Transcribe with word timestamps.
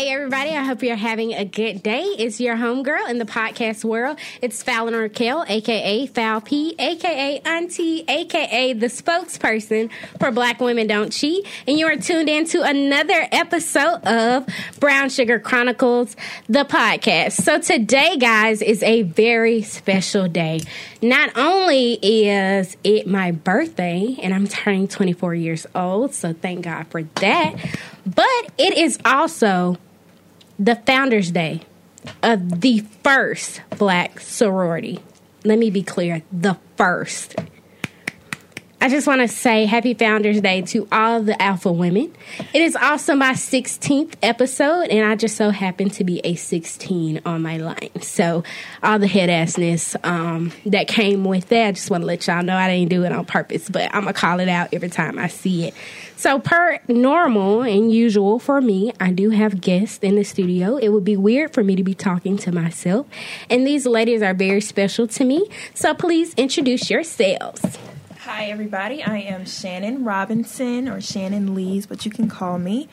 Hey, 0.00 0.14
everybody. 0.14 0.48
I 0.52 0.64
hope 0.64 0.82
you're 0.82 0.96
having 0.96 1.34
a 1.34 1.44
good 1.44 1.82
day. 1.82 2.04
It's 2.04 2.40
your 2.40 2.56
homegirl 2.56 3.10
in 3.10 3.18
the 3.18 3.26
podcast 3.26 3.84
world. 3.84 4.18
It's 4.40 4.62
Fallon 4.62 4.94
Raquel, 4.94 5.44
aka 5.46 6.06
Foul 6.06 6.40
P, 6.40 6.74
aka 6.78 7.38
Auntie, 7.40 8.06
aka 8.08 8.72
the 8.72 8.86
spokesperson 8.86 9.90
for 10.18 10.32
Black 10.32 10.58
Women 10.58 10.86
Don't 10.86 11.12
Cheat. 11.12 11.46
And 11.68 11.78
you 11.78 11.86
are 11.86 11.96
tuned 11.96 12.30
in 12.30 12.46
to 12.46 12.62
another 12.62 13.28
episode 13.30 14.02
of 14.06 14.46
Brown 14.78 15.10
Sugar 15.10 15.38
Chronicles, 15.38 16.16
the 16.48 16.64
podcast. 16.64 17.32
So 17.32 17.60
today, 17.60 18.16
guys, 18.16 18.62
is 18.62 18.82
a 18.82 19.02
very 19.02 19.60
special 19.60 20.28
day. 20.28 20.60
Not 21.02 21.36
only 21.36 21.98
is 22.00 22.74
it 22.84 23.06
my 23.06 23.32
birthday, 23.32 24.16
and 24.22 24.32
I'm 24.32 24.48
turning 24.48 24.88
24 24.88 25.34
years 25.34 25.66
old, 25.74 26.14
so 26.14 26.32
thank 26.32 26.64
God 26.64 26.86
for 26.86 27.02
that, 27.02 27.54
but 28.06 28.50
it 28.56 28.78
is 28.78 28.98
also 29.04 29.76
the 30.60 30.76
Founders 30.76 31.30
Day 31.30 31.62
of 32.22 32.60
the 32.60 32.80
first 33.02 33.62
black 33.78 34.20
sorority. 34.20 35.00
Let 35.42 35.58
me 35.58 35.70
be 35.70 35.82
clear 35.82 36.22
the 36.30 36.58
first. 36.76 37.34
I 38.82 38.88
just 38.88 39.06
want 39.06 39.20
to 39.20 39.28
say 39.28 39.66
happy 39.66 39.92
Founders 39.92 40.40
Day 40.40 40.62
to 40.62 40.88
all 40.90 41.20
the 41.20 41.40
alpha 41.40 41.70
women. 41.70 42.14
It 42.54 42.62
is 42.62 42.74
also 42.74 43.14
my 43.14 43.32
16th 43.32 44.14
episode, 44.22 44.84
and 44.84 45.04
I 45.04 45.16
just 45.16 45.36
so 45.36 45.50
happen 45.50 45.90
to 45.90 46.04
be 46.04 46.20
a 46.24 46.34
16 46.34 47.20
on 47.26 47.42
my 47.42 47.58
line. 47.58 48.00
So, 48.00 48.42
all 48.82 48.98
the 48.98 49.06
head 49.06 49.28
assness 49.28 50.02
um, 50.02 50.50
that 50.64 50.88
came 50.88 51.26
with 51.26 51.50
that, 51.50 51.66
I 51.66 51.72
just 51.72 51.90
want 51.90 52.04
to 52.04 52.06
let 52.06 52.26
y'all 52.26 52.42
know 52.42 52.56
I 52.56 52.68
didn't 52.68 52.88
do 52.88 53.04
it 53.04 53.12
on 53.12 53.26
purpose, 53.26 53.68
but 53.68 53.94
I'm 53.94 54.04
going 54.04 54.14
to 54.14 54.18
call 54.18 54.40
it 54.40 54.48
out 54.48 54.72
every 54.72 54.88
time 54.88 55.18
I 55.18 55.28
see 55.28 55.66
it. 55.66 55.74
So, 56.16 56.38
per 56.38 56.78
normal 56.88 57.60
and 57.60 57.92
usual 57.92 58.38
for 58.38 58.62
me, 58.62 58.94
I 58.98 59.10
do 59.10 59.28
have 59.28 59.60
guests 59.60 59.98
in 59.98 60.16
the 60.16 60.24
studio. 60.24 60.78
It 60.78 60.88
would 60.88 61.04
be 61.04 61.18
weird 61.18 61.52
for 61.52 61.62
me 61.62 61.76
to 61.76 61.84
be 61.84 61.92
talking 61.92 62.38
to 62.38 62.50
myself, 62.50 63.06
and 63.50 63.66
these 63.66 63.84
ladies 63.84 64.22
are 64.22 64.32
very 64.32 64.62
special 64.62 65.06
to 65.08 65.24
me. 65.26 65.50
So, 65.74 65.92
please 65.92 66.32
introduce 66.38 66.88
yourselves. 66.88 67.78
Hi, 68.32 68.44
everybody. 68.44 69.02
I 69.02 69.18
am 69.22 69.44
Shannon 69.44 70.04
Robinson, 70.04 70.88
or 70.88 71.00
Shannon 71.00 71.52
Lees, 71.52 71.86
but 71.86 72.04
you 72.04 72.12
can 72.12 72.28
call 72.28 72.60
me. 72.60 72.88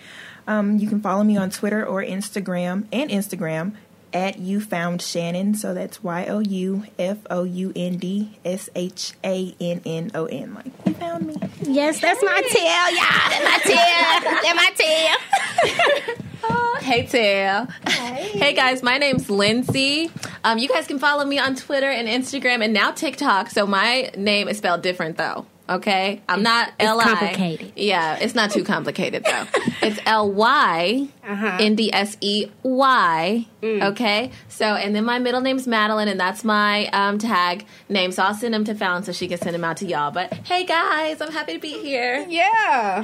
Um, 0.48 0.80
you 0.80 0.90
can 0.90 1.00
follow 1.00 1.24
me 1.24 1.38
on 1.38 1.52
Twitter 1.52 1.86
or 1.86 2.02
Instagram 2.02 2.88
and 2.92 3.12
Instagram 3.12 3.74
at 4.12 4.40
you 4.40 4.60
found 4.60 5.00
Shannon. 5.00 5.54
So 5.54 5.76
that's 5.76 6.04
Y 6.04 6.26
O 6.26 6.40
U 6.40 6.86
F 6.98 7.20
O 7.30 7.44
U 7.44 7.72
N 7.76 7.98
D 7.98 8.40
S 8.44 8.72
H 8.76 9.14
A 9.24 9.56
N 9.62 9.84
N 9.86 10.10
O 10.16 10.26
N. 10.26 10.56
Like 10.56 10.72
you 10.88 10.94
found 10.96 11.28
me. 11.28 11.36
Yes, 11.62 12.02
that's 12.02 12.24
my 12.24 12.42
tail, 12.50 12.90
y'all. 12.96 13.30
That's 13.30 13.46
my 13.46 13.60
tail. 13.64 14.42
That's 14.42 14.56
my 14.56 16.16
tail. 16.16 16.24
Oh, 16.44 16.80
hey, 16.82 17.06
Tail. 17.06 17.68
Hey. 17.88 18.30
hey, 18.38 18.54
guys. 18.54 18.84
My 18.84 18.98
name's 18.98 19.30
Lindsay. 19.30 20.12
Um, 20.44 20.58
you 20.58 20.68
guys 20.68 20.88
can 20.88 21.00
follow 21.00 21.26
me 21.26 21.40
on 21.40 21.56
Twitter 21.56 21.90
and 21.90 22.08
Instagram 22.08 22.64
and 22.64 22.74
now 22.74 22.92
TikTok. 22.92 23.50
So 23.50 23.66
my 23.66 24.12
name 24.18 24.48
is 24.48 24.58
spelled 24.58 24.82
different, 24.82 25.18
though. 25.18 25.46
Okay, 25.70 26.22
I'm 26.30 26.44
not 26.44 26.72
L 26.80 27.00
I. 27.00 27.04
complicated. 27.04 27.74
Yeah, 27.76 28.18
it's 28.22 28.34
not 28.36 28.52
too 28.52 28.64
complicated 28.64 29.26
though. 29.26 29.44
it's 29.82 30.00
L 30.06 30.32
Y 30.32 31.10
Uh-huh. 31.28 31.58
N 31.60 31.76
D 31.76 31.92
S 31.94 32.16
E 32.22 32.46
Y. 32.64 33.46
Okay, 33.64 34.32
so 34.48 34.66
and 34.66 34.96
then 34.96 35.04
my 35.04 35.20
middle 35.20 35.42
name's 35.42 35.68
Madeline, 35.68 36.08
and 36.08 36.20
that's 36.20 36.44
my 36.46 36.88
um, 36.88 37.18
tag 37.20 37.66
name. 37.90 38.12
So 38.14 38.24
I'll 38.24 38.34
send 38.34 38.54
them 38.54 38.64
to 38.66 38.76
Fallon 38.76 39.04
so 39.04 39.12
she 39.12 39.28
can 39.28 39.38
send 39.40 39.54
them 39.56 39.64
out 39.66 39.78
to 39.78 39.86
y'all. 39.86 40.12
But 40.12 40.32
hey, 40.34 40.64
guys, 40.66 41.20
I'm 41.22 41.32
happy 41.34 41.54
to 41.56 41.60
be 41.60 41.74
here. 41.82 42.26
Yeah. 42.30 43.04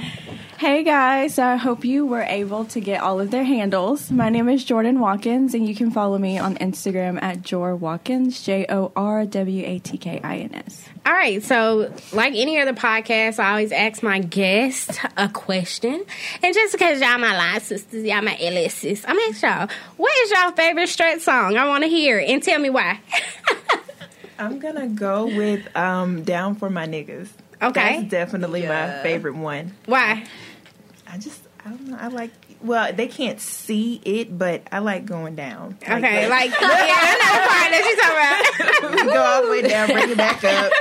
Hey 0.58 0.84
guys, 0.84 1.38
I 1.40 1.58
hope 1.58 1.84
you 1.84 2.06
were 2.06 2.22
able 2.24 2.64
to 2.66 2.80
get 2.80 3.02
all 3.02 3.20
of 3.20 3.32
their 3.32 3.44
handles. 3.44 4.10
My 4.10 4.30
name 4.30 4.48
is 4.48 4.64
Jordan 4.64 5.02
Watkins, 5.02 5.54
and 5.54 5.68
you 5.68 5.76
can 5.76 5.92
follow 5.92 6.18
me 6.18 6.38
on 6.38 6.56
Instagram 6.60 7.22
at 7.22 7.42
Jor 7.42 7.76
Watkins, 7.76 8.42
J 8.42 8.66
O 8.70 8.94
R 8.96 9.26
W 9.26 9.66
A 9.66 9.80
T 9.80 9.98
K 9.98 10.22
I 10.24 10.38
N 10.38 10.56
S. 10.56 10.86
All 11.06 11.12
right. 11.12 11.44
So, 11.44 11.94
like 12.14 12.34
any 12.34 12.60
other 12.60 12.74
podcast, 12.74 13.38
I 13.40 13.50
always 13.52 13.72
ask 13.74 14.02
my 14.04 14.20
guest 14.20 15.00
a 15.18 15.28
question. 15.28 16.04
And 16.42 16.54
just 16.54 16.72
because 16.72 17.02
y'all 17.02 17.18
my 17.18 17.36
line 17.36 17.60
sisters, 17.60 18.06
y'all 18.06 18.22
my 18.22 18.36
LSs, 18.36 19.04
I'm 19.06 19.18
ask 19.30 19.42
y'all, 19.44 19.68
what 19.98 20.12
is 20.24 20.32
y'all 20.32 20.52
favorite 20.52 20.88
Stretch 20.88 21.20
song? 21.22 21.58
I 21.58 21.68
want 21.68 21.84
to 21.84 21.90
hear 21.90 22.20
it 22.20 22.30
and 22.30 22.42
tell 22.42 22.60
me 22.60 22.70
why. 22.70 23.02
I'm 24.40 24.60
gonna 24.60 24.88
go 24.88 25.26
with 25.26 25.76
um, 25.76 26.24
"Down 26.24 26.56
for 26.56 26.70
My 26.70 26.88
Niggas." 26.88 27.30
Okay. 27.62 28.00
that's 28.00 28.10
definitely 28.10 28.66
my 28.66 29.02
favorite 29.04 29.36
one. 29.36 29.74
why? 29.86 30.26
I 31.08 31.18
just, 31.18 31.42
I 31.66 31.70
don't 31.70 31.88
know. 31.88 31.98
I 32.00 32.08
like. 32.08 32.32
Well, 32.64 32.94
they 32.94 33.08
can't 33.08 33.40
see 33.42 34.02
it, 34.06 34.38
but 34.38 34.62
I 34.72 34.80
like 34.80 35.06
going 35.06 35.36
down. 35.36 35.78
Okay. 35.84 36.00
that. 36.00 36.30
Like, 36.30 36.50
yeah, 36.52 36.58
I 36.62 37.14
know 37.20 37.34
the 37.42 37.48
part 37.50 37.72
that 37.72 37.84
you 37.86 38.88
talking 38.90 38.92
about. 38.92 39.06
we 39.06 39.14
go 39.14 39.22
all 39.22 39.44
the 39.44 39.50
way 39.50 39.62
down, 39.68 39.88
bring 39.90 40.10
it 40.10 40.18
back 40.18 40.44
up. 40.44 40.72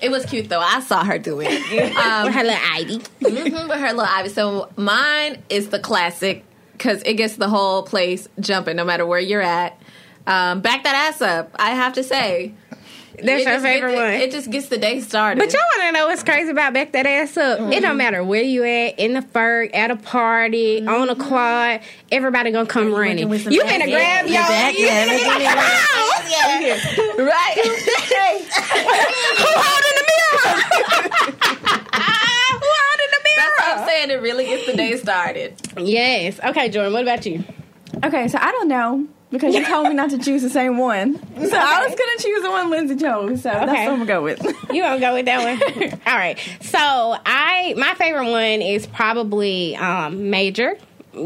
It 0.00 0.10
was 0.10 0.26
cute 0.26 0.48
though. 0.50 0.60
I 0.60 0.80
saw 0.80 1.02
her 1.04 1.18
do 1.18 1.40
it. 1.40 1.48
Um, 1.96 2.26
With 2.26 2.34
her 2.34 2.42
little 2.42 2.60
Ivy. 2.72 2.98
Mhm, 3.20 3.68
with 3.68 3.78
her 3.78 3.88
little 3.88 4.00
Ivy. 4.02 4.28
So 4.28 4.68
mine 4.76 5.42
is 5.48 5.68
the 5.70 5.78
classic 5.78 6.44
because 6.72 7.02
it 7.04 7.14
gets 7.14 7.36
the 7.36 7.48
whole 7.48 7.82
place 7.84 8.28
jumping 8.40 8.76
no 8.76 8.84
matter 8.84 9.06
where 9.06 9.20
you're 9.20 9.40
at. 9.40 9.78
Um, 10.26 10.60
back 10.60 10.84
that 10.84 10.94
ass 10.94 11.22
up. 11.22 11.50
I 11.58 11.70
have 11.70 11.94
to 11.94 12.02
say. 12.02 12.52
That's 13.22 13.42
It 13.42 13.48
your 13.48 13.60
favorite 13.60 13.92
get- 13.92 13.96
one. 13.96 14.12
It 14.14 14.30
just 14.32 14.50
gets 14.50 14.68
the 14.68 14.78
day 14.78 15.00
started. 15.00 15.38
But 15.38 15.52
y'all 15.52 15.62
want 15.76 15.88
to 15.88 15.92
know 16.00 16.06
what's 16.08 16.22
crazy 16.22 16.50
about 16.50 16.72
back 16.74 16.92
that 16.92 17.06
ass 17.06 17.36
up? 17.36 17.60
It 17.60 17.80
don't 17.80 17.82
mm-hmm. 17.82 17.96
matter 17.96 18.24
where 18.24 18.42
you 18.42 18.64
at, 18.64 18.98
in 18.98 19.14
the 19.14 19.20
Ferg, 19.20 19.74
at 19.74 19.90
a 19.90 19.96
party, 19.96 20.80
mm-hmm. 20.80 20.88
on 20.88 21.08
a 21.08 21.16
quad, 21.16 21.80
everybody 22.10 22.50
gonna 22.50 22.66
come 22.66 22.92
running. 22.92 23.18
You 23.18 23.28
back- 23.28 23.40
finna 23.46 23.90
grab 23.90 24.26
yeah, 24.26 24.26
your, 24.26 24.48
back- 24.48 24.78
you 24.78 24.86
yeah, 24.86 25.04
finna 25.04 25.08
let 25.08 25.16
me 25.16 25.24
get 25.24 25.38
get 25.38 25.46
it 26.60 27.16
your 27.16 27.26
right. 27.26 27.54
Who 29.38 29.48
holding 29.60 29.96
the 29.98 30.06
mirror? 30.10 30.54
Who 32.60 32.70
holding 32.80 33.10
the 33.10 33.20
That's 33.36 33.58
what 33.58 33.78
I'm 33.78 33.86
saying. 33.86 34.10
It 34.10 34.20
really 34.22 34.44
gets 34.44 34.66
the 34.66 34.76
day 34.76 34.96
started. 34.96 35.54
Yes. 35.78 36.40
Okay, 36.42 36.68
Jordan. 36.68 36.92
What 36.92 37.02
about 37.02 37.26
you? 37.26 37.44
Okay, 38.02 38.28
so 38.28 38.38
I 38.40 38.50
don't 38.50 38.68
know 38.68 39.06
because 39.34 39.54
you 39.54 39.64
told 39.66 39.88
me 39.88 39.94
not 39.94 40.10
to 40.10 40.18
choose 40.18 40.40
the 40.42 40.48
same 40.50 40.78
one. 40.78 41.14
So 41.16 41.56
I 41.56 41.86
was 41.86 41.94
gonna 41.94 42.18
choose 42.18 42.42
the 42.42 42.50
one 42.50 42.70
Lindsay 42.70 42.96
chose. 42.96 43.42
So 43.42 43.50
that's 43.50 43.66
what 43.66 43.78
I'm 43.78 43.90
gonna 43.90 44.06
go 44.06 44.22
with. 44.22 44.42
You 44.72 44.82
gonna 44.82 45.00
go 45.00 45.12
with 45.14 45.26
that 45.26 45.60
one? 45.60 46.00
All 46.06 46.16
right. 46.16 46.38
So 46.62 46.78
I 46.80 47.74
my 47.76 47.94
favorite 47.94 48.30
one 48.30 48.62
is 48.62 48.86
probably 48.86 49.76
um, 49.76 50.30
Major, 50.30 50.78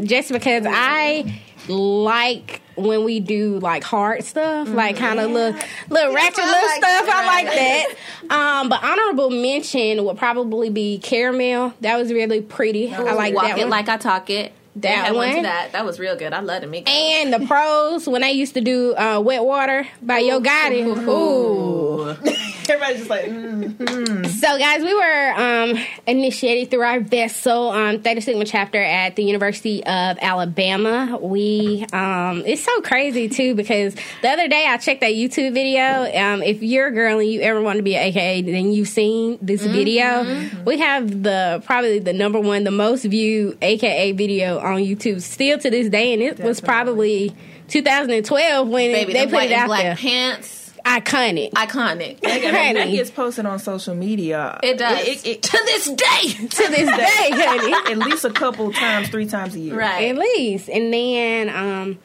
just 0.03 0.31
because 0.31 0.65
I 0.67 1.41
like 1.67 2.61
when 2.75 3.03
we 3.03 3.19
do 3.19 3.59
like 3.59 3.83
hard 3.83 4.23
stuff, 4.23 4.69
like 4.69 4.97
kind 4.97 5.19
of 5.19 5.31
little 5.31 5.59
little 5.89 6.13
ratchet 6.13 6.39
I 6.39 6.45
little 6.45 6.67
like 6.69 6.77
stuff. 6.77 7.09
I 7.09 7.25
like 7.25 7.45
that. 7.45 7.95
Um, 8.29 8.69
but 8.69 8.83
honorable 8.83 9.29
mention 9.29 10.03
would 10.05 10.17
probably 10.17 10.69
be 10.69 10.97
Caramel. 10.99 11.73
That 11.81 11.97
was 11.97 12.11
really 12.11 12.41
pretty. 12.41 12.93
I 12.93 13.13
like 13.13 13.33
Walk 13.33 13.43
that 13.45 13.57
it 13.57 13.61
one. 13.61 13.69
like 13.69 13.89
I 13.89 13.97
talk 13.97 14.29
it. 14.29 14.53
That 14.81 15.15
one 15.15 15.43
that. 15.43 15.71
That 15.73 15.85
was 15.85 15.99
real 15.99 16.15
good. 16.15 16.33
I 16.33 16.39
loved 16.39 16.63
it. 16.63 16.67
Me. 16.69 16.83
and 16.85 17.33
the 17.33 17.45
pros 17.45 18.07
when 18.07 18.21
they 18.21 18.31
used 18.31 18.53
to 18.55 18.61
do 18.61 18.95
uh, 18.95 19.19
wet 19.19 19.43
water 19.43 19.87
by 20.01 20.19
Yo 20.19 20.39
Gotti. 20.39 20.85
Ooh. 21.07 22.09
Everybody's 22.69 22.97
just 22.99 23.09
like, 23.09 23.25
mm. 23.25 24.27
So, 24.27 24.59
guys, 24.59 24.83
we 24.83 24.93
were 24.93 25.33
um, 25.35 25.83
initiated 26.05 26.69
through 26.69 26.83
our 26.83 26.99
vessel 26.99 27.69
um, 27.69 27.99
Theta 28.01 28.21
Sigma 28.21 28.45
chapter 28.45 28.81
at 28.81 29.15
the 29.15 29.23
University 29.23 29.83
of 29.83 30.17
Alabama. 30.21 31.17
We 31.19 31.85
um, 31.91 32.43
it's 32.45 32.63
so 32.63 32.81
crazy 32.81 33.27
too 33.27 33.55
because 33.55 33.95
the 34.21 34.29
other 34.29 34.47
day 34.47 34.65
I 34.67 34.77
checked 34.77 35.01
that 35.01 35.13
YouTube 35.13 35.53
video. 35.53 36.03
Um, 36.15 36.43
if 36.43 36.61
you're 36.61 36.87
a 36.87 36.91
girl 36.91 37.19
and 37.19 37.27
you 37.27 37.41
ever 37.41 37.59
want 37.59 37.77
to 37.77 37.83
be 37.83 37.95
an 37.95 38.03
AKA, 38.03 38.43
then 38.43 38.71
you've 38.71 38.87
seen 38.87 39.39
this 39.41 39.65
video. 39.65 40.49
We 40.65 40.79
have 40.79 41.23
the 41.23 41.63
probably 41.65 41.99
the 41.99 42.13
number 42.13 42.39
one, 42.39 42.63
the 42.63 42.71
most 42.71 43.03
viewed 43.03 43.57
AKA 43.61 44.11
video 44.11 44.59
on 44.71 44.79
YouTube 44.81 45.21
still 45.21 45.57
to 45.59 45.69
this 45.69 45.89
day, 45.89 46.13
and 46.13 46.21
it 46.21 46.39
was 46.39 46.61
probably 46.61 47.35
2012 47.67 48.67
when 48.67 48.91
Baby, 48.91 49.13
they 49.13 49.25
the 49.25 49.31
put 49.31 49.43
it 49.43 49.51
out 49.51 49.67
black 49.67 49.81
there. 49.83 49.95
pants. 49.95 50.57
Iconic. 50.85 51.51
Iconic. 51.51 52.19
that 52.21 52.75
Honey. 52.77 52.95
gets 52.95 53.11
posted 53.11 53.45
on 53.45 53.59
social 53.59 53.93
media. 53.93 54.59
It 54.63 54.77
does. 54.77 55.05
It- 55.07 55.25
it- 55.27 55.43
to 55.43 55.61
this 55.65 55.85
day. 55.89 56.29
to 56.47 56.47
this 56.71 56.87
day, 56.97 57.29
honey. 57.31 57.73
at 57.91 57.97
least 57.97 58.23
a 58.25 58.29
couple 58.31 58.71
times, 58.71 59.09
three 59.09 59.25
times 59.27 59.55
a 59.55 59.59
year. 59.59 59.77
Right. 59.77 60.07
At 60.09 60.17
least. 60.17 60.69
And 60.69 60.91
then 60.93 61.49
um 61.49 61.99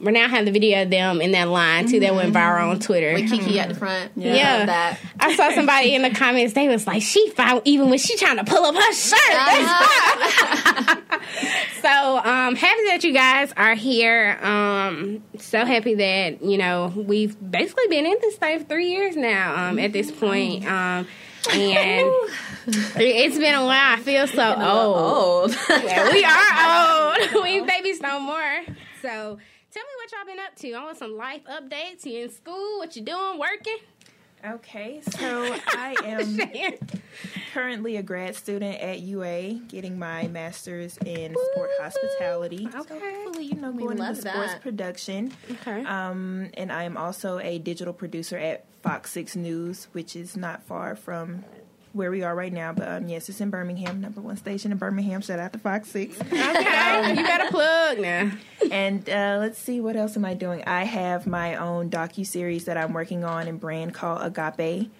we 0.00 0.12
now 0.12 0.28
have 0.28 0.44
the 0.44 0.50
video 0.50 0.82
of 0.82 0.90
them 0.90 1.20
in 1.20 1.32
that 1.32 1.48
line 1.48 1.88
too 1.88 2.00
that 2.00 2.14
went 2.14 2.34
viral 2.34 2.70
on 2.70 2.80
Twitter. 2.80 3.14
With 3.14 3.30
Kiki 3.30 3.58
at 3.58 3.68
the 3.68 3.74
front. 3.74 4.12
Yeah. 4.16 4.62
I 4.62 4.66
that. 4.66 5.00
I 5.20 5.36
saw 5.36 5.50
somebody 5.52 5.94
in 5.94 6.02
the 6.02 6.10
comments. 6.10 6.54
They 6.54 6.68
was 6.68 6.86
like, 6.86 7.02
"She 7.02 7.30
found 7.30 7.62
even 7.64 7.90
when 7.90 7.98
she 7.98 8.16
trying 8.16 8.36
to 8.36 8.44
pull 8.44 8.64
up 8.64 8.74
her 8.74 8.92
shirt." 8.92 9.18
Uh-huh. 9.34 10.96
so 11.82 12.18
um, 12.18 12.54
happy 12.54 12.84
that 12.88 13.04
you 13.04 13.12
guys 13.12 13.52
are 13.56 13.74
here. 13.74 14.38
Um, 14.42 15.22
so 15.38 15.64
happy 15.64 15.94
that 15.94 16.42
you 16.42 16.58
know 16.58 16.92
we've 16.94 17.36
basically 17.50 17.88
been 17.88 18.06
in 18.06 18.16
this 18.20 18.36
thing 18.36 18.60
for 18.60 18.64
three 18.64 18.90
years 18.90 19.16
now. 19.16 19.68
Um, 19.68 19.78
at 19.78 19.92
this 19.92 20.10
point, 20.10 20.64
um, 20.66 21.06
and 21.50 22.12
It's 22.70 23.38
been 23.38 23.54
a 23.54 23.64
while. 23.64 23.96
I 23.96 24.00
feel 24.00 24.26
so 24.26 24.54
old. 24.54 24.96
Old. 24.96 25.58
Yeah, 25.70 26.12
we 26.12 26.22
are 26.22 27.34
old. 27.34 27.42
we 27.42 27.60
babies 27.62 28.00
no 28.02 28.20
more. 28.20 28.60
So 29.00 29.08
tell 29.08 29.38
me 29.38 29.57
what 30.10 30.26
y'all 30.26 30.34
been 30.34 30.42
up 30.42 30.54
to. 30.56 30.72
I 30.72 30.84
want 30.84 30.96
some 30.98 31.16
life 31.16 31.42
updates. 31.44 32.06
You 32.06 32.24
in 32.24 32.30
school? 32.30 32.78
What 32.78 32.96
you 32.96 33.02
doing? 33.02 33.38
Working? 33.38 33.76
Okay, 34.54 35.00
so 35.10 35.56
I 35.68 35.96
am 36.04 36.38
currently 37.52 37.96
a 37.96 38.02
grad 38.02 38.34
student 38.36 38.80
at 38.80 39.00
UA, 39.00 39.54
getting 39.68 39.98
my 39.98 40.28
master's 40.28 40.96
in 41.04 41.34
sport 41.52 41.70
hospitality. 41.80 42.68
So 42.70 42.78
Okay. 42.80 42.98
hopefully, 43.24 43.46
you 43.46 43.56
know, 43.56 43.72
going 43.72 43.98
into 43.98 44.14
sports 44.14 44.52
that. 44.54 44.60
production. 44.62 45.32
okay. 45.50 45.84
Um, 45.84 46.50
and 46.54 46.70
I 46.72 46.84
am 46.84 46.96
also 46.96 47.38
a 47.40 47.58
digital 47.58 47.92
producer 47.92 48.38
at 48.38 48.64
Fox 48.82 49.10
Six 49.10 49.34
News, 49.36 49.88
which 49.92 50.14
is 50.16 50.36
not 50.36 50.62
far 50.62 50.94
from 50.94 51.44
where 51.98 52.10
we 52.10 52.22
are 52.22 52.34
right 52.34 52.52
now. 52.52 52.72
But 52.72 52.88
um, 52.88 53.08
yes, 53.08 53.28
it's 53.28 53.40
in 53.42 53.50
Birmingham, 53.50 54.00
number 54.00 54.22
one 54.22 54.36
station 54.38 54.72
in 54.72 54.78
Birmingham. 54.78 55.20
Shout 55.20 55.38
out 55.38 55.52
to 55.52 55.58
Fox 55.58 55.90
Six. 55.90 56.18
okay. 56.22 57.10
you 57.10 57.26
got 57.26 57.46
a 57.46 57.50
plug 57.50 57.98
now. 57.98 58.30
and 58.70 59.06
uh, 59.10 59.36
let's 59.40 59.58
see, 59.58 59.80
what 59.80 59.96
else 59.96 60.16
am 60.16 60.24
I 60.24 60.32
doing? 60.34 60.62
I 60.66 60.84
have 60.84 61.26
my 61.26 61.56
own 61.56 61.90
docu 61.90 62.26
series 62.26 62.64
that 62.64 62.78
I'm 62.78 62.94
working 62.94 63.24
on 63.24 63.48
and 63.48 63.60
brand 63.60 63.92
called 63.92 64.22
Agape. 64.22 64.90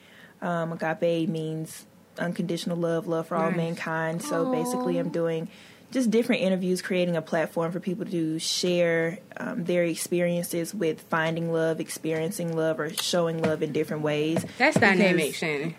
Um, 0.43 0.73
agape 0.73 1.29
means 1.29 1.87
unconditional 2.19 2.77
love, 2.77 3.07
love 3.07 3.29
for 3.29 3.37
all 3.37 3.51
Nice. 3.51 3.57
mankind. 3.57 4.23
So 4.23 4.51
basically, 4.53 4.99
I'm 4.99 5.09
doing 5.11 5.49
just 5.91 6.11
different 6.11 6.43
interviews, 6.43 6.83
creating 6.83 7.17
a 7.17 7.23
platform 7.23 7.73
for 7.73 7.81
people 7.81 8.05
to 8.07 8.39
share 8.39 9.19
um, 9.39 9.65
their 9.65 9.85
experiences 9.85 10.75
with 10.75 11.01
finding 11.03 11.53
love, 11.53 11.81
experiencing 11.81 12.55
love, 12.57 12.79
or 12.79 12.91
showing 12.91 13.41
love 13.43 13.63
in 13.63 13.73
different 13.73 14.03
ways. 14.03 14.45
That's 14.59 14.79
dynamic, 14.79 15.17
Because- 15.17 15.37
Shannon. 15.37 15.75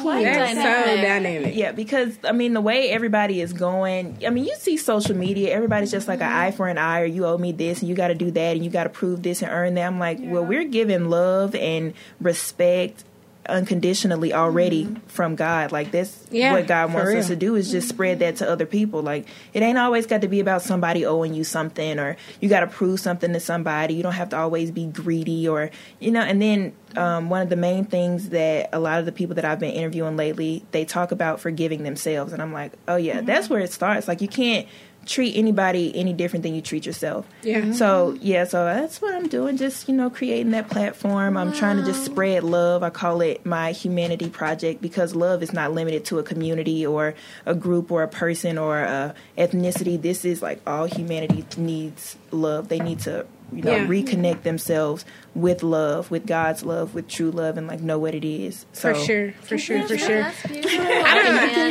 Quite 0.00 0.24
That's 0.24 0.50
so 0.52 0.62
dynamic. 0.62 1.02
dynamic. 1.02 1.54
Yeah, 1.56 1.72
because 1.72 2.16
I 2.24 2.32
mean 2.32 2.54
the 2.54 2.60
way 2.62 2.88
everybody 2.90 3.40
is 3.42 3.52
going. 3.52 4.18
I 4.26 4.30
mean, 4.30 4.44
you 4.44 4.54
see 4.56 4.76
social 4.78 5.14
media. 5.16 5.52
Everybody's 5.54 5.90
just 5.90 6.08
like 6.08 6.20
an 6.20 6.30
eye 6.32 6.52
for 6.52 6.68
an 6.68 6.78
eye, 6.78 7.00
or 7.02 7.04
you 7.04 7.26
owe 7.26 7.36
me 7.36 7.52
this, 7.52 7.80
and 7.80 7.88
you 7.88 7.94
got 7.94 8.08
to 8.08 8.14
do 8.14 8.30
that, 8.30 8.56
and 8.56 8.64
you 8.64 8.70
got 8.70 8.84
to 8.84 8.90
prove 8.90 9.22
this 9.22 9.42
and 9.42 9.50
earn 9.52 9.74
that. 9.74 9.86
I'm 9.86 9.98
like, 9.98 10.18
well, 10.22 10.44
we're 10.44 10.64
giving 10.64 11.10
love 11.10 11.54
and 11.54 11.92
respect 12.20 13.04
unconditionally 13.48 14.32
already 14.32 14.94
from 15.08 15.34
God. 15.34 15.72
Like 15.72 15.90
that's 15.90 16.26
Yeah, 16.30 16.52
what 16.52 16.66
God 16.66 16.92
wants 16.92 17.12
us 17.14 17.26
to 17.28 17.36
do 17.36 17.54
is 17.54 17.70
just 17.70 17.88
spread 17.88 18.18
that 18.20 18.36
to 18.36 18.48
other 18.48 18.66
people. 18.66 19.02
Like 19.02 19.26
it 19.52 19.62
ain't 19.62 19.78
always 19.78 20.06
got 20.06 20.20
to 20.22 20.28
be 20.28 20.40
about 20.40 20.62
somebody 20.62 21.04
owing 21.04 21.34
you 21.34 21.44
something 21.44 21.98
or 21.98 22.16
you 22.40 22.48
got 22.48 22.60
to 22.60 22.66
prove 22.66 23.00
something 23.00 23.32
to 23.32 23.40
somebody. 23.40 23.94
You 23.94 24.02
don't 24.02 24.12
have 24.12 24.30
to 24.30 24.36
always 24.36 24.70
be 24.70 24.86
greedy 24.86 25.48
or 25.48 25.70
you 25.98 26.10
know. 26.10 26.20
And 26.20 26.40
then 26.40 26.72
um, 26.96 27.30
one 27.30 27.42
of 27.42 27.48
the 27.48 27.56
main 27.56 27.84
things 27.84 28.30
that 28.30 28.68
a 28.72 28.78
lot 28.78 28.98
of 28.98 29.06
the 29.06 29.12
people 29.12 29.36
that 29.36 29.44
I've 29.44 29.60
been 29.60 29.72
interviewing 29.72 30.16
lately 30.16 30.64
they 30.72 30.84
talk 30.84 31.12
about 31.12 31.40
forgiving 31.40 31.82
themselves, 31.82 32.32
and 32.32 32.42
I'm 32.42 32.52
like, 32.52 32.72
oh 32.88 32.96
yeah, 32.96 33.20
that's 33.20 33.48
where 33.48 33.60
it 33.60 33.72
starts. 33.72 34.08
Like 34.08 34.20
you 34.20 34.28
can't 34.28 34.66
treat 35.06 35.36
anybody 35.36 35.94
any 35.96 36.12
different 36.12 36.42
than 36.42 36.54
you 36.54 36.60
treat 36.60 36.86
yourself. 36.86 37.26
Yeah. 37.42 37.72
So 37.72 38.16
yeah, 38.20 38.44
so 38.44 38.64
that's 38.64 39.00
what 39.02 39.14
I'm 39.14 39.28
doing. 39.28 39.56
Just 39.56 39.88
you 39.88 39.94
know, 39.94 40.10
creating 40.10 40.52
that 40.52 40.68
platform. 40.68 41.36
I'm 41.36 41.52
trying 41.52 41.76
to 41.78 41.84
just 41.84 42.04
spread 42.04 42.44
love. 42.44 42.82
I 42.82 42.90
call 42.90 43.20
it 43.20 43.44
my 43.44 43.72
humanity 43.72 44.28
project 44.28 44.80
because 44.80 45.14
love 45.14 45.42
is 45.42 45.52
not 45.52 45.72
limited 45.72 46.04
to 46.06 46.18
a 46.18 46.22
community 46.22 46.86
or 46.86 47.14
a 47.46 47.54
group 47.54 47.90
or 47.90 48.02
a 48.02 48.08
person 48.08 48.58
or 48.58 48.78
a 48.78 49.14
ethnicity. 49.36 50.00
This 50.00 50.24
is 50.24 50.42
like 50.42 50.60
all 50.66 50.86
humanity 50.86 51.44
needs 51.56 52.16
love. 52.30 52.68
They 52.68 52.78
need 52.78 53.00
to 53.00 53.26
you 53.52 53.62
know 53.62 53.72
Yeah. 53.76 53.86
reconnect 53.86 54.42
themselves 54.42 55.04
with 55.34 55.62
love, 55.62 56.10
with 56.10 56.26
God's 56.26 56.64
love, 56.64 56.94
with 56.94 57.08
true 57.08 57.30
love, 57.30 57.56
and 57.56 57.66
like 57.66 57.80
know 57.80 57.98
what 57.98 58.14
it 58.14 58.24
is. 58.24 58.66
So 58.72 58.92
For 58.94 59.00
sure. 59.00 59.32
For 59.42 59.58
sure. 59.58 59.86
For 59.86 59.98
sure. 59.98 60.22
That's 60.22 60.42
beautiful. 60.46 60.80
you 60.80 60.94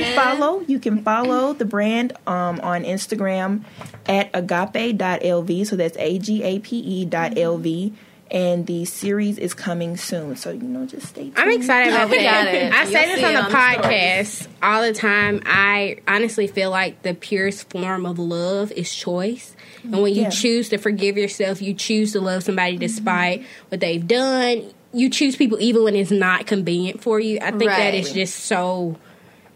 can 0.03 0.15
follow 0.15 0.61
you 0.67 0.79
can 0.79 1.03
follow 1.03 1.53
the 1.53 1.65
brand 1.65 2.13
um, 2.27 2.59
on 2.61 2.83
Instagram 2.83 3.63
at 4.07 4.29
agape.lv 4.33 5.67
so 5.67 5.75
that's 5.75 5.97
a-g-a-p-e 5.97 7.05
dot 7.05 7.31
lv 7.33 7.93
and 8.31 8.67
the 8.67 8.85
series 8.85 9.37
is 9.37 9.53
coming 9.53 9.97
soon 9.97 10.35
so 10.35 10.51
you 10.51 10.61
know 10.61 10.85
just 10.85 11.07
stay 11.07 11.23
tuned 11.23 11.33
I'm 11.37 11.49
excited 11.51 11.93
about 11.93 12.09
that. 12.09 12.21
got 12.45 12.47
it. 12.53 12.71
I 12.73 12.85
say 12.85 13.05
this 13.15 13.23
on 13.23 13.33
the 13.33 13.39
on 13.41 13.51
the 13.51 13.57
podcast 13.57 14.47
all 14.61 14.81
the 14.81 14.93
time. 14.93 15.41
I 15.45 15.97
honestly 16.07 16.47
feel 16.47 16.69
like 16.69 17.01
the 17.01 17.13
purest 17.13 17.69
form 17.69 18.05
of 18.05 18.19
love 18.19 18.71
is 18.71 18.93
choice. 18.93 19.55
And 19.83 20.01
when 20.01 20.13
you 20.13 20.23
Yeah. 20.23 20.29
choose 20.29 20.69
to 20.69 20.77
forgive 20.77 21.17
yourself, 21.17 21.61
you 21.61 21.73
choose 21.73 22.11
to 22.13 22.21
love 22.21 22.43
somebody 22.43 22.73
mm-hmm. 22.73 22.79
despite 22.81 23.45
what 23.69 23.79
they've 23.79 24.05
done. 24.05 24.71
You 24.93 25.09
choose 25.09 25.35
people 25.35 25.57
even 25.61 25.83
when 25.83 25.95
it's 25.95 26.11
not 26.11 26.45
convenient 26.47 27.01
for 27.01 27.19
you. 27.19 27.37
I 27.41 27.51
think 27.51 27.65
that 27.71 27.77
Right. 27.77 27.93
is 27.95 28.11
just 28.11 28.35
so 28.35 28.97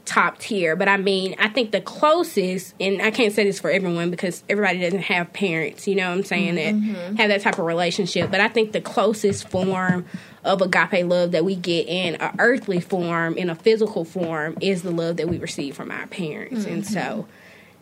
top 0.06 0.38
tier. 0.40 0.76
But 0.76 0.90
I 0.90 0.98
mean, 0.98 1.36
I 1.40 1.48
think 1.50 1.72
the 1.72 1.82
closest, 1.82 2.74
and 2.80 3.02
I 3.02 3.12
can't 3.12 3.34
say 3.34 3.44
this 3.46 3.60
for 3.60 3.70
everyone 3.70 4.12
because 4.12 4.44
everybody 4.50 4.80
doesn't 4.80 5.04
have 5.04 5.32
parents, 5.34 5.88
you 5.88 5.96
know 5.96 6.10
what 6.10 6.18
I'm 6.18 6.24
saying, 6.24 6.56
that 6.56 6.76
mm-hmm. 6.76 6.96
Mm-hmm. 6.96 7.16
have 7.16 7.30
that 7.30 7.42
type 7.42 7.58
of 7.58 7.66
relationship. 7.66 8.30
But 8.30 8.42
I 8.42 8.48
think 8.48 8.74
the 8.74 8.82
closest 8.82 9.48
form 9.50 10.06
of 10.44 10.62
agape 10.62 11.06
love 11.06 11.32
that 11.32 11.46
we 11.46 11.56
get 11.56 11.88
in 11.88 12.16
a 12.20 12.34
earthly 12.38 12.82
form, 12.82 13.38
in 13.38 13.50
a 13.50 13.56
physical 13.56 14.04
form, 14.04 14.58
is 14.60 14.82
the 14.82 14.92
love 14.92 15.18
that 15.18 15.30
we 15.30 15.38
receive 15.38 15.76
from 15.76 15.90
our 15.90 16.08
parents. 16.08 16.66
And 16.66 16.84
mm-hmm. 16.84 16.94
so 16.94 17.28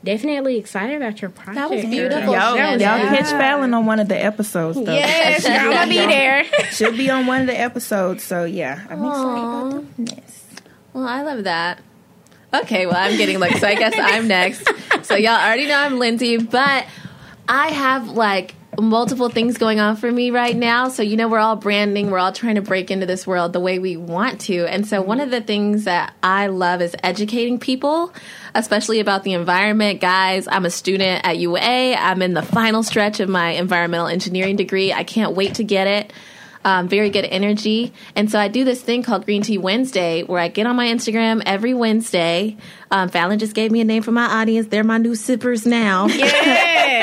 definitely 0.04 0.58
excited 0.58 0.96
about 0.98 1.22
your 1.22 1.32
project. 1.32 1.56
That 1.56 1.70
was 1.72 1.86
beautiful, 1.86 2.34
y'all, 2.34 2.56
y'all 2.56 2.80
Shannon. 2.80 3.16
catch 3.16 3.30
Fallon 3.32 3.74
on 3.74 3.86
one 3.86 4.00
of 4.00 4.08
the 4.08 4.24
episodes 4.24 4.78
though 4.78 4.94
Yes, 4.94 5.46
girl, 5.46 5.56
I'm 5.56 5.72
gonna 5.72 5.90
be 5.90 5.98
there. 5.98 6.44
she'll 6.72 6.96
be 6.96 7.10
on 7.10 7.28
one 7.28 7.42
of 7.42 7.48
the 7.48 7.60
episodes 7.60 8.24
so 8.24 8.44
yeah 8.44 8.84
i'm 8.90 9.06
excited 9.06 9.44
about 9.44 9.70
doing 9.70 10.06
this 10.06 10.46
Well, 10.94 11.06
I 11.06 11.22
love 11.22 11.44
that. 11.44 11.82
Okay, 12.54 12.86
well, 12.86 12.98
I'm 12.98 13.18
getting 13.18 13.40
like, 13.40 13.58
so 13.58 13.68
I 13.68 13.76
guess 13.76 13.94
I'm 13.98 14.28
next. 14.28 14.68
So 15.04 15.16
y'all 15.16 15.32
already 15.32 15.68
know 15.68 15.78
I'm 15.78 16.00
Lindsay, 16.00 16.38
but 16.38 16.86
I 17.48 17.70
have 17.70 18.10
like 18.10 18.56
multiple 18.80 19.30
things 19.30 19.58
going 19.58 19.80
on 19.80 19.96
for 19.96 20.12
me 20.12 20.32
right 20.32 20.56
now. 20.56 20.90
So, 20.90 21.04
you 21.04 21.18
know, 21.18 21.28
we're 21.28 21.40
all 21.40 21.56
branding, 21.56 22.10
we're 22.12 22.20
all 22.20 22.32
trying 22.32 22.56
to 22.56 22.62
break 22.62 22.92
into 22.92 23.06
this 23.06 23.26
world 23.26 23.54
the 23.54 23.60
way 23.60 23.80
we 23.80 23.98
want 23.98 24.42
to. 24.42 24.66
And 24.66 24.88
so, 24.88 25.02
one 25.02 25.20
of 25.20 25.32
the 25.32 25.42
things 25.42 25.86
that 25.86 26.14
I 26.22 26.48
love 26.48 26.82
is 26.82 26.96
educating 27.04 27.60
people, 27.60 28.14
especially 28.54 29.00
about 29.00 29.24
the 29.24 29.34
environment. 29.34 30.02
Guys, 30.02 30.48
I'm 30.48 30.66
a 30.66 30.70
student 30.70 31.26
at 31.26 31.38
UA, 31.38 31.96
I'm 31.96 32.22
in 32.22 32.34
the 32.34 32.44
final 32.44 32.84
stretch 32.84 33.20
of 33.20 33.30
my 33.30 33.52
environmental 33.52 34.08
engineering 34.08 34.56
degree. 34.56 34.94
I 34.94 35.04
can't 35.04 35.34
wait 35.36 35.56
to 35.56 35.64
get 35.64 35.88
it 35.88 36.14
um, 36.64 36.88
very 36.88 37.10
good 37.10 37.26
energy. 37.26 37.94
And 38.16 38.30
so 38.30 38.40
I 38.40 38.48
do 38.48 38.64
this 38.64 38.82
thing 38.82 39.04
called 39.04 39.26
Green 39.26 39.42
Tea 39.42 39.58
Wednesday 39.58 40.24
where 40.24 40.40
I 40.40 40.48
get 40.48 40.68
on 40.68 40.76
my 40.76 40.88
Instagram 40.88 41.42
every 41.46 41.74
Wednesday. 41.74 42.58
Um, 42.92 43.10
Fallon 43.10 43.40
just 43.40 43.54
gave 43.54 43.72
me 43.72 43.80
a 43.82 43.86
name 43.86 44.04
for 44.04 44.12
my 44.12 44.26
audience. 44.26 44.68
They're 44.68 44.84
my 44.84 44.98
new 44.98 45.16
sippers 45.16 45.66
now. 45.66 46.04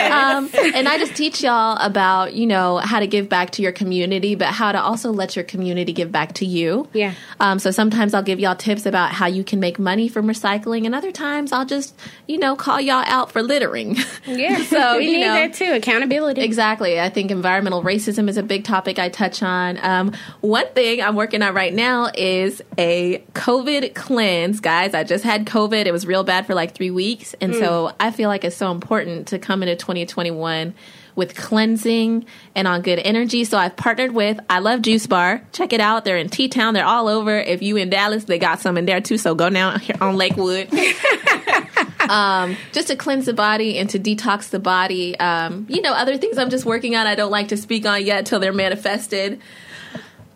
um, 0.08 0.50
and 0.74 0.86
I 0.86 0.96
just 0.98 1.14
teach 1.14 1.42
y'all 1.42 1.76
about, 1.80 2.34
you 2.34 2.46
know, 2.46 2.76
how 2.76 3.00
to 3.00 3.06
give 3.06 3.28
back 3.28 3.50
to 3.52 3.62
your 3.62 3.72
community, 3.72 4.34
but 4.34 4.48
how 4.48 4.72
to 4.72 4.80
also 4.80 5.10
let 5.10 5.34
your 5.34 5.44
community 5.44 5.92
give 5.92 6.12
back 6.12 6.34
to 6.34 6.46
you. 6.46 6.88
Yeah. 6.92 7.14
Um, 7.40 7.58
so 7.58 7.70
sometimes 7.70 8.14
I'll 8.14 8.22
give 8.22 8.38
y'all 8.38 8.54
tips 8.54 8.86
about 8.86 9.12
how 9.12 9.26
you 9.26 9.44
can 9.44 9.60
make 9.60 9.78
money 9.78 10.08
from 10.08 10.26
recycling, 10.26 10.84
and 10.86 10.94
other 10.94 11.12
times 11.12 11.52
I'll 11.52 11.66
just, 11.66 11.98
you 12.26 12.38
know, 12.38 12.54
call 12.54 12.80
y'all 12.80 13.04
out 13.06 13.32
for 13.32 13.42
littering. 13.42 13.96
Yeah, 14.26 14.62
So, 14.68 14.98
we 14.98 15.06
you 15.06 15.18
need 15.18 15.26
know. 15.26 15.34
that 15.34 15.54
too. 15.54 15.72
Accountability. 15.72 16.42
Exactly. 16.42 17.00
I 17.00 17.08
think 17.08 17.30
environmental 17.30 17.82
racism 17.82 18.28
is 18.28 18.36
a 18.36 18.42
big 18.42 18.64
topic 18.64 18.98
I 18.98 19.08
touch 19.08 19.42
on. 19.42 19.47
Um, 19.48 20.12
one 20.40 20.66
thing 20.74 21.02
I'm 21.02 21.16
working 21.16 21.42
on 21.42 21.54
right 21.54 21.72
now 21.72 22.10
is 22.14 22.62
a 22.76 23.24
COVID 23.34 23.94
cleanse. 23.94 24.60
Guys, 24.60 24.94
I 24.94 25.04
just 25.04 25.24
had 25.24 25.46
COVID. 25.46 25.86
It 25.86 25.92
was 25.92 26.06
real 26.06 26.24
bad 26.24 26.46
for 26.46 26.54
like 26.54 26.74
three 26.74 26.90
weeks. 26.90 27.34
And 27.40 27.54
so 27.54 27.92
I 27.98 28.10
feel 28.10 28.28
like 28.28 28.44
it's 28.44 28.56
so 28.56 28.70
important 28.70 29.28
to 29.28 29.38
come 29.38 29.62
into 29.62 29.76
2021 29.76 30.74
with 31.18 31.34
cleansing 31.34 32.24
and 32.54 32.68
on 32.68 32.80
good 32.82 33.00
energy. 33.00 33.42
So 33.42 33.58
I've 33.58 33.74
partnered 33.74 34.12
with 34.12 34.38
I 34.48 34.60
Love 34.60 34.82
Juice 34.82 35.08
Bar. 35.08 35.42
Check 35.52 35.72
it 35.72 35.80
out. 35.80 36.04
They're 36.04 36.16
in 36.16 36.28
T 36.28 36.48
Town. 36.48 36.74
They're 36.74 36.84
all 36.84 37.08
over. 37.08 37.36
If 37.36 37.60
you 37.60 37.76
in 37.76 37.90
Dallas, 37.90 38.24
they 38.24 38.38
got 38.38 38.60
some 38.60 38.78
in 38.78 38.86
there 38.86 39.00
too. 39.00 39.18
So 39.18 39.34
go 39.34 39.50
down 39.50 39.80
here 39.80 39.96
on 40.00 40.16
Lakewood. 40.16 40.68
um, 42.08 42.56
just 42.72 42.88
to 42.88 42.96
cleanse 42.96 43.26
the 43.26 43.32
body 43.32 43.78
and 43.78 43.88
to 43.90 43.98
detox 43.98 44.50
the 44.50 44.58
body. 44.58 45.18
Um, 45.18 45.66
you 45.68 45.80
know, 45.82 45.92
other 45.92 46.16
things 46.16 46.38
I'm 46.38 46.50
just 46.50 46.64
working 46.64 46.96
on. 46.96 47.06
I 47.06 47.14
don't 47.14 47.30
like 47.30 47.48
to 47.48 47.56
speak 47.56 47.86
on 47.86 48.04
yet 48.04 48.26
till 48.26 48.40
they're 48.40 48.52
manifested. 48.52 49.40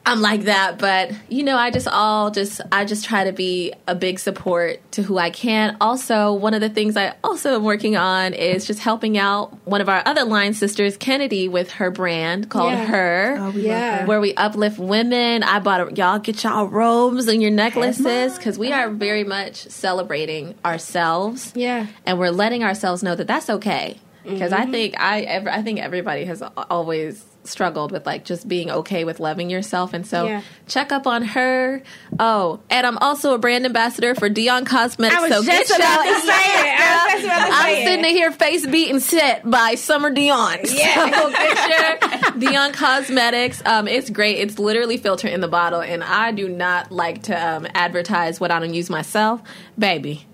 I'm 0.04 0.20
like 0.20 0.42
that, 0.42 0.78
but 0.78 1.12
you 1.28 1.44
know, 1.44 1.56
I 1.56 1.70
just 1.70 1.86
all 1.86 2.30
just 2.30 2.60
I 2.72 2.84
just 2.84 3.04
try 3.04 3.24
to 3.24 3.32
be 3.32 3.72
a 3.86 3.94
big 3.94 4.18
support 4.18 4.80
to 4.92 5.02
who 5.02 5.16
I 5.16 5.30
can. 5.30 5.76
Also, 5.80 6.32
one 6.32 6.54
of 6.54 6.60
the 6.60 6.68
things 6.68 6.96
I 6.96 7.14
also 7.22 7.54
am 7.54 7.62
working 7.62 7.96
on 7.96 8.34
is 8.34 8.66
just 8.66 8.80
helping 8.80 9.16
out 9.16 9.56
one 9.64 9.80
of 9.80 9.88
our 9.88 10.02
other 10.04 10.24
line 10.24 10.54
sisters, 10.54 10.96
Kennedy, 10.96 11.46
with 11.46 11.70
her 11.72 11.90
brand 11.90 12.50
called 12.50 12.72
Yeah. 12.72 12.84
Her 12.84 13.36
oh, 13.38 13.50
we 13.50 13.62
Yeah. 13.62 13.98
her. 14.00 14.06
where 14.06 14.20
we 14.20 14.34
uplift 14.34 14.78
women. 14.78 15.44
I 15.44 15.60
bought 15.60 15.92
a, 15.92 15.94
y'all 15.94 16.18
get 16.18 16.42
y'all 16.42 16.66
robes 16.66 17.28
and 17.28 17.40
your 17.40 17.52
necklaces 17.52 18.36
because 18.36 18.58
we 18.58 18.72
are 18.72 18.90
very 18.90 19.24
much 19.24 19.68
celebrating 19.68 20.56
ourselves. 20.64 21.52
Yeah. 21.54 21.86
and 22.04 22.18
we're 22.18 22.30
letting 22.30 22.64
ourselves 22.64 23.02
know 23.02 23.14
that 23.14 23.28
that's 23.28 23.48
okay. 23.48 23.98
Because 24.24 24.52
I 24.52 24.62
mm-hmm. 24.62 24.72
think 24.72 25.00
I 25.00 25.20
ever 25.22 25.50
I 25.50 25.62
think 25.62 25.80
everybody 25.80 26.24
has 26.24 26.42
always 26.70 27.24
struggled 27.44 27.90
with 27.92 28.06
like 28.06 28.24
just 28.24 28.46
being 28.48 28.70
okay 28.70 29.04
with 29.04 29.18
loving 29.20 29.50
yourself 29.50 29.92
and 29.94 30.06
so 30.06 30.26
Yeah. 30.26 30.42
check 30.68 30.92
up 30.92 31.06
on 31.06 31.22
her 31.22 31.82
oh 32.20 32.60
and 32.70 32.86
i'm 32.86 32.98
also 32.98 33.34
a 33.34 33.38
brand 33.38 33.64
ambassador 33.64 34.14
for 34.14 34.28
dion 34.28 34.64
cosmetics 34.64 35.18
I 35.18 35.20
was 35.22 35.30
so 35.32 35.42
just 35.42 35.68
get 35.70 35.78
about 35.78 36.02
to 36.04 36.20
say 36.20 36.28
it. 36.28 36.80
I 36.80 37.04
was 37.04 37.12
just 37.12 37.24
about 37.24 37.46
to 37.46 37.52
I'm 37.54 37.64
say 37.74 37.84
sitting 37.84 38.04
it. 38.04 38.10
here 38.10 38.30
face 38.30 38.66
beating 38.66 39.00
set 39.00 39.48
by 39.50 39.74
Summer 39.74 40.10
Dion. 40.10 40.58
Yeah. 40.72 41.20
So 41.20 41.30
get 41.30 42.32
your 42.32 42.40
Dion 42.50 42.72
Cosmetics. 42.72 43.62
Um, 43.64 43.86
it's 43.88 44.08
great. 44.10 44.38
It's 44.38 44.58
literally 44.58 44.96
filtered 44.96 45.30
in 45.32 45.40
the 45.40 45.48
bottle, 45.48 45.80
and 45.82 46.02
I 46.02 46.32
do 46.32 46.48
not 46.48 46.90
like 46.90 47.24
to 47.24 47.34
um, 47.34 47.66
advertise 47.74 48.40
what 48.40 48.50
I 48.50 48.58
don't 48.58 48.72
use 48.74 48.88
myself. 48.90 49.42
Baby, 49.78 50.26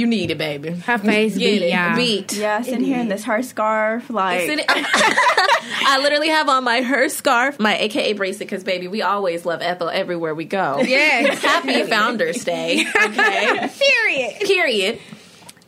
you 0.00 0.06
need 0.06 0.30
it, 0.30 0.38
baby. 0.38 0.70
Her 0.70 0.98
face 0.98 1.36
Get 1.36 1.60
beat, 1.60 1.62
it. 1.62 1.72
y'all. 1.74 1.94
Beat. 1.96 2.32
Yeah, 2.32 2.62
sitting 2.62 2.84
here 2.84 2.98
in 2.98 3.08
this 3.08 3.24
her 3.24 3.42
scarf, 3.42 4.08
like 4.10 4.40
Sitting- 4.46 4.64
I 5.82 6.00
literally 6.02 6.28
have 6.28 6.48
on 6.48 6.64
my 6.64 6.82
her 6.82 7.08
scarf, 7.08 7.58
my 7.60 7.76
AKA 7.78 8.14
bracelet, 8.14 8.48
because 8.48 8.64
baby, 8.64 8.88
we 8.88 9.02
always 9.02 9.44
love 9.46 9.60
Ethel 9.62 9.88
everywhere 9.88 10.34
we 10.34 10.44
go. 10.44 10.80
Yes. 10.80 11.40
Happy 11.42 11.82
Founders 11.84 12.44
Day. 12.44 12.84
Okay. 12.94 13.70
Period. 13.78 14.34
Period. 14.40 14.98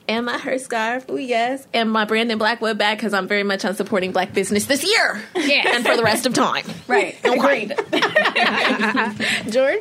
And 0.08 0.26
my 0.26 0.36
her 0.36 0.58
scarf, 0.58 1.04
oh 1.08 1.16
yes, 1.16 1.64
and 1.72 1.90
my 1.90 2.04
Brandon 2.04 2.36
Blackwood 2.36 2.76
bag 2.76 2.98
because 2.98 3.14
I'm 3.14 3.28
very 3.28 3.44
much 3.44 3.64
on 3.64 3.76
supporting 3.76 4.10
black 4.10 4.34
business 4.34 4.66
this 4.66 4.82
year, 4.84 5.22
Yes. 5.36 5.76
and 5.76 5.86
for 5.86 5.96
the 5.96 6.02
rest 6.02 6.26
of 6.26 6.34
time. 6.34 6.64
right. 6.88 7.16
Agreed. 7.24 7.72
Jordan? 9.52 9.80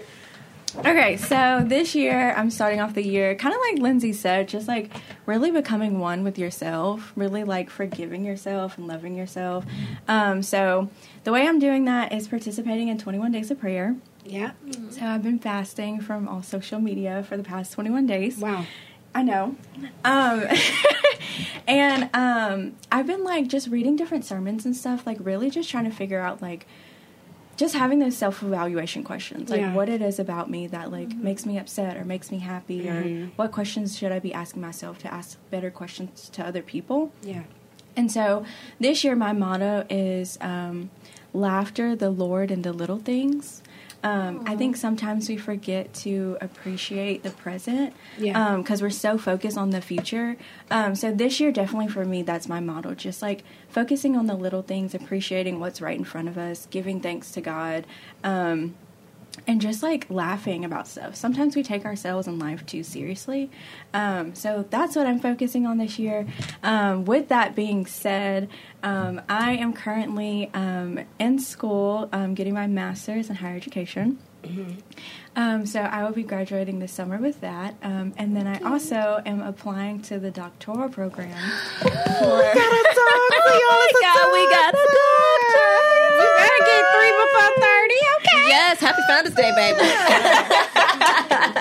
Okay, 0.75 1.17
so 1.17 1.63
this 1.65 1.95
year 1.95 2.33
I'm 2.35 2.49
starting 2.49 2.79
off 2.79 2.93
the 2.93 3.05
year 3.05 3.35
kind 3.35 3.53
of 3.53 3.59
like 3.69 3.81
Lindsay 3.81 4.13
said, 4.13 4.47
just 4.47 4.67
like 4.67 4.91
really 5.25 5.51
becoming 5.51 5.99
one 5.99 6.23
with 6.23 6.37
yourself, 6.39 7.11
really 7.15 7.43
like 7.43 7.69
forgiving 7.69 8.23
yourself 8.23 8.77
and 8.77 8.87
loving 8.87 9.15
yourself. 9.15 9.65
Um, 10.07 10.41
so 10.41 10.89
the 11.23 11.31
way 11.31 11.47
I'm 11.47 11.59
doing 11.59 11.85
that 11.85 12.13
is 12.13 12.27
participating 12.27 12.87
in 12.87 12.97
21 12.97 13.31
days 13.31 13.51
of 13.51 13.59
prayer. 13.59 13.95
Yeah. 14.23 14.51
So 14.91 15.05
I've 15.05 15.23
been 15.23 15.39
fasting 15.39 15.99
from 15.99 16.27
all 16.27 16.43
social 16.43 16.79
media 16.79 17.23
for 17.23 17.37
the 17.37 17.43
past 17.43 17.73
21 17.73 18.05
days. 18.05 18.37
Wow. 18.37 18.65
I 19.13 19.23
know. 19.23 19.55
Um, 20.05 20.45
and 21.67 22.09
um, 22.13 22.75
I've 22.91 23.07
been 23.07 23.23
like 23.23 23.47
just 23.47 23.67
reading 23.67 23.95
different 23.95 24.25
sermons 24.25 24.65
and 24.65 24.75
stuff, 24.75 25.05
like 25.05 25.17
really 25.19 25.49
just 25.49 25.69
trying 25.69 25.85
to 25.85 25.91
figure 25.91 26.19
out 26.19 26.41
like 26.41 26.65
just 27.61 27.75
having 27.75 27.99
those 27.99 28.17
self 28.17 28.41
evaluation 28.43 29.03
questions, 29.03 29.49
like 29.51 29.61
Yeah. 29.61 29.73
what 29.77 29.87
it 29.95 30.01
is 30.01 30.17
about 30.19 30.49
me 30.49 30.61
that 30.75 30.91
like 30.91 31.11
makes 31.15 31.45
me 31.45 31.57
upset 31.63 31.95
or 31.97 32.03
makes 32.03 32.27
me 32.31 32.39
happy, 32.39 32.89
or 32.89 33.01
what 33.35 33.51
questions 33.51 33.87
should 33.97 34.11
I 34.11 34.19
be 34.19 34.33
asking 34.33 34.61
myself 34.69 34.97
to 35.03 35.13
ask 35.13 35.37
better 35.51 35.69
questions 35.81 36.29
to 36.35 36.39
other 36.49 36.63
people. 36.73 37.11
Yeah. 37.33 37.43
And 37.95 38.11
so 38.11 38.45
this 38.79 39.03
year, 39.03 39.15
my 39.15 39.33
motto 39.33 39.85
is 39.89 40.37
um, 40.41 40.89
laughter, 41.33 41.95
the 41.95 42.09
Lord, 42.09 42.49
and 42.49 42.63
the 42.63 42.73
little 42.73 42.99
things. 42.99 43.61
Um, 44.03 44.43
I 44.47 44.55
think 44.55 44.77
sometimes 44.77 45.29
we 45.29 45.37
forget 45.37 45.93
to 46.05 46.37
appreciate 46.41 47.21
the 47.23 47.29
present 47.29 47.93
Yeah. 48.17 48.57
because 48.57 48.81
we're 48.81 48.89
so 48.89 49.17
focused 49.17 49.57
on 49.57 49.69
the 49.69 49.81
future. 49.81 50.37
Um, 50.71 50.95
so 50.95 51.11
this 51.11 51.39
year, 51.39 51.51
definitely 51.51 51.87
for 51.89 52.03
me, 52.03 52.23
that's 52.23 52.47
my 52.49 52.59
model. 52.59 52.95
Just 52.95 53.21
like 53.21 53.43
focusing 53.69 54.17
on 54.17 54.25
the 54.25 54.33
little 54.35 54.63
things, 54.63 54.95
appreciating 54.95 55.59
what's 55.59 55.81
right 55.81 55.97
in 55.97 56.03
front 56.03 56.27
of 56.27 56.37
us, 56.37 56.67
giving 56.71 56.99
thanks 56.99 57.31
to 57.31 57.41
God. 57.41 57.85
Um, 58.23 58.73
and 59.47 59.61
just 59.61 59.81
like 59.81 60.07
laughing 60.09 60.65
about 60.65 60.87
stuff. 60.87 61.15
Sometimes 61.15 61.55
we 61.55 61.63
take 61.63 61.85
ourselves 61.85 62.27
and 62.27 62.37
life 62.39 62.65
too 62.65 62.83
seriously. 62.83 63.49
Um, 63.93 64.35
so 64.35 64.65
that's 64.69 64.95
what 64.95 65.07
I'm 65.07 65.19
focusing 65.19 65.65
on 65.65 65.77
this 65.77 65.97
year. 65.97 66.27
Um, 66.63 67.05
with 67.05 67.29
that 67.29 67.55
being 67.55 67.85
said, 67.85 68.49
um, 68.83 69.21
I 69.29 69.53
am 69.53 69.73
currently 69.73 70.51
um, 70.53 70.99
in 71.19 71.39
school 71.39 72.09
um, 72.11 72.33
getting 72.33 72.53
my 72.53 72.67
master's 72.67 73.29
in 73.29 73.37
higher 73.37 73.55
education. 73.55 74.19
Um, 75.35 75.65
so 75.65 75.79
I 75.81 76.03
will 76.03 76.11
be 76.13 76.23
graduating 76.23 76.79
this 76.79 76.91
summer 76.91 77.17
with 77.17 77.39
that, 77.41 77.75
um, 77.83 78.13
and 78.17 78.35
then 78.35 78.47
I 78.47 78.59
also 78.69 79.21
am 79.25 79.41
applying 79.41 80.01
to 80.03 80.19
the 80.19 80.31
doctoral 80.31 80.89
program. 80.89 81.37
For, 81.79 81.87
Oh 81.87 82.41
my 83.69 83.91
God, 84.01 84.33
we 84.33 84.43
got 84.49 84.73
a 84.73 84.87
doctor. 84.97 85.69
You 86.21 86.27
better 86.37 86.63
get 86.65 86.83
three 86.93 87.11
before 87.11 87.51
30, 87.57 87.93
okay? 88.17 88.47
Yes, 88.49 88.79
happy 89.01 89.13
Founders 89.13 89.35
Day, 89.35 89.51
baby. 89.55 89.79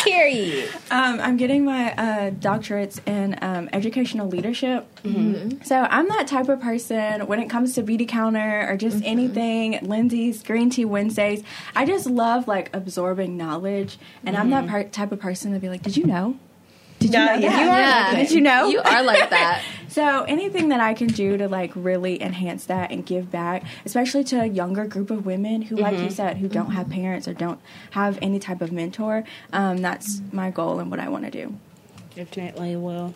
Period. 0.04 0.68
Um, 0.90 1.20
I'm 1.20 1.36
getting 1.36 1.64
my 1.64 1.92
uh, 1.94 2.30
doctorates 2.30 3.00
in 3.06 3.38
um, 3.42 3.68
educational 3.72 4.28
leadership. 4.28 4.86
So 5.64 5.76
I'm 5.76 6.08
that 6.08 6.26
type 6.26 6.48
of 6.48 6.60
person 6.60 7.26
when 7.26 7.40
it 7.40 7.48
comes 7.48 7.74
to 7.74 7.82
Beautycounter 7.82 8.68
or 8.68 8.76
just 8.76 9.02
anything, 9.04 9.78
Lindsay's 9.82 10.42
Green 10.42 10.70
Tea 10.70 10.84
Wednesdays. 10.84 11.42
I 11.74 11.86
just 11.86 12.06
love 12.06 12.48
like 12.48 12.74
absorbing 12.74 13.36
knowledge, 13.36 13.98
and 14.24 14.36
I'm 14.36 14.50
that 14.50 14.68
par- 14.68 14.84
type 14.84 15.12
of 15.12 15.20
person 15.20 15.52
to 15.52 15.58
be 15.58 15.68
like, 15.68 15.82
"Did 15.82 15.96
you 15.96 16.06
know? 16.06 16.36
Did 17.00 17.12
you 17.12 17.18
Yeah, 17.18 17.26
know 17.26 17.34
yeah. 17.34 17.50
that? 17.50 17.64
You 17.64 17.70
are 17.70 17.80
Yeah. 17.80 18.22
Did 18.22 18.30
you 18.30 18.40
know? 18.40 18.68
You 18.68 18.80
are 18.80 19.02
like 19.02 19.30
that. 19.30 19.62
So 19.90 20.22
anything 20.22 20.68
that 20.68 20.78
I 20.78 20.94
can 20.94 21.08
do 21.08 21.36
to 21.36 21.48
like 21.48 21.72
really 21.74 22.22
enhance 22.22 22.66
that 22.66 22.92
and 22.92 23.04
give 23.04 23.28
back, 23.28 23.64
especially 23.84 24.22
to 24.22 24.42
a 24.42 24.46
younger 24.46 24.84
group 24.86 25.10
of 25.10 25.26
women 25.26 25.62
who, 25.62 25.74
like 25.74 25.98
you 25.98 26.10
said, 26.10 26.36
who 26.36 26.46
don't 26.48 26.70
have 26.70 26.88
parents 26.88 27.26
or 27.26 27.34
don't 27.34 27.60
have 27.90 28.16
any 28.22 28.38
type 28.38 28.60
of 28.60 28.70
mentor, 28.70 29.24
um, 29.52 29.78
that's 29.78 30.22
my 30.30 30.52
goal 30.52 30.78
and 30.78 30.92
what 30.92 31.00
I 31.00 31.08
want 31.08 31.24
to 31.24 31.30
do. 31.32 31.56
Definitely 32.14 32.76
will. 32.76 33.14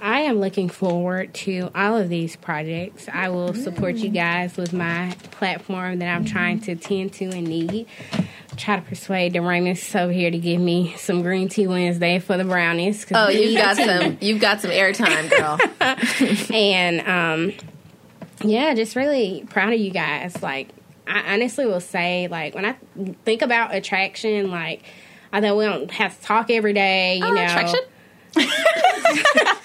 I 0.00 0.20
am 0.20 0.38
looking 0.40 0.70
forward 0.70 1.34
to 1.34 1.70
all 1.74 1.96
of 1.96 2.08
these 2.08 2.36
projects. 2.36 3.06
I 3.12 3.28
will 3.28 3.52
support 3.52 3.96
you 3.96 4.08
guys 4.08 4.56
with 4.56 4.72
my 4.72 5.14
platform 5.30 5.98
that 5.98 6.08
I'm 6.08 6.24
trying 6.24 6.60
to 6.60 6.74
tend 6.74 7.12
to 7.14 7.26
and 7.26 7.46
need. 7.46 7.86
Try 8.56 8.76
to 8.76 8.82
persuade 8.82 9.32
the 9.32 9.40
Raymonds 9.40 9.94
over 10.00 10.12
here 10.12 10.30
to 10.30 10.38
give 10.38 10.60
me 10.60 10.94
some 10.96 11.22
green 11.22 11.48
tea 11.48 11.66
Wednesday 11.66 12.18
for 12.18 12.36
the 12.36 12.44
brownies. 12.44 13.04
Oh, 13.12 13.28
you've 13.28 13.56
got 13.56 13.76
some. 13.76 14.18
You've 14.20 14.40
got 14.40 14.60
some 14.60 14.70
airtime, 14.70 15.28
girl. 15.30 15.58
and 16.54 17.00
um 17.08 17.52
yeah 18.42 18.74
just 18.74 18.96
really 18.96 19.44
proud 19.50 19.72
of 19.72 19.78
you 19.80 19.90
guys 19.90 20.42
like 20.42 20.68
i 21.06 21.32
honestly 21.34 21.64
will 21.66 21.80
say 21.80 22.26
like 22.28 22.54
when 22.54 22.64
i 22.64 22.74
think 23.24 23.40
about 23.42 23.74
attraction 23.74 24.50
like 24.50 24.82
although 25.32 25.56
we 25.56 25.64
don't 25.64 25.90
have 25.92 26.18
to 26.18 26.26
talk 26.26 26.50
every 26.50 26.72
day 26.72 27.16
you 27.18 27.24
Oh, 27.24 27.32
know 27.32 27.44
attraction? 27.44 27.80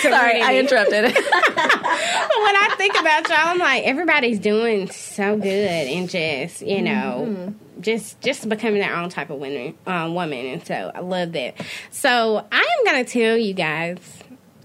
Sorry, 0.00 0.40
I 0.40 0.56
interrupted. 0.58 1.04
when 1.04 1.14
I 1.14 2.74
think 2.76 2.98
about 2.98 3.28
y'all, 3.28 3.38
I'm 3.38 3.58
like, 3.58 3.84
everybody's 3.84 4.38
doing 4.38 4.90
so 4.90 5.36
good 5.36 5.46
and 5.88 6.08
just, 6.08 6.62
you 6.62 6.82
know, 6.82 7.26
Mm-hmm. 7.28 7.80
just 7.80 8.20
just 8.20 8.48
becoming 8.48 8.80
their 8.80 8.94
own 8.96 9.08
type 9.10 9.30
of 9.30 9.38
women, 9.38 9.74
um, 9.86 10.14
woman, 10.14 10.46
and 10.46 10.66
so 10.66 10.90
I 10.94 11.00
love 11.00 11.32
that. 11.32 11.54
So 11.90 12.46
I 12.50 12.58
am 12.58 12.84
gonna 12.84 13.04
tell 13.04 13.36
you 13.36 13.54
guys 13.54 13.98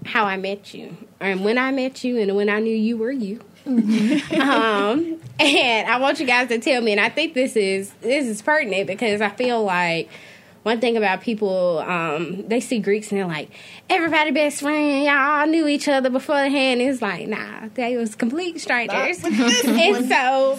how 0.04 0.24
I 0.24 0.36
met 0.36 0.72
you, 0.74 0.96
and 1.20 1.44
when 1.44 1.58
I 1.58 1.70
met 1.72 2.04
you, 2.04 2.18
and 2.18 2.34
when 2.36 2.48
I 2.48 2.60
knew 2.60 2.74
you 2.74 2.96
were 2.96 3.12
you. 3.12 3.40
Mm-hmm. 3.66 4.40
um, 4.40 5.20
and 5.38 5.88
I 5.88 5.98
want 5.98 6.20
you 6.20 6.26
guys 6.26 6.48
to 6.48 6.58
tell 6.58 6.80
me, 6.80 6.92
and 6.92 7.00
I 7.00 7.10
think 7.10 7.34
this 7.34 7.54
is 7.56 7.92
this 8.00 8.26
is 8.26 8.40
pertinent 8.42 8.86
because 8.86 9.20
I 9.20 9.28
feel 9.30 9.62
like 9.62 10.08
one 10.68 10.80
thing 10.80 10.98
about 10.98 11.22
people, 11.22 11.78
um, 11.78 12.46
they 12.46 12.60
see 12.60 12.78
Greeks 12.78 13.10
and 13.10 13.18
they're 13.18 13.26
like, 13.26 13.48
everybody 13.88 14.32
best 14.32 14.60
friend, 14.60 15.02
y'all 15.02 15.46
knew 15.46 15.66
each 15.66 15.88
other 15.88 16.10
beforehand. 16.10 16.82
It's 16.82 17.00
like, 17.00 17.26
nah, 17.26 17.68
they 17.72 17.96
was 17.96 18.14
complete 18.14 18.60
strangers. 18.60 19.24
and 19.24 20.06
so 20.06 20.58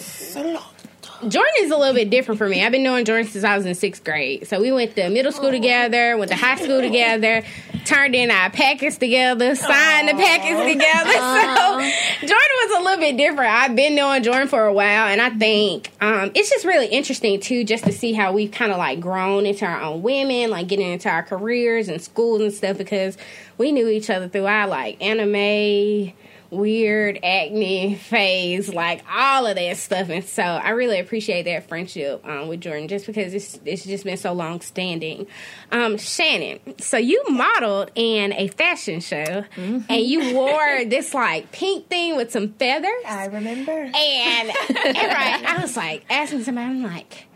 Jordan 1.27 1.53
is 1.59 1.69
a 1.69 1.77
little 1.77 1.93
bit 1.93 2.09
different 2.09 2.39
for 2.39 2.49
me. 2.49 2.65
I've 2.65 2.71
been 2.71 2.81
knowing 2.81 3.05
Jordan 3.05 3.27
since 3.27 3.43
I 3.43 3.55
was 3.55 3.67
in 3.67 3.75
sixth 3.75 4.03
grade. 4.03 4.47
So 4.47 4.59
we 4.59 4.71
went 4.71 4.95
to 4.95 5.09
middle 5.11 5.31
school 5.31 5.51
together, 5.51 6.17
went 6.17 6.31
to 6.31 6.37
high 6.37 6.55
school 6.55 6.81
together, 6.81 7.43
turned 7.89 8.15
in 8.15 8.29
our 8.29 8.49
packets 8.49 8.97
together, 8.97 9.55
signed 9.55 10.09
the 10.09 10.13
packets 10.13 10.73
together. 10.73 11.09
So 11.59 12.27
Jordan 12.27 12.35
was 12.35 12.79
a 12.79 12.83
little 12.83 12.99
bit 12.99 13.17
different. 13.17 13.51
I've 13.51 13.75
been 13.75 13.95
knowing 13.95 14.23
Jordan 14.23 14.47
for 14.47 14.65
a 14.65 14.73
while, 14.73 15.07
and 15.07 15.21
I 15.21 15.29
think 15.31 15.91
um, 16.01 16.31
it's 16.35 16.49
just 16.49 16.65
really 16.65 16.87
interesting 16.87 17.39
too, 17.39 17.63
just 17.63 17.85
to 17.85 17.91
see 17.91 18.13
how 18.13 18.33
we've 18.33 18.51
kind 18.51 18.71
of 18.71 18.77
like 18.77 18.99
grown 18.99 19.45
into 19.45 19.65
our 19.65 19.81
own 19.81 20.01
women, 20.01 20.49
like 20.49 20.67
getting 20.67 20.91
into 20.91 21.09
our 21.09 21.23
careers 21.23 21.87
and 21.87 22.01
schools 22.01 22.41
and 22.41 22.53
stuff, 22.53 22.77
because 22.77 23.17
we 23.57 23.71
knew 23.71 23.87
each 23.87 24.09
other 24.09 24.27
through 24.27 24.45
our 24.45 24.67
like 24.67 25.01
anime 25.01 26.13
weird 26.51 27.19
acne 27.23 27.95
phase, 27.95 28.73
like 28.73 29.03
all 29.11 29.45
of 29.45 29.55
that 29.55 29.77
stuff. 29.77 30.09
And 30.09 30.25
so 30.25 30.43
I 30.43 30.71
really 30.71 30.99
appreciate 30.99 31.43
that 31.43 31.67
friendship 31.67 32.25
um, 32.25 32.47
with 32.47 32.61
Jordan 32.61 32.87
just 32.87 33.05
because 33.05 33.33
it's, 33.33 33.59
it's 33.65 33.85
just 33.85 34.03
been 34.03 34.17
so 34.17 34.33
long 34.33 34.61
standing. 34.61 35.27
Um, 35.71 35.97
Shannon, 35.97 36.59
so 36.79 36.97
you 36.97 37.23
modeled 37.29 37.91
in 37.95 38.33
a 38.33 38.47
fashion 38.47 38.99
show 38.99 39.43
and 39.55 40.01
you 40.01 40.33
wore 40.33 40.85
this 40.85 41.13
like 41.13 41.51
pink 41.51 41.87
thing 41.87 42.15
with 42.15 42.31
some 42.31 42.53
feathers. 42.53 43.03
I 43.05 43.27
remember. 43.27 43.71
And, 43.71 43.93
and 43.95 44.97
right, 44.97 45.43
I 45.45 45.59
was 45.61 45.77
like 45.77 46.05
asking 46.09 46.43
somebody, 46.43 46.67
I'm 46.67 46.83
like, 46.83 47.28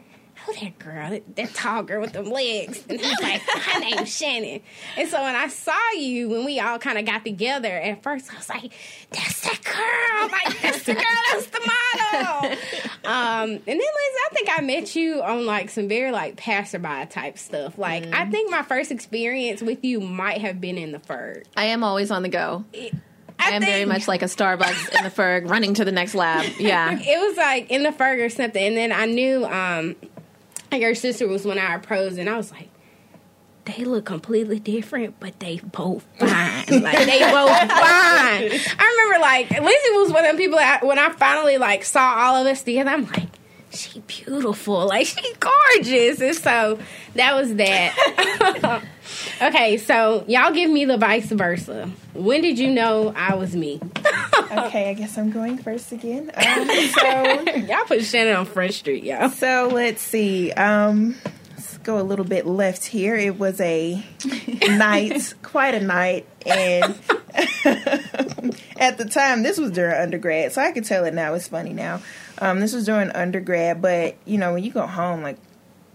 know 0.47 0.53
that 0.59 0.79
girl, 0.79 1.09
that, 1.09 1.35
that 1.35 1.53
tall 1.53 1.83
girl 1.83 2.01
with 2.01 2.13
them 2.13 2.25
legs. 2.29 2.83
And 2.89 2.99
he's 2.99 3.19
like, 3.21 3.41
her 3.41 3.79
name's 3.79 4.15
Shannon. 4.15 4.61
And 4.97 5.09
so 5.09 5.21
when 5.21 5.35
I 5.35 5.47
saw 5.47 5.91
you, 5.97 6.29
when 6.29 6.45
we 6.45 6.59
all 6.59 6.79
kind 6.79 6.97
of 6.97 7.05
got 7.05 7.23
together, 7.23 7.69
at 7.69 8.03
first 8.03 8.31
I 8.31 8.37
was 8.37 8.49
like, 8.49 8.73
that's 9.11 9.41
that 9.41 9.63
girl. 9.63 9.75
I'm 9.75 10.31
Like, 10.31 10.61
that's 10.61 10.83
the 10.83 10.93
girl, 10.93 11.03
that's 11.31 11.47
the 11.47 11.59
model. 11.59 12.57
Um, 13.05 13.49
and 13.49 13.61
then 13.65 13.77
Liz, 13.77 13.85
I 13.85 14.29
think 14.31 14.49
I 14.49 14.61
met 14.61 14.95
you 14.95 15.21
on 15.21 15.45
like 15.45 15.69
some 15.69 15.89
very 15.89 16.11
like 16.11 16.37
passerby 16.37 17.07
type 17.09 17.37
stuff. 17.37 17.77
Like, 17.77 18.05
I 18.13 18.29
think 18.29 18.49
my 18.49 18.61
first 18.61 18.91
experience 18.91 19.61
with 19.61 19.83
you 19.83 19.99
might 19.99 20.39
have 20.39 20.61
been 20.61 20.77
in 20.77 20.93
the 20.93 20.99
Ferg. 20.99 21.43
I 21.57 21.65
am 21.65 21.83
always 21.83 22.11
on 22.11 22.23
the 22.23 22.29
go. 22.29 22.63
I, 22.73 22.91
I 23.39 23.49
am 23.51 23.61
very 23.61 23.83
much 23.83 24.07
like 24.07 24.21
a 24.21 24.25
Starbucks 24.25 24.95
in 24.97 25.03
the 25.03 25.09
Ferg, 25.09 25.49
running 25.49 25.73
to 25.73 25.83
the 25.85 25.91
next 25.91 26.15
lab. 26.15 26.45
Yeah. 26.57 26.97
it 27.01 27.27
was 27.27 27.35
like 27.35 27.69
in 27.69 27.83
the 27.83 27.89
Ferg 27.89 28.23
or 28.23 28.29
something. 28.29 28.63
And 28.63 28.77
then 28.77 28.93
I 28.93 29.05
knew 29.05 29.45
um 29.45 29.95
your 30.81 30.95
sister 30.95 31.27
was 31.27 31.45
one 31.45 31.57
of 31.57 31.63
our 31.63 31.79
pros, 31.79 32.17
and 32.17 32.29
I 32.29 32.37
was 32.37 32.51
like, 32.51 32.69
they 33.65 33.85
look 33.85 34.05
completely 34.05 34.59
different, 34.59 35.19
but 35.19 35.39
they 35.39 35.59
both 35.59 36.05
fine. 36.19 36.29
like 36.81 37.05
they 37.05 37.19
both 37.19 37.49
fine. 37.49 38.51
I 38.79 39.07
remember 39.07 39.21
like 39.21 39.49
Lizzie 39.51 39.91
was 39.91 40.11
one 40.11 40.25
of 40.25 40.31
them 40.31 40.37
people 40.37 40.57
that 40.57 40.85
when 40.85 40.99
I 40.99 41.09
finally 41.13 41.57
like 41.57 41.83
saw 41.85 42.15
all 42.17 42.35
of 42.35 42.47
us 42.47 42.63
together, 42.63 42.89
I'm 42.89 43.05
like. 43.05 43.29
She 43.73 44.01
beautiful, 44.01 44.87
like 44.87 45.07
she 45.07 45.33
gorgeous, 45.39 46.21
and 46.21 46.35
so 46.35 46.77
that 47.15 47.35
was 47.35 47.55
that. 47.55 48.83
okay, 49.41 49.77
so 49.77 50.23
y'all 50.27 50.53
give 50.53 50.69
me 50.69 50.85
the 50.85 50.97
vice 50.97 51.31
versa. 51.31 51.89
When 52.13 52.41
did 52.41 52.59
you 52.59 52.69
know 52.71 53.11
I 53.15 53.35
was 53.35 53.55
me? 53.55 53.79
Okay, 54.51 54.87
I 54.91 54.93
guess 54.93 55.17
I'm 55.17 55.31
going 55.31 55.57
first 55.57 55.91
again. 55.91 56.29
Um, 56.35 56.67
so, 56.99 57.41
Y'all 57.57 57.85
put 57.85 58.03
Shannon 58.03 58.35
on 58.35 58.45
Front 58.45 58.75
Street, 58.75 59.03
y'all. 59.03 59.29
so 59.29 59.67
let's 59.71 59.99
see. 60.01 60.51
Um, 60.51 61.15
let's 61.51 61.79
go 61.79 61.99
a 61.99 62.03
little 62.03 62.25
bit 62.25 62.45
left 62.45 62.85
here. 62.85 63.15
It 63.15 63.39
was 63.39 63.59
a 63.59 64.03
night, 64.69 65.33
quite 65.41 65.73
a 65.73 65.79
night, 65.79 66.27
and 66.45 66.83
at 68.77 68.99
the 68.99 69.09
time, 69.11 69.41
this 69.41 69.57
was 69.57 69.71
during 69.71 69.95
undergrad, 69.99 70.51
so 70.51 70.61
I 70.61 70.71
can 70.71 70.83
tell 70.83 71.05
it 71.05 71.15
now. 71.15 71.33
It's 71.33 71.47
funny 71.47 71.73
now. 71.73 72.01
Um, 72.43 72.59
this 72.59 72.73
was 72.73 72.85
during 72.85 73.09
undergrad, 73.11 73.81
but 73.81 74.15
you 74.25 74.37
know 74.37 74.53
when 74.53 74.63
you 74.63 74.71
go 74.71 74.85
home, 74.85 75.21
like 75.21 75.37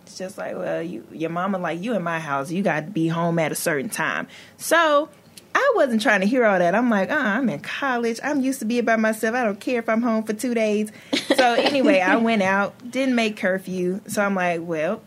it's 0.02 0.17
just 0.17 0.38
like, 0.38 0.57
well, 0.57 0.83
you 0.83 1.07
your 1.12 1.31
mama 1.31 1.59
like 1.59 1.83
you 1.83 1.95
in 1.95 2.02
my 2.02 2.19
house, 2.19 2.50
you 2.50 2.62
got 2.62 2.87
to 2.87 2.90
be 2.90 3.09
home 3.09 3.38
at 3.38 3.52
a 3.52 3.55
certain 3.55 3.90
time. 3.90 4.28
So 4.57 5.09
I 5.55 5.73
wasn't 5.75 6.00
trying 6.00 6.21
to 6.21 6.26
hear 6.26 6.47
all 6.47 6.59
that. 6.59 6.75
I'm 6.75 6.88
like, 6.88 7.11
uh, 7.11 7.17
I'm 7.17 7.49
in 7.49 7.61
college. 7.61 8.19
I'm 8.23 8.40
used 8.40 8.61
to 8.61 8.64
being 8.64 8.85
by 8.85 8.97
myself. 8.97 9.35
I 9.35 9.45
don't 9.45 9.61
care 9.61 9.78
if 9.78 9.88
I'm 9.88 10.02
home 10.02 10.25
for 10.25 10.33
two 10.33 10.55
days. 10.55 10.90
So 11.35 11.55
anyway, 11.59 12.00
I 12.00 12.17
went 12.17 12.43
out, 12.43 12.90
didn't 12.90 13.14
make 13.14 13.37
curfew. 13.37 14.00
So 14.07 14.23
I'm 14.23 14.35
like, 14.35 14.61
well, 14.62 15.02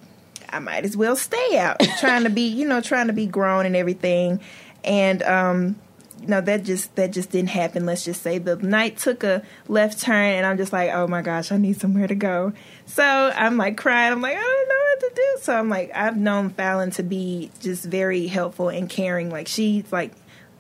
I 0.50 0.60
might 0.60 0.86
as 0.86 0.98
well 0.98 1.16
stay 1.16 1.58
out, 1.58 1.80
trying 2.00 2.24
to 2.24 2.30
be, 2.30 2.48
you 2.48 2.68
know, 2.68 2.82
trying 2.82 3.08
to 3.08 3.14
be 3.14 3.26
grown 3.26 3.66
and 3.66 3.76
everything. 3.76 4.42
And 4.84 5.24
um, 5.24 5.76
no, 6.28 6.42
that 6.42 6.64
just 6.64 6.96
that 6.96 7.12
just 7.12 7.32
didn't 7.32 7.50
happen. 7.50 7.86
Let's 7.86 8.06
just 8.06 8.22
say 8.22 8.38
the 8.38 8.56
night 8.56 8.98
took 8.98 9.24
a 9.24 9.44
left 9.68 10.00
turn, 10.02 10.36
and 10.36 10.46
I'm 10.46 10.58
just 10.58 10.74
like, 10.74 10.92
oh 10.92 11.08
my 11.08 11.22
gosh, 11.22 11.52
I 11.52 11.58
need 11.58 11.80
somewhere 11.80 12.08
to 12.08 12.16
go. 12.16 12.54
So 12.86 13.04
I'm 13.04 13.58
like 13.58 13.78
crying. 13.78 14.12
I'm 14.12 14.22
like, 14.22 14.38
I 14.38 14.42
don't 14.42 14.70
know 14.70 14.76
what 14.76 15.00
to 15.00 15.12
do. 15.16 15.44
So 15.44 15.56
I'm 15.58 15.70
like, 15.70 15.92
I've 15.96 16.18
known 16.18 16.50
Fallon 16.50 16.92
to 16.92 17.04
be 17.04 17.52
just 17.60 17.86
very 17.86 18.28
helpful 18.28 18.70
and 18.70 18.90
caring. 18.90 19.30
Like 19.30 19.48
she's 19.48 19.92
like 19.92 20.12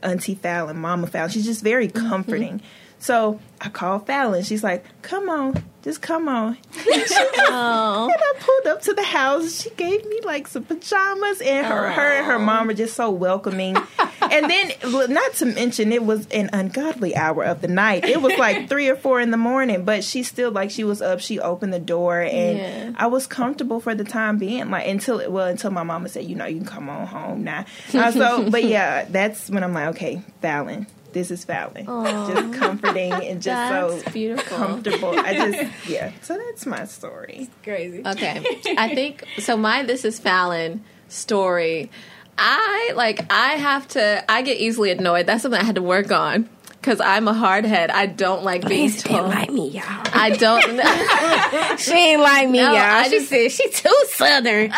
Auntie 0.03 0.35
Fallon, 0.35 0.77
Mama 0.77 1.07
Fallon. 1.07 1.29
She's 1.29 1.45
just 1.45 1.63
very 1.63 1.87
mm-hmm. 1.87 2.09
comforting. 2.09 2.61
So 3.01 3.39
I 3.59 3.69
called 3.69 4.05
Fallon. 4.05 4.43
She's 4.43 4.63
like, 4.63 4.85
come 5.01 5.27
on, 5.27 5.63
just 5.81 6.03
come 6.03 6.27
on. 6.27 6.55
Oh. 6.77 8.07
And 8.11 8.21
I 8.21 8.33
pulled 8.39 8.67
up 8.67 8.81
to 8.83 8.93
the 8.93 9.03
house. 9.03 9.61
She 9.61 9.69
gave 9.71 10.05
me 10.05 10.19
like 10.23 10.47
some 10.47 10.63
pajamas, 10.63 11.41
and 11.41 11.65
her 11.65 11.89
her 11.91 12.11
and 12.17 12.25
her 12.27 12.37
mom 12.39 12.67
were 12.67 12.73
just 12.75 12.95
so 12.95 13.09
welcoming. 13.09 13.75
and 14.21 14.49
then, 14.49 14.71
not 15.09 15.33
to 15.35 15.45
mention, 15.45 15.91
it 15.91 16.03
was 16.03 16.27
an 16.27 16.49
ungodly 16.53 17.15
hour 17.15 17.43
of 17.43 17.61
the 17.61 17.67
night. 17.67 18.05
It 18.05 18.21
was 18.21 18.37
like 18.37 18.69
three 18.69 18.87
or 18.89 18.95
four 18.95 19.19
in 19.19 19.31
the 19.31 19.37
morning, 19.37 19.83
but 19.83 20.03
she 20.03 20.21
still 20.23 20.51
like 20.51 20.69
she 20.69 20.83
was 20.83 21.01
up. 21.01 21.19
She 21.19 21.39
opened 21.39 21.73
the 21.73 21.79
door, 21.79 22.21
and 22.21 22.57
Yeah. 22.57 22.91
I 22.97 23.07
was 23.07 23.25
comfortable 23.25 23.79
for 23.79 23.95
the 23.95 24.03
time 24.03 24.37
being. 24.37 24.69
Like 24.69 24.87
until 24.87 25.31
well, 25.31 25.47
until 25.47 25.71
my 25.71 25.83
mama 25.83 26.09
said, 26.09 26.25
you 26.25 26.35
know, 26.35 26.45
you 26.45 26.57
can 26.57 26.67
come 26.67 26.89
on 26.89 27.07
home 27.07 27.43
now. 27.43 27.65
Uh, 27.93 28.11
so, 28.11 28.49
but 28.49 28.63
yeah, 28.63 29.05
that's 29.05 29.49
when 29.49 29.63
I'm 29.63 29.73
like, 29.73 29.87
okay, 29.95 30.21
Fallon. 30.41 30.85
This 31.13 31.29
is 31.31 31.43
Fallon. 31.43 31.85
Just 31.85 32.53
comforting 32.59 33.11
and 33.11 33.41
just 33.41 33.45
That's 33.45 34.03
so 34.05 34.11
beautiful. 34.11 34.57
comfortable. 34.57 35.09
I 35.19 35.33
just 35.51 35.71
yeah. 35.89 36.11
So 36.21 36.37
that's 36.37 36.65
my 36.65 36.85
story. 36.85 37.49
Crazy. 37.63 38.01
Okay. 38.05 38.41
I 38.77 38.95
think 38.95 39.25
so 39.39 39.57
my 39.57 39.83
this 39.83 40.05
is 40.05 40.19
Fallon 40.19 40.83
story. 41.09 41.91
I 42.37 42.93
like 42.95 43.31
I 43.31 43.55
have 43.55 43.87
to 43.89 44.23
I 44.31 44.41
get 44.41 44.57
easily 44.57 44.91
annoyed. 44.91 45.25
That's 45.25 45.41
something 45.43 45.59
I 45.59 45.63
had 45.65 45.75
to 45.75 45.81
work 45.81 46.11
on 46.11 46.49
cuz 46.81 46.99
I'm 47.01 47.27
a 47.27 47.33
hardhead. 47.33 47.91
I 47.91 48.05
don't 48.05 48.43
like 48.43 48.65
being 48.67 48.85
Liz 48.89 49.03
didn't 49.03 49.17
told. 49.17 49.29
like 49.29 49.51
me, 49.51 49.69
y'all. 49.69 49.83
I 50.13 50.29
don't 50.31 50.63
She 51.79 51.91
ain't 51.93 52.21
like 52.21 52.49
me, 52.49 52.59
No, 52.59 52.71
y'all. 52.71 52.79
I 52.79 53.03
she 53.09 53.17
just- 53.19 53.29
said 53.29 53.51
she 53.51 53.69
too 53.69 54.03
southern. 54.09 54.69
No. 54.69 54.77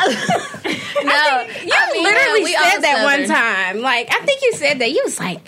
You 0.66 1.74
I 1.76 1.92
mean, 1.94 2.04
literally 2.04 2.52
yeah, 2.52 2.72
said 2.72 2.80
that 2.82 3.02
one 3.04 3.28
time. 3.28 3.82
Like 3.82 4.08
I 4.12 4.26
think 4.26 4.42
you 4.42 4.54
said 4.54 4.80
that. 4.80 4.90
You 4.92 5.02
was 5.06 5.20
like, 5.20 5.40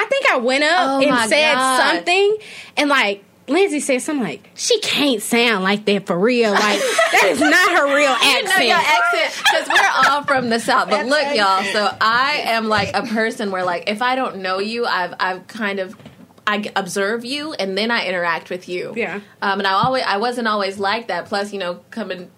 I 0.00 0.06
think 0.06 0.26
I 0.30 0.38
went 0.38 0.64
up 0.64 0.88
Oh 0.88 1.00
and 1.00 1.28
said 1.30 1.54
God. 1.54 1.94
something, 1.94 2.36
and 2.76 2.88
like 2.88 3.24
Lindsay 3.48 3.80
said 3.80 4.00
something 4.00 4.22
like, 4.24 4.48
she 4.54 4.78
can't 4.80 5.20
sound 5.20 5.64
like 5.64 5.84
that 5.86 6.06
for 6.06 6.16
real. 6.18 6.52
Like 6.52 6.60
that 7.12 7.28
is 7.30 7.40
not 7.40 7.72
her 7.78 7.86
real 7.86 8.16
You 8.22 8.42
know 8.44 8.64
your 8.64 8.76
accent. 8.76 9.24
accent 9.24 9.44
because 9.44 9.68
we're 9.68 10.10
all 10.12 10.22
from 10.22 10.48
the 10.50 10.60
south. 10.60 10.88
But 10.88 11.06
look, 11.06 11.34
y'all. 11.34 11.62
So 11.64 11.96
I 12.00 12.42
am 12.46 12.68
like 12.68 12.94
a 12.94 13.02
person 13.02 13.50
where, 13.50 13.64
like, 13.64 13.88
if 13.90 14.02
I 14.02 14.14
don't 14.14 14.36
know 14.38 14.58
you, 14.60 14.86
I've 14.86 15.14
I've 15.18 15.46
kind 15.48 15.80
of 15.80 15.96
I 16.46 16.70
observe 16.76 17.24
you 17.24 17.52
and 17.54 17.76
then 17.76 17.90
I 17.90 18.06
interact 18.06 18.50
with 18.50 18.68
you. 18.68 18.92
Yeah. 18.96 19.20
Um, 19.42 19.58
and 19.60 19.66
I 19.66 19.72
always 19.72 20.04
I 20.06 20.16
wasn't 20.18 20.46
always 20.48 20.78
like 20.78 21.08
that. 21.08 21.26
Plus, 21.26 21.52
you 21.52 21.58
know, 21.58 21.80
coming. 21.90 22.30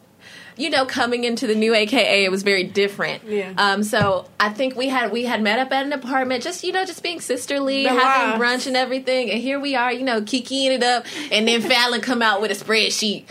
You 0.56 0.70
know, 0.70 0.84
coming 0.86 1.24
into 1.24 1.46
the 1.46 1.54
new 1.54 1.74
AKA, 1.74 2.24
it 2.24 2.30
was 2.30 2.42
very 2.42 2.64
different. 2.64 3.24
Yeah. 3.24 3.52
Um. 3.56 3.82
So 3.82 4.26
I 4.38 4.50
think 4.50 4.76
we 4.76 4.88
had 4.88 5.10
we 5.12 5.24
had 5.24 5.40
met 5.42 5.58
up 5.58 5.72
at 5.72 5.86
an 5.86 5.92
apartment, 5.92 6.42
just 6.42 6.62
you 6.64 6.72
know, 6.72 6.84
just 6.84 7.02
being 7.02 7.20
sisterly, 7.20 7.84
The 7.84 7.90
having 7.90 8.40
vibes. 8.40 8.44
brunch 8.44 8.66
and 8.66 8.76
everything. 8.76 9.30
And 9.30 9.40
here 9.40 9.58
we 9.58 9.74
are, 9.76 9.92
you 9.92 10.02
know, 10.04 10.20
kikiing 10.20 10.70
it 10.76 10.82
up. 10.82 11.06
And 11.30 11.48
then 11.48 11.62
Fallon 11.62 12.00
come 12.00 12.22
out 12.22 12.40
with 12.40 12.50
a 12.50 12.64
spreadsheet 12.64 13.24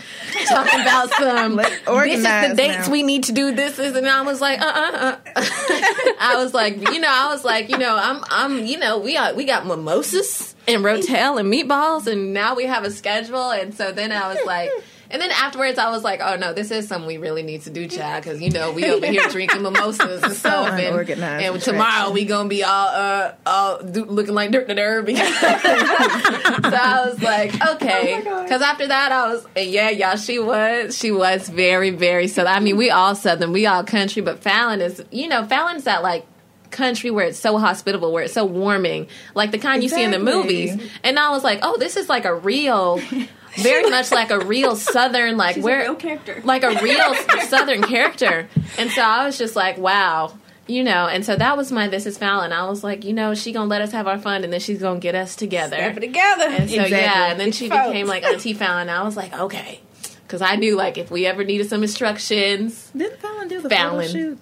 talking 0.48 0.80
about 0.80 1.10
some 1.18 1.56
this 1.56 2.18
is 2.18 2.22
the 2.24 2.54
dates 2.56 2.86
now. 2.88 2.92
we 2.92 3.02
need 3.02 3.24
to 3.24 3.32
do 3.32 3.54
this 3.54 3.78
is 3.78 3.94
and 3.96 4.08
I 4.08 4.22
was 4.22 4.40
like 4.40 4.60
uh 4.60 4.64
uh 4.64 5.16
uh 5.36 5.42
I 6.20 6.34
was 6.42 6.52
like 6.54 6.76
you 6.90 7.00
know 7.00 7.08
I 7.10 7.28
was 7.32 7.44
like 7.44 7.68
you 7.68 7.78
know 7.78 7.96
I'm 7.96 8.22
I'm 8.28 8.66
you 8.66 8.78
know 8.78 8.98
we 8.98 9.14
got 9.14 9.36
we 9.36 9.44
got 9.44 9.66
mimosas 9.66 10.54
and 10.68 10.82
rotel 10.84 11.38
and 11.40 11.52
meatballs 11.52 12.06
and 12.06 12.32
now 12.32 12.54
we 12.54 12.64
have 12.66 12.84
a 12.84 12.90
schedule 12.90 13.50
and 13.50 13.74
so 13.74 13.92
then 13.92 14.12
I 14.12 14.28
was 14.28 14.38
like 14.46 14.70
and 15.12 15.20
then 15.20 15.30
afterwards 15.30 15.78
I 15.78 15.90
was 15.90 16.02
like 16.02 16.20
oh 16.22 16.36
no 16.36 16.52
this 16.52 16.70
is 16.70 16.88
something 16.88 17.06
we 17.06 17.18
really 17.18 17.42
need 17.42 17.62
to 17.62 17.70
do 17.70 17.86
Chad 17.86 18.22
because 18.22 18.40
you 18.40 18.50
know 18.50 18.72
we 18.72 18.86
over 18.86 19.06
here 19.06 19.28
drinking 19.28 19.62
mimosas 19.62 20.22
and 20.22 20.32
stuff 20.32 20.78
and, 20.78 21.20
and 21.22 21.60
tomorrow 21.60 22.10
we 22.10 22.24
gonna 22.24 22.48
be 22.48 22.64
all 22.64 22.88
uh 22.88 23.34
all 23.46 23.82
do, 23.82 24.04
looking 24.04 24.34
like 24.34 24.50
dirt 24.50 24.66
to 24.68 24.74
derby 24.74 25.14
so 25.14 25.22
I 25.24 27.04
was 27.06 27.22
like 27.22 27.54
okay. 27.54 28.22
Oh 28.26 28.42
because 28.42 28.62
after 28.62 28.88
that 28.88 29.12
I 29.12 29.32
was 29.32 29.46
and 29.54 29.68
yeah 29.68 29.90
y'all 29.90 30.16
she 30.16 30.38
was 30.38 30.96
she 30.96 31.12
was 31.12 31.48
very 31.48 31.90
very 31.90 32.26
southern 32.26 32.52
I 32.52 32.60
mean 32.60 32.76
we 32.76 32.90
all 32.90 33.14
southern 33.14 33.52
we 33.52 33.66
all 33.66 33.84
country 33.84 34.22
but 34.22 34.42
Fallon 34.42 34.80
is 34.80 35.04
you 35.10 35.28
know 35.28 35.44
Fallon's 35.44 35.84
that 35.84 36.02
like 36.02 36.26
country 36.70 37.10
where 37.10 37.26
it's 37.26 37.38
so 37.38 37.58
hospitable 37.58 38.12
where 38.12 38.24
it's 38.24 38.32
so 38.32 38.46
warming 38.46 39.06
like 39.34 39.50
the 39.50 39.58
kind 39.58 39.82
you 39.82 39.90
see 39.90 40.02
in 40.02 40.10
the 40.10 40.18
movies. 40.18 40.74
And 41.04 41.18
I 41.18 41.30
was 41.30 41.44
like 41.44 41.60
oh 41.62 41.76
this 41.78 41.98
is 41.98 42.08
like 42.08 42.24
a 42.24 42.34
real 42.34 42.98
very 43.62 43.88
much 43.90 44.10
like 44.10 44.30
a 44.30 44.40
real 44.40 44.76
southern 44.76 45.36
like 45.36 45.56
She's 45.56 45.64
where 45.64 45.80
a 45.80 45.84
real 45.84 45.94
character. 45.96 46.40
like 46.44 46.62
a 46.62 46.70
real 46.82 47.14
southern 47.48 47.82
character 47.82 48.48
and 48.78 48.90
so 48.90 49.02
i 49.02 49.26
was 49.26 49.36
just 49.38 49.54
like 49.56 49.76
wow 49.78 50.32
you 50.66 50.82
know 50.84 51.06
and 51.06 51.24
so 51.24 51.36
that 51.36 51.56
was 51.56 51.70
my 51.72 51.88
this 51.88 52.06
is 52.06 52.16
fallon 52.16 52.52
i 52.52 52.66
was 52.68 52.82
like 52.82 53.04
you 53.04 53.12
know 53.12 53.34
she 53.34 53.52
gonna 53.52 53.68
let 53.68 53.82
us 53.82 53.92
have 53.92 54.06
our 54.06 54.18
fun 54.18 54.44
and 54.44 54.52
then 54.52 54.60
she's 54.60 54.80
gonna 54.80 55.00
get 55.00 55.14
us 55.14 55.36
together 55.36 55.76
Step 55.76 55.96
it 55.96 56.00
together. 56.00 56.44
and 56.44 56.70
so 56.70 56.76
Exactly. 56.82 56.90
yeah 56.98 57.30
and 57.30 57.40
then 57.40 57.48
It's 57.48 57.56
she 57.58 57.68
folks. 57.68 57.88
became 57.88 58.06
like 58.06 58.22
auntie 58.24 58.54
fallon 58.54 58.88
i 58.88 59.02
was 59.02 59.16
like 59.16 59.32
okay 59.38 59.80
because 60.22 60.40
i 60.40 60.56
knew 60.56 60.76
like 60.76 60.96
if 60.96 61.10
we 61.10 61.26
ever 61.26 61.44
needed 61.44 61.68
some 61.68 61.82
instructions 61.82 62.90
Didn't 62.96 63.20
Fallon 63.20 63.48
do 63.48 63.60
the 63.60 63.68
Fallon. 63.68 64.06
photo 64.06 64.12
shoot? 64.18 64.40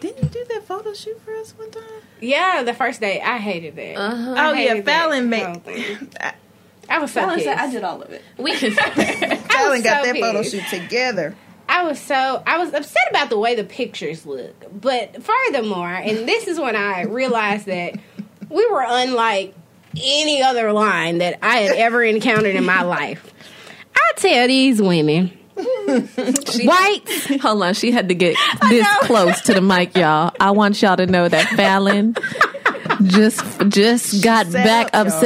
Didn't 0.00 0.22
you 0.22 0.28
do 0.28 0.44
that 0.50 0.64
photo 0.66 0.92
shoot 0.92 1.18
for 1.24 1.34
us 1.36 1.52
one 1.56 1.70
time? 1.70 1.82
yeah, 2.20 2.62
the 2.62 2.74
first 2.74 3.00
day 3.00 3.22
I 3.22 3.38
hated 3.38 3.74
that. 3.76 3.96
uh-huh 3.96 4.34
Oh 4.36 4.52
yeah, 4.52 4.68
hated 4.68 4.84
that 4.84 5.00
Fallon 5.00 5.28
made. 5.30 5.62
Thing. 6.86 6.96
I 6.96 6.98
was 6.98 7.12
so 7.12 7.20
Fallon 7.20 7.36
pissed. 7.36 7.46
said 7.46 7.58
I 7.58 7.70
did 7.70 7.84
all 7.84 8.02
of 8.02 8.10
it. 8.10 8.22
we 8.38 8.52
can 8.56 8.72
Fallon 8.72 9.82
got 9.82 10.04
so 10.04 10.12
that 10.12 10.20
photo 10.20 10.42
shoot 10.42 10.64
together. 10.68 11.36
I 11.68 11.84
was 11.84 11.98
so 11.98 12.42
I 12.46 12.58
was 12.58 12.72
upset 12.72 13.02
about 13.10 13.30
the 13.30 13.38
way 13.38 13.54
the 13.54 13.64
pictures 13.64 14.26
look. 14.26 14.54
But 14.80 15.22
furthermore, 15.22 15.92
and 15.92 16.28
this 16.28 16.46
is 16.46 16.58
when 16.58 16.76
I 16.76 17.02
realized 17.02 17.66
that 17.66 17.94
we 18.48 18.66
were 18.66 18.84
unlike 18.86 19.54
any 19.96 20.42
other 20.42 20.72
line 20.72 21.18
that 21.18 21.38
I 21.42 21.58
had 21.58 21.76
ever 21.76 22.02
encountered 22.02 22.56
in 22.56 22.64
my 22.64 22.82
life. 22.82 23.32
I 23.94 24.12
tell 24.16 24.46
these 24.48 24.82
women 24.82 25.38
White. 25.86 27.08
Hold 27.40 27.62
on, 27.62 27.74
she 27.74 27.92
had 27.92 28.08
to 28.08 28.14
get 28.14 28.36
this 28.68 28.86
close 29.02 29.40
to 29.42 29.54
the 29.54 29.60
mic, 29.60 29.96
y'all. 29.96 30.34
I 30.40 30.50
want 30.50 30.82
y'all 30.82 30.96
to 30.96 31.06
know 31.06 31.28
that 31.28 31.46
Fallon 31.50 32.16
just 33.04 33.42
just 33.68 34.24
got 34.24 34.46
Set 34.46 34.64
back 34.64 34.90
up, 34.92 35.06
y'all. 35.06 35.20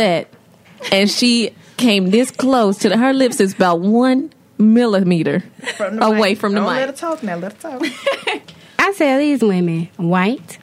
Upset, 0.80 0.92
and 0.92 1.10
she 1.10 1.50
came 1.76 2.10
this 2.10 2.30
close 2.30 2.78
to 2.78 2.88
the, 2.88 2.96
her 2.96 3.12
lips 3.12 3.40
is 3.40 3.54
about 3.54 3.80
one 3.80 4.32
millimeter 4.58 5.40
From 5.76 5.96
the 5.96 6.04
away 6.06 6.30
mic. 6.30 6.38
from 6.38 6.52
the 6.54 6.60
Don't 6.60 6.68
mic. 6.68 6.76
let 6.80 6.88
her 6.88 6.94
talk 6.94 7.22
now. 7.22 7.36
Let 7.36 7.52
her 7.62 7.78
talk. 7.78 7.82
I 8.78 8.92
tell 8.92 9.18
these 9.18 9.42
women 9.42 9.88
white, 9.96 10.58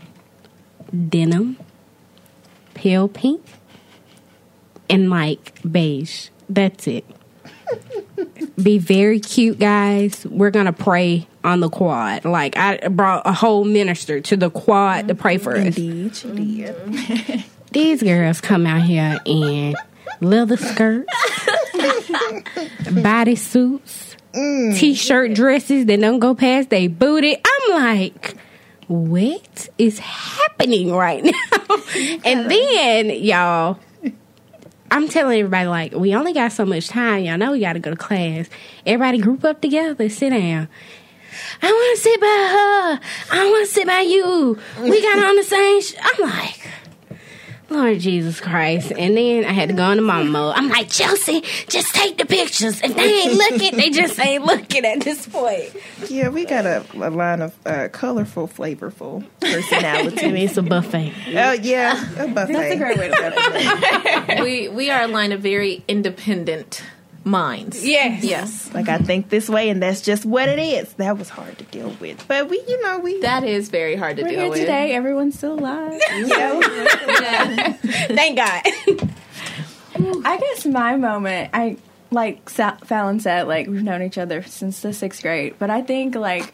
denim, 1.09 1.57
pale 2.73 3.07
pink, 3.07 3.43
and 4.89 5.09
like 5.09 5.59
beige. 5.69 6.29
That's 6.49 6.87
it. 6.87 7.05
Be 8.61 8.77
very 8.77 9.19
cute, 9.19 9.59
guys. 9.59 10.25
We're 10.29 10.51
gonna 10.51 10.73
pray 10.73 11.27
on 11.43 11.59
the 11.59 11.69
quad. 11.69 12.25
Like 12.25 12.57
I 12.57 12.87
brought 12.89 13.23
a 13.25 13.33
whole 13.33 13.63
minister 13.63 14.21
to 14.21 14.37
the 14.37 14.49
quad 14.49 15.07
to 15.07 15.15
pray 15.15 15.37
for 15.37 15.55
us. 15.55 15.65
Indeed, 15.77 16.15
she 16.15 16.27
did. 16.31 17.43
These 17.71 18.03
girls 18.03 18.39
come 18.41 18.65
out 18.67 18.83
here 18.83 19.19
in 19.25 19.75
leather 20.21 20.57
skirts, 20.57 21.07
body 23.03 23.35
suits, 23.35 24.15
mm. 24.33 24.77
t-shirt 24.77 25.33
dresses 25.33 25.85
that 25.85 25.99
don't 25.99 26.19
go 26.19 26.35
past 26.35 26.69
they 26.69 26.87
booty. 26.87 27.35
I'm 27.35 27.71
like, 27.71 28.35
what 28.87 29.69
is 29.77 29.99
happening 29.99 30.91
right 30.91 31.23
now? 31.23 31.31
and 32.25 32.49
then 32.49 33.09
y'all, 33.09 33.79
I'm 34.91 35.07
telling 35.07 35.39
everybody 35.39 35.67
like, 35.67 35.93
we 35.93 36.15
only 36.15 36.33
got 36.33 36.51
so 36.51 36.65
much 36.65 36.87
time. 36.87 37.23
Y'all 37.23 37.37
know 37.37 37.51
we 37.51 37.59
got 37.59 37.73
to 37.73 37.79
go 37.79 37.91
to 37.91 37.97
class. 37.97 38.47
Everybody 38.85 39.17
group 39.17 39.43
up 39.43 39.61
together, 39.61 40.07
sit 40.09 40.29
down. 40.29 40.67
I 41.61 41.71
want 41.71 41.97
to 41.97 42.03
sit 42.03 42.21
by 42.21 42.27
her. 42.27 43.37
I 43.37 43.49
want 43.49 43.67
to 43.67 43.73
sit 43.73 43.87
by 43.87 44.01
you. 44.01 44.57
We 44.81 45.01
got 45.01 45.25
on 45.25 45.35
the 45.35 45.43
same. 45.43 45.81
Sh-. 45.81 45.95
I'm 46.01 46.29
like. 46.29 46.69
Lord 47.69 47.99
Jesus 47.99 48.39
Christ. 48.39 48.91
And 48.91 49.17
then 49.17 49.45
I 49.45 49.51
had 49.51 49.69
to 49.69 49.75
go 49.75 49.89
into 49.89 50.03
mom 50.03 50.29
mode. 50.29 50.53
I'm 50.55 50.69
like, 50.69 50.89
Chelsea, 50.89 51.41
just 51.67 51.93
take 51.95 52.17
the 52.17 52.25
pictures. 52.25 52.81
If 52.81 52.95
they 52.95 53.21
ain't 53.21 53.33
looking, 53.33 53.75
they 53.75 53.89
just 53.89 54.19
ain't 54.19 54.45
looking 54.45 54.85
at 54.85 55.01
this 55.01 55.27
point. 55.27 55.75
Yeah, 56.09 56.29
we 56.29 56.45
got 56.45 56.65
a, 56.65 56.85
a 56.95 57.09
line 57.09 57.41
of 57.41 57.55
uh, 57.65 57.89
colorful, 57.91 58.47
flavorful 58.47 59.25
personality. 59.39 60.25
It's 60.45 60.57
a 60.57 60.61
buffet. 60.61 61.13
oh 61.35 61.53
yeah, 61.53 61.93
a 62.21 62.27
buffet. 62.27 62.53
That's 62.53 62.75
a 62.75 62.77
great 62.77 62.97
way 62.99 63.09
to 63.09 63.15
put 63.15 63.33
it. 64.29 64.43
we 64.43 64.67
we 64.69 64.89
are 64.91 65.03
a 65.03 65.07
line 65.07 65.31
of 65.31 65.41
very 65.41 65.83
independent 65.87 66.83
minds. 67.25 67.85
Yes. 67.85 68.23
Yes. 68.23 68.73
Like 68.73 68.87
I 68.87 68.99
think 68.99 69.29
this 69.29 69.49
way, 69.49 69.69
and 69.69 69.81
that's 69.83 69.99
just 70.01 70.25
what 70.25 70.47
it 70.47 70.59
is. 70.59 70.93
That 70.93 71.17
was 71.17 71.27
hard 71.29 71.57
to 71.57 71.63
deal 71.65 71.89
with, 71.99 72.25
but 72.27 72.49
we, 72.49 72.63
you 72.65 72.81
know, 72.83 72.99
we. 72.99 73.19
That 73.21 73.43
is 73.43 73.67
very 73.69 73.95
hard 73.97 74.15
to 74.17 74.23
We're 74.23 74.29
deal 74.29 74.39
here 74.41 74.49
with. 74.51 74.59
today. 74.59 74.93
Everyone's 74.93 75.37
still 75.37 75.55
alive. 75.59 75.99
Yeah. 76.15 77.73
Thank 77.73 78.37
God. 78.37 78.61
I 80.25 80.37
guess 80.37 80.65
my 80.65 80.95
moment, 80.97 81.49
I 81.53 81.77
like 82.11 82.49
Sa- 82.49 82.77
Fallon 82.83 83.19
said, 83.19 83.47
like 83.47 83.67
we've 83.67 83.83
known 83.83 84.01
each 84.03 84.17
other 84.17 84.43
since 84.43 84.81
the 84.81 84.93
sixth 84.93 85.21
grade. 85.21 85.55
But 85.57 85.69
I 85.69 85.81
think 85.81 86.15
like 86.15 86.53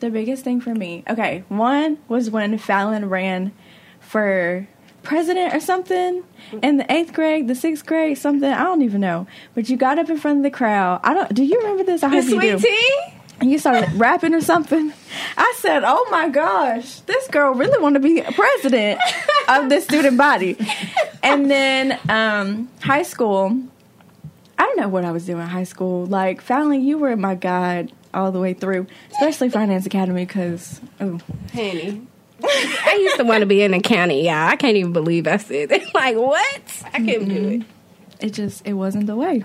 the 0.00 0.10
biggest 0.10 0.44
thing 0.44 0.60
for 0.60 0.74
me, 0.74 1.04
okay, 1.08 1.44
one 1.48 1.98
was 2.08 2.30
when 2.30 2.56
Fallon 2.58 3.08
ran 3.08 3.52
for 4.00 4.66
president 5.06 5.54
or 5.54 5.60
something 5.60 6.22
in 6.62 6.76
the 6.76 6.92
eighth 6.92 7.12
grade, 7.12 7.48
the 7.48 7.54
sixth 7.54 7.86
grade, 7.86 8.18
something 8.18 8.50
I 8.50 8.64
don't 8.64 8.82
even 8.82 9.00
know. 9.00 9.26
But 9.54 9.68
you 9.68 9.76
got 9.76 9.98
up 9.98 10.10
in 10.10 10.18
front 10.18 10.38
of 10.38 10.42
the 10.42 10.50
crowd. 10.50 11.00
I 11.02 11.14
don't. 11.14 11.32
Do 11.32 11.44
you 11.44 11.58
remember 11.58 11.84
this? 11.84 12.02
I 12.02 12.08
hope 12.08 12.24
you 12.24 12.40
do. 12.40 12.58
tea? 12.58 12.98
And 13.38 13.50
you 13.50 13.58
started 13.58 13.92
rapping 13.94 14.34
or 14.34 14.40
something. 14.40 14.92
I 15.36 15.54
said, 15.58 15.82
"Oh 15.84 16.06
my 16.10 16.28
gosh, 16.28 17.00
this 17.00 17.28
girl 17.28 17.54
really 17.54 17.80
want 17.80 17.94
to 17.94 18.00
be 18.00 18.20
president 18.22 19.00
of 19.48 19.68
this 19.68 19.84
student 19.84 20.18
body." 20.18 20.56
And 21.22 21.50
then 21.50 21.98
um, 22.08 22.68
high 22.80 23.02
school, 23.02 23.58
I 24.58 24.62
don't 24.62 24.78
know 24.78 24.88
what 24.88 25.04
I 25.04 25.12
was 25.12 25.26
doing 25.26 25.42
in 25.42 25.48
high 25.48 25.64
school. 25.64 26.06
Like, 26.06 26.40
Fallon, 26.40 26.82
you 26.82 26.98
were 26.98 27.16
my 27.16 27.34
guide 27.34 27.92
all 28.14 28.32
the 28.32 28.40
way 28.40 28.54
through, 28.54 28.86
especially 29.12 29.50
Finance 29.50 29.86
Academy, 29.86 30.24
because 30.24 30.80
oh, 31.00 31.20
Honey. 31.52 32.06
I 32.48 32.98
used 33.02 33.16
to 33.16 33.24
want 33.24 33.40
to 33.40 33.46
be 33.46 33.62
in 33.62 33.74
accounting, 33.74 34.24
y'all. 34.24 34.34
I 34.48 34.56
can't 34.56 34.76
even 34.76 34.92
believe 34.92 35.26
I 35.26 35.36
said 35.38 35.68
that. 35.70 35.82
Like, 35.94 36.16
what? 36.16 36.82
I 36.92 36.98
couldn't 36.98 37.28
do 37.28 37.34
it. 37.48 37.60
Mm-hmm. 37.60 38.26
it 38.26 38.30
just 38.32 38.66
it 38.66 38.74
wasn't 38.74 39.06
the 39.06 39.16
way. 39.16 39.44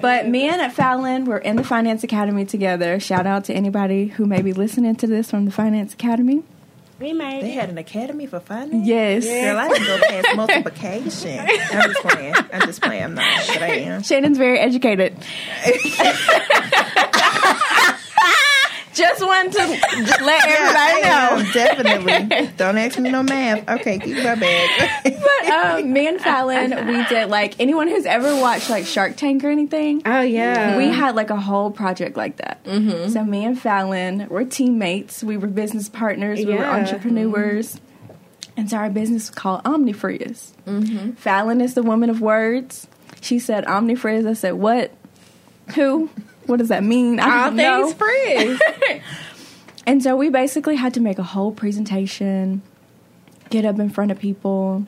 But 0.00 0.26
me 0.28 0.48
and 0.48 0.72
Fallon 0.72 1.24
were 1.26 1.38
in 1.38 1.56
the 1.56 1.64
Finance 1.64 2.02
Academy 2.04 2.44
together. 2.44 2.98
Shout 3.00 3.26
out 3.26 3.44
to 3.44 3.54
anybody 3.54 4.06
who 4.06 4.26
may 4.26 4.42
be 4.42 4.52
listening 4.52 4.96
to 4.96 5.06
this 5.06 5.30
from 5.30 5.44
the 5.44 5.50
Finance 5.52 5.94
Academy. 5.94 6.42
We 7.00 7.12
made 7.12 7.42
They 7.42 7.50
it. 7.50 7.54
had 7.54 7.68
an 7.68 7.78
academy 7.78 8.26
for 8.26 8.38
finance. 8.38 8.86
Yes. 8.86 9.24
Girl, 9.24 9.58
I 9.58 9.68
didn't 9.68 9.86
go 9.86 9.98
past 10.06 10.36
multiplication. 10.36 11.38
I'm 11.40 11.90
just 11.92 12.00
playing. 12.00 12.34
I'm 12.52 12.60
just 12.60 12.80
playing. 12.82 13.02
I'm 13.02 13.14
not, 13.14 13.44
but 13.48 13.62
I 13.62 13.66
am. 13.68 14.02
Shannon's 14.04 14.38
very 14.38 14.58
educated. 14.60 15.16
Just 18.94 19.24
wanted 19.24 19.52
to 19.52 19.58
let 20.24 20.48
everybody 20.48 21.02
know. 21.02 21.46
Am, 21.46 21.52
definitely. 21.52 22.50
Don't 22.56 22.76
ask 22.78 22.98
me 22.98 23.10
no 23.10 23.22
math. 23.22 23.68
Okay, 23.80 23.98
keep 23.98 24.16
my 24.18 24.34
bag. 24.34 25.02
But 25.04 25.50
um, 25.50 25.92
me 25.92 26.06
and 26.08 26.20
Fallon, 26.20 26.70
we 26.86 27.04
did 27.06 27.28
like 27.30 27.58
anyone 27.58 27.88
who's 27.88 28.04
ever 28.06 28.36
watched 28.40 28.68
like 28.70 28.84
Shark 28.84 29.16
Tank 29.16 29.44
or 29.44 29.48
anything. 29.50 30.02
Oh, 30.04 30.20
yeah. 30.20 30.76
We 30.76 30.88
had 30.88 31.14
like 31.16 31.30
a 31.30 31.40
whole 31.40 31.70
project 31.70 32.16
like 32.16 32.36
that. 32.36 32.62
Mm-hmm. 32.64 33.08
So 33.10 33.24
me 33.24 33.44
and 33.44 33.58
Fallon 33.58 34.28
were 34.28 34.44
teammates. 34.44 35.24
We 35.24 35.36
were 35.36 35.48
business 35.48 35.88
partners. 35.88 36.38
We 36.40 36.46
were 36.46 36.60
Yeah. 36.60 36.76
entrepreneurs. 36.76 37.80
And 38.56 38.68
so 38.68 38.76
our 38.76 38.90
business 38.90 39.30
was 39.30 39.30
called 39.30 39.64
Omnifrizz. 39.64 40.52
Mm-hmm. 40.66 41.12
Fallon 41.12 41.60
is 41.62 41.72
the 41.74 41.82
woman 41.82 42.10
of 42.10 42.20
words. 42.20 42.86
She 43.22 43.38
said 43.38 43.64
Omnifrizz. 43.64 44.28
I 44.28 44.34
said 44.34 44.52
what? 44.54 44.92
Who? 45.74 46.10
What 46.46 46.58
does 46.58 46.68
that 46.68 46.82
mean? 46.84 47.20
I 47.20 47.44
all 47.44 47.50
don't 47.50 47.56
know. 47.56 47.92
things 47.92 48.58
free. 48.78 49.00
And 49.84 50.00
so 50.00 50.16
we 50.16 50.28
basically 50.28 50.76
had 50.76 50.94
to 50.94 51.00
make 51.00 51.18
a 51.18 51.24
whole 51.24 51.50
presentation, 51.50 52.62
get 53.50 53.64
up 53.64 53.80
in 53.80 53.90
front 53.90 54.12
of 54.12 54.18
people, 54.20 54.86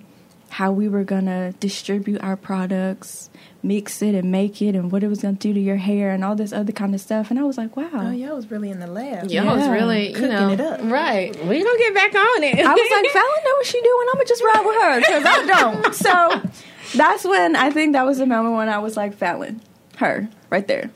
how 0.50 0.70
we 0.70 0.88
were 0.88 1.02
gonna 1.02 1.50
distribute 1.58 2.22
our 2.22 2.36
products, 2.36 3.28
mix 3.60 4.00
it 4.02 4.14
and 4.14 4.30
make 4.30 4.62
it, 4.62 4.76
and 4.76 4.92
what 4.92 5.02
it 5.02 5.08
was 5.08 5.22
gonna 5.22 5.34
do 5.34 5.52
to 5.52 5.58
your 5.58 5.78
hair 5.78 6.12
and 6.12 6.22
all 6.24 6.36
this 6.36 6.52
other 6.52 6.70
kind 6.70 6.94
of 6.94 7.00
stuff. 7.00 7.30
And 7.30 7.40
I 7.40 7.42
was 7.42 7.58
like, 7.58 7.76
wow. 7.76 7.88
Oh, 7.92 8.10
y'all 8.12 8.36
was 8.36 8.48
really 8.52 8.70
in 8.70 8.78
the 8.78 8.86
lab. 8.86 9.28
Y'all 9.32 9.46
was 9.56 9.66
really, 9.68 10.10
you 10.10 10.14
Cooking 10.14 10.30
know, 10.30 10.50
it 10.50 10.60
up. 10.60 10.80
right. 10.84 11.32
we 11.44 11.64
gonna 11.64 11.78
get 11.78 11.92
back 11.92 12.14
on 12.14 12.44
it. 12.44 12.64
I 12.64 12.72
was 12.72 12.90
like, 12.92 13.10
Fallon 13.10 13.44
know 13.44 13.54
what 13.56 13.66
she 13.66 13.82
doing. 13.82 14.06
I'm 14.10 14.14
gonna 14.14 14.24
just 14.26 14.44
ride 14.44 14.64
with 14.64 14.82
her 14.82 14.98
because 15.00 15.24
I 15.26 15.46
don't. 15.46 15.94
So 16.92 16.96
that's 16.96 17.24
when 17.24 17.56
I 17.56 17.70
think 17.70 17.94
that 17.94 18.06
was 18.06 18.18
the 18.18 18.26
moment 18.26 18.54
when 18.54 18.68
I 18.68 18.78
was 18.78 18.96
like, 18.96 19.14
Fallon, 19.16 19.60
her 19.96 20.28
right 20.50 20.68
there. 20.68 20.92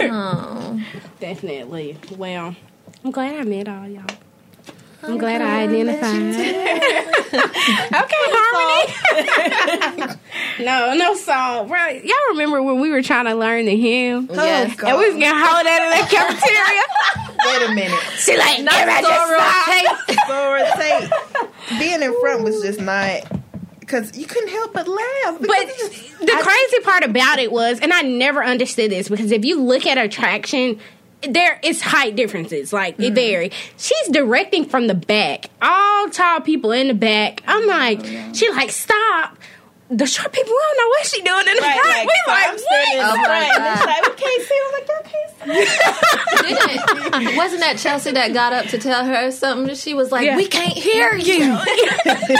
Oh. 0.00 0.80
Definitely. 1.20 1.96
Well, 2.16 2.54
I'm 3.04 3.10
glad 3.10 3.34
I 3.36 3.44
met 3.44 3.68
all 3.68 3.88
y'all. 3.88 4.04
I'm 5.02 5.16
glad 5.16 5.40
I 5.40 5.62
identified. 5.62 6.10
okay, 7.32 8.16
Harmony. 8.32 10.18
no, 10.60 10.94
no 10.94 11.14
song. 11.14 11.68
Bro, 11.68 11.88
y'all 11.88 12.14
remember 12.30 12.62
when 12.62 12.80
we 12.80 12.90
were 12.90 13.02
trying 13.02 13.24
to 13.24 13.34
learn 13.34 13.64
the 13.64 13.76
hymn? 13.76 14.28
Oh, 14.30 14.34
yes. 14.34 14.76
God. 14.76 14.90
And 14.90 14.98
we 14.98 15.08
was 15.08 15.16
getting 15.16 15.40
hollered 15.40 15.64
that 15.66 15.82
in 15.82 15.90
that 15.90 16.10
cafeteria. 16.10 16.82
Wait 17.46 17.62
a 17.70 17.74
minute. 17.74 17.98
she 18.18 18.36
like, 18.36 18.58
everybody 18.58 19.06
just 19.06 20.16
stop. 20.18 20.28
Soror 20.28 20.64
Tate. 20.76 21.78
Being 21.78 22.02
in 22.02 22.20
front 22.20 22.44
was 22.44 22.60
just 22.60 22.80
not 22.80 23.39
because 23.90 24.16
you 24.16 24.26
couldn't 24.26 24.50
help 24.50 24.72
but 24.72 24.86
laugh. 24.86 25.38
But 25.38 25.40
because 25.40 25.68
it 25.68 25.92
just- 25.92 26.20
the 26.20 26.38
crazy 26.40 26.80
part 26.84 27.02
about 27.04 27.38
it 27.38 27.50
was, 27.50 27.80
and 27.80 27.92
I 27.92 28.02
never 28.02 28.44
understood 28.44 28.90
this 28.90 29.08
because 29.08 29.32
if 29.32 29.44
you 29.44 29.60
look 29.60 29.86
at 29.86 29.98
attraction, 29.98 30.78
there 31.28 31.58
is 31.62 31.82
height 31.82 32.16
differences. 32.16 32.72
Like 32.72 32.94
Mm-hmm. 32.94 33.02
it 33.04 33.14
vary. 33.14 33.50
She's 33.76 34.08
directing 34.08 34.64
from 34.66 34.86
the 34.86 34.94
back. 34.94 35.46
All 35.60 36.08
tall 36.10 36.40
people 36.40 36.72
in 36.72 36.88
the 36.88 36.94
back. 36.94 37.42
I'm 37.46 37.66
like, 37.66 38.04
she 38.34 38.48
like 38.50 38.70
stop. 38.70 39.36
The 39.92 40.06
short 40.06 40.32
people, 40.32 40.52
we 40.52 40.58
don't 40.60 40.78
know 40.78 40.88
what 40.88 41.04
she 41.06 41.20
doing 41.22 41.48
in 41.48 41.54
the 41.56 41.62
Right, 41.62 41.80
front. 41.80 41.88
like, 41.96 42.06
we 42.06 42.14
so 42.24 42.30
like, 42.30 42.48
I'm 42.48 42.58
standing 42.58 42.98
in 42.98 43.04
Oh 43.04 43.16
my 43.16 43.24
front, 43.24 43.58
and 43.58 43.64
it's 43.74 43.86
like, 43.86 44.02
we 44.06 44.12
can't 44.22 44.42
see. 44.46 44.58
I'm 44.64 44.72
like, 44.72 44.86
y'all 44.88 45.02
can't 45.02 45.30
see. 45.40 45.50
Didn't, 47.20 47.36
wasn't 47.36 47.60
that 47.62 47.76
Chelsea 47.78 48.12
that 48.12 48.32
got 48.32 48.52
up 48.52 48.66
to 48.66 48.78
tell 48.78 49.04
her 49.04 49.30
something? 49.32 49.74
She 49.74 49.94
was 49.94 50.12
like, 50.12 50.26
Yeah. 50.26 50.36
"We 50.36 50.46
can't 50.46 50.72
hear 50.74 51.14
you, 51.16 51.58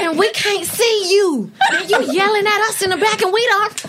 and 0.01 0.17
we 0.19 0.31
can't 0.31 0.65
see 0.65 1.13
you. 1.13 1.51
And 1.73 1.91
you 1.91 2.13
yelling 2.13 2.47
at 2.47 2.61
us 2.69 2.83
in 2.83 2.91
the 2.91 2.97
back, 2.99 3.21
and 3.23 3.33
we 3.33 3.45
don't." 3.47 3.81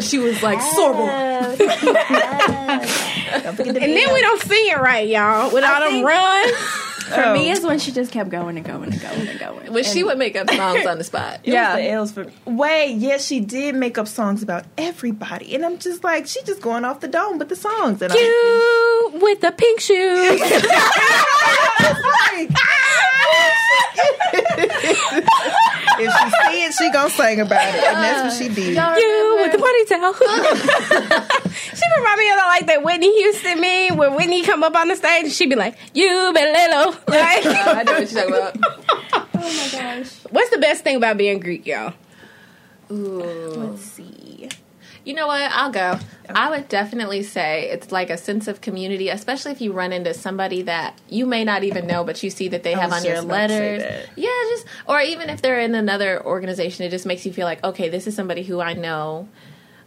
she 0.02 0.18
was 0.18 0.40
like, 0.42 0.58
oh 0.60 1.58
"Sorbo." 1.58 1.58
Don't 3.42 3.58
and 3.60 3.76
then 3.76 4.12
we 4.14 4.20
don't 4.22 4.40
see 4.42 4.70
it 4.70 4.78
right, 4.78 5.06
y'all. 5.08 5.52
With 5.52 5.62
all 5.64 5.80
them 5.88 6.04
runs. 6.04 6.52
For 7.10 7.24
Oh. 7.26 7.34
me, 7.34 7.50
is 7.50 7.64
when 7.64 7.78
she 7.78 7.92
just 7.92 8.12
kept 8.12 8.30
going 8.30 8.56
and 8.56 8.64
going 8.64 8.92
and 8.92 9.00
going 9.00 9.28
and 9.28 9.38
going. 9.38 9.72
When 9.72 9.84
she 9.84 10.02
would 10.04 10.18
make 10.18 10.36
up 10.36 10.50
songs 10.50 10.86
on 10.86 10.98
the 10.98 11.04
spot. 11.04 11.40
It 11.44 11.52
Yeah. 11.52 11.74
was 11.74 11.82
the 11.82 11.90
L's 11.90 12.12
for 12.12 12.24
me. 12.24 12.32
wait. 12.44 12.94
Yes, 12.96 13.26
she 13.26 13.40
did 13.40 13.74
make 13.74 13.98
up 13.98 14.08
songs 14.08 14.42
about 14.42 14.64
everybody, 14.78 15.54
and 15.54 15.64
I'm 15.64 15.78
just 15.78 16.04
like, 16.04 16.26
she's 16.26 16.42
just 16.44 16.60
going 16.62 16.84
off 16.84 17.00
the 17.00 17.08
dome 17.08 17.38
with 17.38 17.48
the 17.48 17.56
songs. 17.56 18.00
And 18.02 18.12
You 18.14 19.10
with 19.20 19.40
the 19.40 19.52
pink 19.52 19.80
shoes. 19.80 20.40
if 26.02 26.12
she 26.12 26.30
see 26.30 26.64
it, 26.64 26.72
she 26.74 26.90
gonna 26.92 27.10
sing 27.10 27.40
about 27.40 27.74
it, 27.74 27.84
and 27.84 27.96
that's 28.02 28.22
what 28.22 28.32
she 28.42 28.54
did. 28.54 28.74
you 28.74 29.36
with 29.40 29.52
the 29.52 29.58
ponytail. 29.58 30.14
she 31.76 31.84
remind 31.96 32.18
me 32.18 32.30
of 32.30 32.36
the, 32.36 32.42
like 32.46 32.66
that 32.66 32.82
Whitney 32.84 33.14
Houston 33.22 33.60
meme 33.60 33.96
where 33.98 34.10
Whitney 34.10 34.42
come 34.42 34.62
up 34.62 34.74
on 34.74 34.88
the 34.88 34.96
stage 34.96 35.24
and 35.24 35.32
she 35.32 35.46
be 35.46 35.56
like, 35.56 35.76
"You 35.94 36.32
been 36.34 36.52
little." 36.52 36.94
Like, 37.10 37.44
I 37.46 37.82
know 37.82 37.92
what 37.98 38.12
you're 38.12 38.28
talking 38.28 38.34
about. 38.34 38.56
oh 39.12 39.28
my 39.34 39.68
gosh. 39.72 40.12
what's 40.30 40.50
the 40.50 40.58
best 40.58 40.84
thing 40.84 40.96
about 40.96 41.16
being 41.18 41.40
Greek, 41.40 41.66
y'all? 41.66 41.92
Ooh. 42.90 43.22
Let's 43.56 43.82
see. 43.82 44.09
You 45.04 45.14
know 45.14 45.26
what? 45.26 45.50
I'll 45.52 45.70
go. 45.70 45.98
I 46.28 46.50
would 46.50 46.68
definitely 46.68 47.22
say 47.22 47.68
it's 47.70 47.90
like 47.90 48.10
a 48.10 48.16
sense 48.18 48.48
of 48.48 48.60
community, 48.60 49.08
especially 49.08 49.52
if 49.52 49.60
you 49.60 49.72
run 49.72 49.92
into 49.92 50.14
somebody 50.14 50.62
that 50.62 50.98
you 51.08 51.26
may 51.26 51.44
not 51.44 51.64
even 51.64 51.86
know, 51.86 52.04
but 52.04 52.22
you 52.22 52.30
see 52.30 52.48
that 52.48 52.62
they 52.62 52.74
I 52.74 52.80
have 52.80 52.92
on 52.92 53.04
your 53.04 53.14
just 53.14 53.26
about 53.26 53.46
to 53.46 53.48
say 53.48 53.78
letters. 53.78 54.08
Yeah, 54.16 54.28
just 54.50 54.66
or 54.86 55.00
even 55.00 55.30
if 55.30 55.42
they're 55.42 55.60
in 55.60 55.74
another 55.74 56.24
organization, 56.24 56.84
it 56.84 56.90
just 56.90 57.06
makes 57.06 57.24
you 57.26 57.32
feel 57.32 57.46
like, 57.46 57.64
okay, 57.64 57.88
this 57.88 58.06
is 58.06 58.14
somebody 58.14 58.42
who 58.42 58.60
I 58.60 58.74
know. 58.74 59.28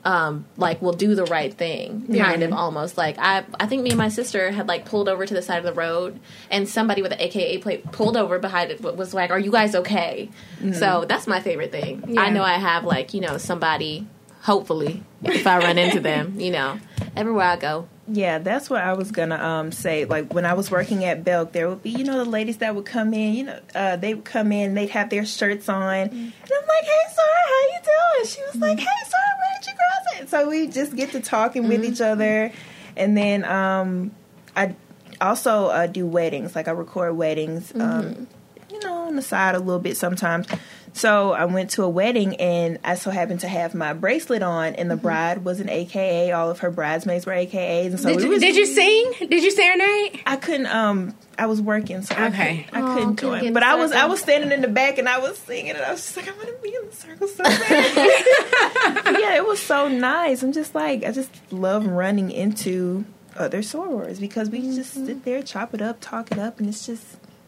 Um, 0.06 0.46
like 0.58 0.82
will 0.82 0.92
do 0.92 1.16
the 1.16 1.24
right 1.24 1.54
thing, 1.54 2.14
kind 2.14 2.44
of 2.44 2.52
almost 2.52 2.98
like 2.98 3.18
I. 3.20 3.46
I 3.58 3.68
think 3.68 3.84
me 3.84 3.92
and 3.92 3.98
my 3.98 4.10
sister 4.10 4.52
had 4.52 4.68
like 4.68 4.84
pulled 4.84 5.08
over 5.08 5.26
to 5.26 5.34
the 5.34 5.42
side 5.42 5.60
of 5.60 5.64
the 5.64 5.72
road, 5.72 6.20
and 6.52 6.68
somebody 6.68 7.02
with 7.02 7.14
an 7.14 7.22
AKA 7.22 7.60
plate 7.60 7.90
pulled 7.94 8.18
over 8.18 8.38
behind 8.38 8.70
it. 8.70 8.82
Was 8.82 9.14
like, 9.14 9.32
"Are 9.32 9.40
you 9.40 9.50
guys 9.50 9.76
okay?" 9.76 10.30
So 10.74 11.06
that's 11.08 11.26
my 11.26 11.40
favorite 11.40 11.72
thing. 11.72 12.04
Yeah. 12.06 12.20
I 12.20 12.32
know 12.32 12.44
I 12.44 12.56
have 12.56 12.84
like 12.84 13.14
you 13.14 13.22
know 13.22 13.38
somebody. 13.38 14.06
Hopefully, 14.44 15.04
if 15.24 15.48
I 15.48 15.60
run 15.60 15.78
into 15.78 16.02
them, 16.02 16.40
you 16.40 16.52
know, 16.52 16.78
everywhere 17.16 17.48
I 17.48 17.56
go. 17.56 17.88
Yeah, 18.08 18.40
that's 18.40 18.70
what 18.70 18.82
I 18.82 18.92
was 18.94 19.12
gonna 19.12 19.42
um 19.42 19.72
say. 19.72 20.04
Like 20.04 20.34
when 20.34 20.46
I 20.46 20.54
was 20.54 20.70
working 20.70 21.06
at 21.06 21.24
Belk, 21.24 21.54
there 21.54 21.70
would 21.70 21.82
be 21.82 21.92
you 21.92 22.04
know 22.04 22.18
the 22.18 22.30
ladies 22.30 22.58
that 22.58 22.76
would 22.76 22.86
come 22.86 23.14
in. 23.14 23.34
You 23.34 23.44
know, 23.46 23.60
uh, 23.74 23.96
they 23.96 24.14
would 24.14 24.26
come 24.26 24.52
in, 24.52 24.74
they'd 24.74 24.90
have 24.90 25.10
their 25.10 25.26
shirts 25.26 25.70
on, 25.70 25.82
and 25.82 26.12
I'm 26.12 26.68
like, 26.68 26.84
"Hey, 26.84 27.14
Sarah, 27.14 27.46
how 27.48 27.62
you 27.62 27.80
doing?" 27.84 28.28
She 28.28 28.42
was 28.42 28.56
like, 28.58 28.80
"Hey, 28.80 29.06
Sarah, 29.06 29.24
where 29.40 29.60
did 29.62 29.68
you 29.68 29.74
cross 29.74 30.22
it?" 30.22 30.30
So 30.30 30.50
we 30.50 30.68
just 30.68 30.96
get 30.96 31.12
to 31.12 31.22
talking 31.22 31.70
with 31.70 31.86
each 31.86 32.02
other, 32.02 32.52
and 32.98 33.16
then 33.16 33.46
um, 33.46 34.12
I 34.58 34.76
also 35.22 35.68
uh, 35.68 35.88
do 35.88 36.06
weddings. 36.06 36.54
Like 36.56 36.68
I 36.68 36.72
record 36.72 37.16
weddings. 37.16 37.74
Um, 37.74 38.28
you 38.70 38.80
know, 38.82 39.04
on 39.04 39.16
the 39.16 39.22
side 39.22 39.56
a 39.56 39.60
little 39.60 39.80
bit 39.80 39.96
sometimes. 39.96 40.48
So 40.96 41.32
I 41.34 41.46
went 41.46 41.72
to 41.72 41.84
a 41.84 41.90
wedding 41.90 42.36
and 42.36 42.78
I 42.84 42.96
so 42.96 43.10
happened 43.10 43.40
to 43.40 43.48
have 43.48 43.74
my 43.74 43.94
bracelet 43.94 44.44
on, 44.44 44.76
and 44.76 44.92
the 44.92 44.96
bride 44.96 45.44
was 45.44 45.60
an 45.60 45.68
AKA. 45.70 46.32
All 46.34 46.52
of 46.52 46.60
her 46.60 46.70
bridesmaids 46.70 47.26
were 47.26 47.34
AKAs, 47.34 47.88
and 47.88 48.00
so 48.00 48.10
Did 48.10 48.18
we 48.18 48.24
you, 48.26 48.30
was, 48.30 48.42
did 48.42 48.56
you 48.56 48.66
sing? 48.68 49.14
Did 49.28 49.44
you 49.44 49.50
serenade? 49.52 50.22
I 50.28 50.36
couldn't. 50.36 50.68
Um, 50.68 51.16
I 51.38 51.48
was 51.48 51.60
working, 51.60 52.04
so 52.04 52.14
Okay. 52.14 52.68
I, 52.72 52.72
couldn't- 52.72 52.76
I 52.76 52.80
Oh, 52.92 52.94
couldn't 52.94 53.16
couldn't 53.16 53.42
join. 53.42 53.54
But 53.54 53.64
I 53.64 53.74
was 53.76 53.92
I 53.92 54.06
was 54.06 54.22
standing 54.22 54.52
in 54.52 54.62
the 54.62 54.68
back 54.68 55.00
and 55.00 55.10
I 55.10 55.18
was 55.20 55.38
singing, 55.40 55.72
and 55.72 55.82
I 55.84 55.92
was 55.92 56.02
just 56.02 56.16
like, 56.16 56.28
I 56.28 56.32
want 56.32 56.48
to 56.48 56.56
be 56.62 56.76
in 56.76 56.86
the 56.90 56.96
circle 56.96 57.28
so 57.28 57.44
bad. 57.44 58.24
Yeah, 59.20 59.36
it 59.36 59.46
was 59.48 59.60
so 59.60 59.88
nice. 59.88 60.44
I'm 60.44 60.54
just 60.54 60.76
like, 60.76 61.04
I 61.04 61.12
just 61.12 61.32
love 61.52 61.86
running 61.88 62.30
into 62.32 63.06
other 63.36 63.60
sorors 63.60 64.20
because 64.20 64.50
we 64.50 64.62
just 64.62 64.94
Mm-hmm. 64.96 65.06
sit 65.08 65.26
there, 65.26 65.42
chop 65.42 65.74
it 65.74 65.82
up, 65.82 65.98
talk 66.02 66.32
it 66.32 66.38
up, 66.38 66.60
and 66.60 66.70
it's 66.70 66.86
just. 66.86 67.04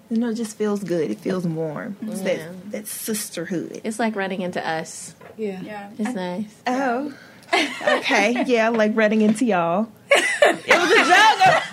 You 0.10 0.18
know, 0.18 0.30
it 0.30 0.36
just 0.36 0.56
feels 0.58 0.84
good. 0.84 1.10
It 1.12 1.20
feels 1.20 1.46
warm. 1.48 1.98
It's 2.04 2.22
Yeah. 2.22 2.38
that, 2.38 2.72
that 2.72 2.88
sisterhood. 2.88 3.82
It's 3.84 3.98
like 4.00 4.16
running 4.16 4.42
into 4.42 4.66
us. 4.66 5.16
Yeah. 5.38 5.60
Yeah. 5.62 5.90
It's 5.98 6.14
nice. 6.16 6.46
Oh, 6.68 7.14
okay. 7.54 8.44
Yeah, 8.46 8.70
like 8.70 8.92
running 8.96 9.22
into 9.22 9.46
y'all. 9.46 9.88
It 10.48 10.68
was 10.68 10.92
a 10.92 10.96
joke. 10.96 11.64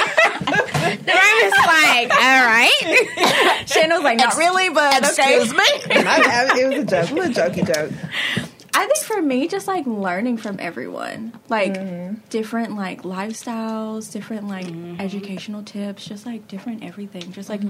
I 1.08 1.30
was 1.42 1.54
like, 1.66 2.10
all 2.12 2.42
right. 2.46 3.68
Shannon 3.68 3.96
was 3.96 4.04
like, 4.04 4.18
not 4.18 4.36
really, 4.36 4.68
but 4.70 4.98
Excuse 4.98 5.52
me. 5.52 5.58
I- 6.04 6.50
I- 6.54 6.58
it 6.60 6.66
was 6.68 6.78
a 6.78 6.84
joke. 6.84 7.10
It 7.10 7.14
was 7.14 7.36
a 7.38 7.40
jokey 7.50 7.66
joke. 7.66 7.90
I 8.76 8.84
think 8.84 8.98
for 8.98 9.22
me, 9.22 9.48
just 9.48 9.66
like 9.66 9.86
learning 9.86 10.36
from 10.36 10.58
everyone, 10.60 11.32
like 11.48 12.28
different 12.28 12.76
like 12.76 13.02
lifestyles, 13.04 14.12
different 14.12 14.48
like 14.48 14.66
mm-hmm. 14.66 15.00
educational 15.00 15.62
tips, 15.62 16.04
just 16.04 16.26
like 16.26 16.46
different 16.46 16.84
everything, 16.84 17.32
just 17.32 17.48
like 17.48 17.62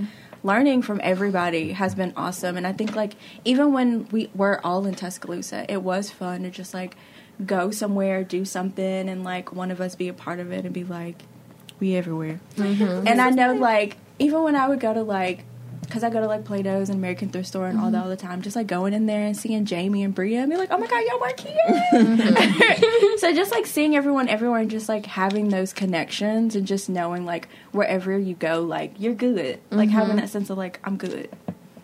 learning 0.42 0.82
from 0.82 1.00
everybody 1.04 1.72
has 1.72 1.94
been 1.94 2.12
awesome. 2.16 2.56
And 2.56 2.66
I 2.66 2.72
think 2.72 2.96
like 2.96 3.14
even 3.44 3.72
when 3.72 4.08
we 4.08 4.30
were 4.34 4.60
all 4.66 4.84
in 4.84 4.96
Tuscaloosa, 4.96 5.70
it 5.72 5.80
was 5.80 6.10
fun 6.10 6.42
to 6.42 6.50
just 6.50 6.74
like 6.74 6.96
go 7.44 7.70
somewhere, 7.70 8.24
do 8.24 8.44
something, 8.44 9.08
and 9.08 9.22
like 9.22 9.52
one 9.52 9.70
of 9.70 9.80
us 9.80 9.94
be 9.94 10.08
a 10.08 10.12
part 10.12 10.40
of 10.40 10.50
it 10.50 10.64
and 10.64 10.74
be 10.74 10.82
like, 10.82 11.22
we 11.78 11.94
everywhere. 11.94 12.40
And 12.58 13.20
I 13.20 13.30
know 13.30 13.54
like 13.54 13.96
even 14.18 14.42
when 14.42 14.56
I 14.56 14.66
would 14.66 14.80
go 14.80 14.92
to 14.92 15.04
like 15.04 15.44
because 15.82 16.02
I 16.02 16.10
go 16.10 16.20
to 16.20 16.26
like 16.26 16.44
Plato's 16.44 16.88
and 16.88 16.98
American 16.98 17.30
Thrift 17.30 17.48
Store 17.48 17.66
and 17.66 17.78
all 17.78 17.90
that 17.90 17.96
mm-hmm. 17.98 18.04
all 18.04 18.10
the 18.10 18.16
time, 18.16 18.42
just 18.42 18.56
like 18.56 18.66
going 18.66 18.92
in 18.92 19.06
there 19.06 19.22
and 19.22 19.36
seeing 19.36 19.64
Jamie 19.64 20.02
and 20.02 20.14
Bria 20.14 20.40
and 20.40 20.50
be 20.50 20.56
like, 20.56 20.70
oh 20.70 20.78
my 20.78 20.86
god, 20.86 21.04
y'all 21.06 21.20
work 21.20 21.40
here. 21.40 21.56
Mm-hmm. 21.92 23.16
so 23.18 23.32
just 23.34 23.50
like 23.50 23.66
seeing 23.66 23.96
everyone 23.96 24.28
everywhere 24.28 24.60
and 24.60 24.70
just 24.70 24.88
like 24.88 25.06
having 25.06 25.48
those 25.48 25.72
connections 25.72 26.56
and 26.56 26.66
just 26.66 26.88
knowing 26.88 27.24
like 27.24 27.48
wherever 27.72 28.18
you 28.18 28.34
go, 28.34 28.62
like 28.62 28.94
you're 28.98 29.14
good. 29.14 29.60
Like 29.70 29.90
having 29.90 30.10
mm-hmm. 30.10 30.20
that 30.20 30.28
sense 30.30 30.50
of 30.50 30.58
like 30.58 30.80
I'm 30.84 30.96
good. 30.96 31.28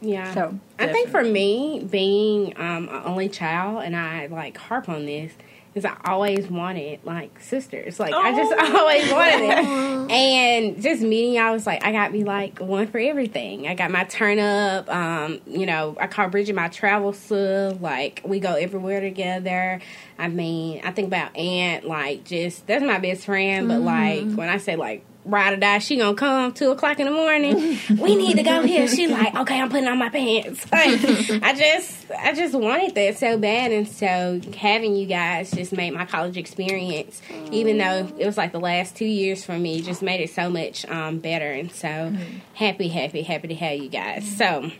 Yeah. 0.02 0.34
So, 0.34 0.58
I 0.78 0.88
think 0.88 1.10
for 1.10 1.22
me, 1.22 1.86
being 1.88 2.56
um, 2.56 2.88
an 2.88 3.02
only 3.04 3.28
child, 3.28 3.84
and 3.84 3.96
I 3.96 4.26
like 4.26 4.56
harp 4.56 4.88
on 4.88 5.06
this, 5.06 5.32
is 5.74 5.84
I 5.84 5.96
always 6.04 6.48
wanted 6.48 7.00
like 7.04 7.40
sisters. 7.40 7.98
Like 7.98 8.12
I 8.12 8.32
just 8.36 8.52
always 8.52 9.10
wanted 9.10 9.42
it, 9.42 10.10
and 10.10 10.82
just 10.82 11.02
meeting 11.02 11.34
y'all 11.34 11.52
was 11.52 11.66
like 11.66 11.84
I 11.84 11.92
got 11.92 12.12
me 12.12 12.24
like 12.24 12.58
one 12.58 12.86
for 12.88 12.98
everything. 12.98 13.66
I 13.66 13.74
got 13.74 13.90
my 13.90 14.04
turn 14.04 14.38
up. 14.38 14.88
Um, 14.88 15.40
you 15.46 15.66
know, 15.66 15.96
I 15.98 16.06
call 16.06 16.28
Bridget 16.28 16.54
my 16.54 16.68
travel 16.68 17.12
sub. 17.12 17.80
Like 17.80 18.20
we 18.24 18.40
go 18.40 18.54
everywhere 18.54 19.00
together. 19.00 19.80
I 20.18 20.28
mean, 20.28 20.82
I 20.84 20.92
think 20.92 21.08
about 21.08 21.36
Aunt. 21.36 21.84
Like 21.84 22.24
just 22.24 22.66
that's 22.66 22.84
my 22.84 22.98
best 22.98 23.24
friend. 23.24 23.68
But 23.68 23.80
like 23.80 24.24
when 24.34 24.48
I 24.48 24.58
say 24.58 24.76
like 24.76 25.04
ride 25.24 25.52
or 25.54 25.56
die, 25.56 25.78
she 25.78 25.96
gonna 25.96 26.16
come 26.16 26.52
two 26.52 26.70
o'clock 26.70 26.98
in 26.98 27.06
the 27.06 27.12
morning. 27.12 27.78
we 27.98 28.16
need 28.16 28.36
to 28.36 28.42
go 28.42 28.62
here. 28.62 28.88
She 28.88 29.06
like, 29.06 29.34
okay, 29.34 29.60
I'm 29.60 29.70
putting 29.70 29.88
on 29.88 29.98
my 29.98 30.08
pants. 30.08 30.66
Like, 30.72 31.42
I 31.42 31.54
just, 31.54 32.10
I 32.10 32.32
just 32.32 32.54
wanted 32.54 32.94
that 32.94 33.18
so 33.18 33.38
bad, 33.38 33.72
and 33.72 33.86
so 33.86 34.40
having 34.56 34.96
you 34.96 35.06
guys 35.06 35.50
just 35.50 35.72
made 35.72 35.92
my 35.92 36.06
college 36.06 36.36
experience, 36.36 37.20
even 37.52 37.78
though 37.78 38.08
it 38.18 38.26
was 38.26 38.36
like 38.36 38.52
the 38.52 38.60
last 38.60 38.96
two 38.96 39.04
years 39.04 39.44
for 39.44 39.56
me, 39.56 39.80
just 39.80 40.02
made 40.02 40.20
it 40.20 40.30
so 40.30 40.50
much 40.50 40.84
um, 40.86 41.18
better. 41.18 41.52
And 41.52 41.70
so 41.70 42.12
happy, 42.54 42.88
happy, 42.88 43.22
happy 43.22 43.48
to 43.48 43.54
have 43.54 43.78
you 43.78 43.88
guys. 43.88 44.36
So. 44.36 44.70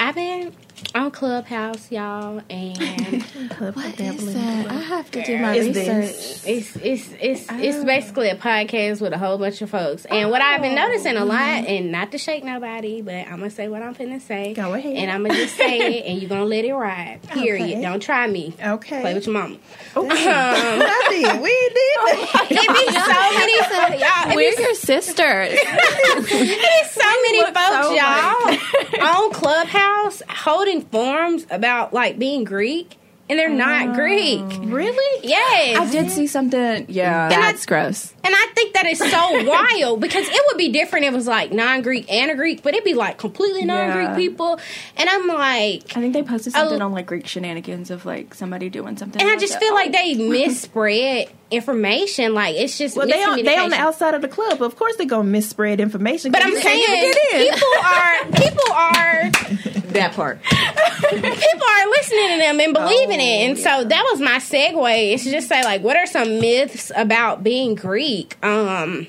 I've 0.00 0.14
been 0.14 0.52
on 0.94 1.10
Clubhouse, 1.10 1.90
y'all, 1.90 2.40
and 2.50 3.22
What 3.58 3.98
is 4.00 4.34
that? 4.34 4.66
I 4.68 4.74
have 4.74 5.10
to 5.12 5.22
do 5.24 5.38
my 5.38 5.54
Is 5.54 5.66
research. 5.68 5.84
this- 5.84 6.46
it's 6.46 6.76
it's 6.76 7.08
it's 7.20 7.46
it's 7.50 7.84
basically 7.84 8.28
a 8.30 8.36
podcast 8.36 9.00
with 9.00 9.12
a 9.12 9.18
whole 9.18 9.38
bunch 9.38 9.60
of 9.62 9.70
folks. 9.70 10.04
And 10.06 10.30
what 10.30 10.40
I've 10.40 10.62
been 10.62 10.74
noticing 10.74 11.16
a 11.16 11.24
lot, 11.24 11.38
oh. 11.64 11.66
and 11.66 11.90
not 11.92 12.12
to 12.12 12.18
shake 12.18 12.44
nobody, 12.44 13.02
but 13.02 13.14
I'm 13.26 13.38
gonna 13.38 13.50
say 13.50 13.68
what 13.68 13.82
I'm 13.82 13.94
finna 13.94 14.20
say, 14.20 14.54
Go 14.54 14.74
ahead. 14.74 14.96
and 14.96 15.10
I'm 15.10 15.22
gonna 15.22 15.34
just 15.34 15.56
say 15.56 15.78
it, 15.98 16.06
and 16.06 16.20
you're 16.20 16.28
gonna 16.28 16.44
let 16.44 16.64
it 16.64 16.72
ride. 16.74 17.20
Period. 17.28 17.70
Okay. 17.70 17.82
Don't 17.82 18.00
try 18.00 18.26
me. 18.26 18.54
Okay. 18.64 19.00
Play 19.00 19.14
with 19.14 19.26
your 19.26 19.32
mama. 19.34 19.54
Um, 19.96 20.06
I 20.10 21.06
did. 21.10 21.42
We 21.42 21.50
did 21.50 21.74
that. 22.06 22.46
It 22.50 22.68
be 22.68 22.86
so 22.94 23.38
many, 23.38 24.00
y'all. 24.00 24.30
It 24.32 24.36
We're 24.36 24.56
be 24.56 24.62
your 24.62 24.74
sisters. 24.74 25.52
It 25.52 26.86
is 26.86 26.90
so 26.90 27.08
many 27.22 27.38
look 27.40 27.54
folks, 27.54 27.86
so 27.86 27.94
y'all, 27.94 29.06
on 29.08 29.32
Clubhouse 29.32 30.22
holding 30.28 30.67
forums 30.82 31.46
about 31.50 31.92
like 31.92 32.18
being 32.18 32.44
Greek, 32.44 32.96
and 33.30 33.38
they're 33.38 33.50
not 33.50 33.88
oh. 33.90 33.94
Greek. 33.94 34.40
really? 34.72 35.28
Yes, 35.28 35.78
I 35.78 35.90
did 35.90 36.10
see 36.10 36.26
something. 36.26 36.86
Yeah. 36.88 37.28
That's 37.28 37.66
gross. 37.66 38.14
And 38.24 38.34
I 38.34 38.46
think 38.54 38.72
that 38.74 38.86
is 38.86 38.98
so 38.98 39.44
wild 39.46 40.00
because 40.00 40.26
it 40.26 40.42
would 40.48 40.56
be 40.58 40.70
different 40.70 41.04
if 41.06 41.12
it 41.12 41.16
was 41.16 41.26
like 41.26 41.52
non 41.52 41.82
Greek 41.82 42.10
and 42.10 42.30
a 42.30 42.34
Greek, 42.34 42.62
but 42.62 42.72
it'd 42.74 42.84
be 42.84 42.94
like 42.94 43.18
completely 43.18 43.64
non 43.64 43.92
Greek 43.92 44.08
Yeah. 44.08 44.16
people. 44.16 44.58
And 44.96 45.08
I'm 45.10 45.26
like, 45.28 45.94
I 45.96 46.00
think 46.00 46.14
they 46.14 46.22
posted 46.22 46.52
something 46.54 46.80
Oh. 46.80 46.86
on 46.86 46.92
like 46.92 47.06
Greek 47.06 47.26
shenanigans 47.26 47.90
of 47.90 48.06
like 48.06 48.34
somebody 48.34 48.68
doing 48.70 48.96
something. 48.96 49.20
and 49.20 49.30
I 49.30 49.36
just 49.36 49.54
like, 49.54 49.60
feel 49.62 49.72
oh. 49.72 49.76
like 49.76 49.92
they 49.92 50.14
misspread 50.16 51.28
information. 51.50 52.32
Like 52.34 52.56
it's 52.56 52.78
just 52.78 52.96
Well, 52.96 53.06
they 53.06 53.22
on, 53.24 53.42
they 53.42 53.56
on 53.58 53.70
the 53.70 53.76
outside 53.76 54.14
of 54.14 54.22
the 54.22 54.28
club. 54.28 54.62
Of 54.62 54.76
course, 54.76 54.96
they're 54.96 55.06
gonna 55.06 55.30
misspread 55.30 55.78
information. 55.80 56.32
But 56.32 56.42
I'm 56.44 56.50
you 56.52 56.60
can't 56.60 56.64
saying 56.64 56.98
even 56.98 57.12
get 57.12 57.34
in. 57.34 57.54
people 57.54 57.72
are 57.84 58.24
people 58.42 58.72
are 58.72 59.30
That 59.92 60.12
part. 60.12 60.42
people 60.42 61.22
are 61.22 61.88
listening 61.88 62.28
to 62.32 62.38
them 62.38 62.60
and 62.60 62.74
believing 62.74 63.20
it. 63.20 63.22
Oh, 63.22 63.46
And 63.48 63.58
so 63.58 63.84
that 63.84 64.08
was 64.10 64.20
my 64.20 64.38
segue. 64.38 65.14
Is 65.14 65.24
to 65.24 65.30
just 65.30 65.48
say 65.48 65.62
like, 65.62 65.82
what 65.82 65.96
are 65.96 66.06
some 66.06 66.40
myths 66.40 66.90
about 66.94 67.42
being 67.42 67.74
Greek? 67.74 68.36
Um, 68.44 69.06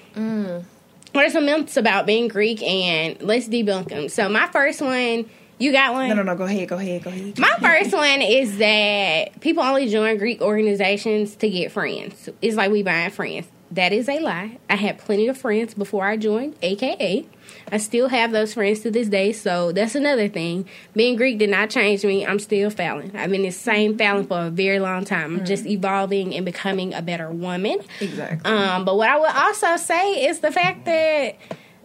what 1.12 1.26
are 1.26 1.30
some 1.30 1.46
myths 1.46 1.78
about 1.78 2.06
being 2.06 2.28
Greek, 2.28 2.62
and 2.62 3.22
let's 3.22 3.48
debunk 3.48 3.90
them. 3.90 4.10
So 4.10 4.30
my 4.30 4.48
first 4.48 4.82
one, 4.82 5.30
you 5.58 5.72
got 5.72 5.94
one. 5.94 6.10
No, 6.10 6.16
no, 6.16 6.24
no. 6.24 6.36
Go 6.36 6.44
ahead. 6.46 6.68
Go 6.70 6.78
ahead. 6.78 7.04
Go 7.04 7.10
ahead. 7.10 7.38
My 7.40 7.54
first 7.60 7.94
one 7.94 8.22
is 8.22 8.58
that 8.60 9.40
people 9.42 9.64
only 9.64 9.90
join 9.90 10.18
Greek 10.18 10.42
organizations 10.42 11.36
to 11.38 11.50
get 11.50 11.72
friends. 11.72 12.30
It's 12.42 12.56
like 12.56 12.72
we 12.72 12.84
buying 12.84 13.12
friends. 13.12 13.48
That 13.72 13.92
is 13.92 14.08
a 14.08 14.20
lie. 14.20 14.58
I 14.70 14.76
had 14.76 14.98
plenty 15.00 15.28
of 15.28 15.38
friends 15.38 15.74
before 15.74 16.06
I 16.06 16.18
joined, 16.18 16.56
aka 16.62 17.26
I 17.72 17.78
still 17.78 18.08
have 18.08 18.32
those 18.32 18.54
friends 18.54 18.82
to 18.82 18.92
this 18.92 19.08
day. 19.08 19.32
So 19.32 19.72
that's 19.72 19.96
another 19.96 20.28
thing. 20.28 20.68
Being 20.96 21.16
Greek 21.16 21.38
did 21.38 21.50
not 21.50 21.70
change 21.70 22.04
me. 22.04 22.26
I'm 22.26 22.40
still 22.40 22.70
Fallon. 22.70 23.16
I've 23.16 23.30
been 23.30 23.44
the 23.44 23.52
same 23.52 23.98
Fallon 23.98 24.26
for 24.28 24.48
a 24.48 24.50
very 24.50 24.80
long 24.80 25.06
time. 25.06 25.40
I'm 25.40 25.46
just 25.46 25.66
evolving 25.66 26.36
and 26.36 26.46
becoming 26.46 26.94
a 26.94 27.02
better 27.02 27.30
woman. 27.30 27.80
Exactly. 28.00 28.52
Um, 28.52 28.86
but 28.86 28.98
what 28.98 29.10
I 29.10 29.20
would 29.20 29.32
also 29.32 29.78
say 29.78 30.26
is 30.28 30.40
the 30.40 30.52
fact 30.52 30.86
that 30.86 31.36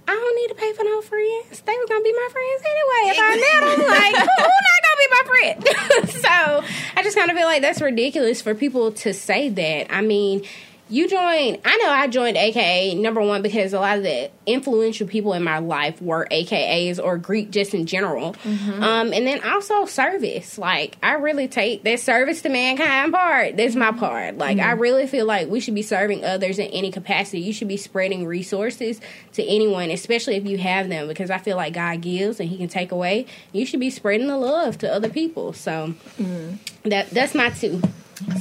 I 0.07 0.12
don't 0.12 0.37
need 0.37 0.49
to 0.49 0.55
pay 0.55 0.73
for 0.75 0.85
no 0.85 1.01
friends. 1.01 1.61
They 1.61 1.73
were 1.73 1.87
gonna 1.88 2.05
be 2.05 2.12
my 2.12 2.29
friends 2.31 2.62
anyway. 2.66 3.03
If 3.11 3.18
I 3.20 3.37
met 3.37 3.77
them, 3.77 3.88
like 3.88 4.16
who, 4.16 4.42
who 4.42 4.51
not 4.68 4.81
gonna 4.85 5.01
be 5.01 5.09
my 5.11 5.23
friend? 5.27 6.11
so 6.23 6.75
I 6.97 7.03
just 7.03 7.16
kind 7.16 7.31
of 7.31 7.37
feel 7.37 7.47
like 7.47 7.62
that's 7.62 7.81
ridiculous 7.81 8.42
for 8.42 8.55
people 8.55 8.92
to 8.92 9.14
say 9.14 9.49
that. 9.49 9.94
I 9.94 10.01
mean. 10.03 10.44
You 10.90 11.09
joined. 11.09 11.61
I 11.64 11.77
know 11.79 11.88
I 11.88 12.09
joined 12.09 12.37
AKA 12.37 12.94
number 12.97 13.23
one 13.23 13.40
because 13.40 13.73
a 13.73 13.81
lot 13.81 13.97
of 13.97 14.05
the 14.05 14.31
influential 14.44 15.09
people 15.09 15.33
in 15.33 15.42
my 15.42 15.59
life 15.59 16.01
were 16.03 16.29
AKAs 16.31 17.03
or 17.03 17.16
Greek 17.16 17.51
just 17.51 17.73
in 17.73 17.87
general. 17.87 18.35
Mm-hmm. 18.35 18.83
Um, 18.83 19.12
and 19.14 19.27
then 19.27 19.42
also 19.44 19.87
service. 19.87 20.59
Like 20.59 20.99
I 21.03 21.14
really 21.14 21.49
take 21.49 21.85
that 21.85 22.01
service 22.01 22.42
to 22.42 22.51
mankind 22.51 23.14
part. 23.14 23.57
That's 23.57 23.75
my 23.75 23.92
part. 23.92 24.37
Like 24.37 24.59
I 24.59 24.73
mm-hmm. 24.73 24.81
really 24.81 25.07
feel 25.07 25.25
like 25.25 25.49
we 25.49 25.59
should 25.61 25.75
be 25.75 25.83
serving 25.83 26.23
others 26.23 26.59
in 26.59 26.66
any 26.66 26.90
capacity. 26.90 27.40
You 27.40 27.55
should 27.55 27.68
be 27.68 27.79
spreading 27.79 28.27
resources 28.27 29.01
to 29.33 29.42
anyone, 29.42 29.90
especially 29.90 30.37
if 30.37 30.44
you 30.44 30.59
have 30.59 30.90
them, 30.90 31.09
because 31.09 31.31
I 31.31 31.38
feel 31.38 31.57
like 31.57 31.73
God 31.73 32.03
gives 32.03 32.40
and 32.40 32.49
He 32.49 32.59
can 32.59 32.68
take 32.68 32.92
away. 32.92 33.25
You 33.53 33.64
should 33.64 33.81
be 33.81 33.90
spreading 33.90 34.27
the 34.27 34.37
love 34.37 34.77
to 34.79 34.92
other 34.92 35.09
people. 35.09 35.55
So 35.55 35.94
mm-hmm. 36.18 36.88
that 36.90 37.09
that's 37.09 37.35
my 37.35 37.49
two. 37.49 37.81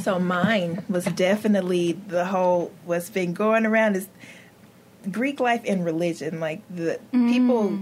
So 0.02 0.20
mine 0.20 0.84
was 0.90 1.06
definitely 1.06 1.94
the 1.94 2.26
whole 2.26 2.72
what's 2.86 3.10
been 3.10 3.34
going 3.34 3.66
around 3.66 3.96
is 3.96 4.08
Greek 5.12 5.40
life 5.40 5.62
and 5.68 5.84
religion. 5.84 6.40
Like 6.40 6.62
the 6.70 7.00
mm. 7.14 7.30
people 7.32 7.80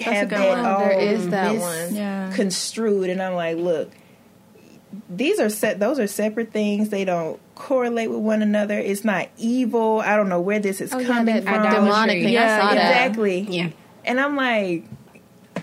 have 0.00 0.30
that 0.30 0.48
one. 0.48 0.64
all 0.64 0.78
There 0.80 0.98
is 0.98 1.28
that 1.30 1.52
mis- 1.54 1.62
one. 1.62 1.94
Yeah. 1.94 2.32
construed, 2.34 3.10
and 3.10 3.22
I'm 3.22 3.34
like, 3.34 3.56
look, 3.58 3.90
these 5.10 5.38
are 5.40 5.50
set. 5.50 5.78
Those 5.78 5.98
are 5.98 6.06
separate 6.06 6.52
things. 6.52 6.88
They 6.88 7.04
don't 7.04 7.38
correlate 7.54 8.10
with 8.10 8.20
one 8.20 8.42
another. 8.42 8.78
It's 8.78 9.04
not 9.04 9.28
evil. 9.36 10.00
I 10.00 10.16
don't 10.16 10.28
know 10.28 10.40
where 10.40 10.58
this 10.58 10.80
is 10.80 10.92
Oh, 10.92 10.98
yeah, 10.98 11.06
coming 11.06 11.34
that 11.34 11.44
from. 11.44 11.62
demonic 11.62 12.22
thing. 12.22 12.28
I 12.28 12.30
Yeah, 12.30 12.60
saw 12.60 12.74
that. 12.74 12.90
Exactly. 13.06 13.40
Yeah. 13.40 13.70
And 14.04 14.20
I'm 14.20 14.36
like, 14.36 14.84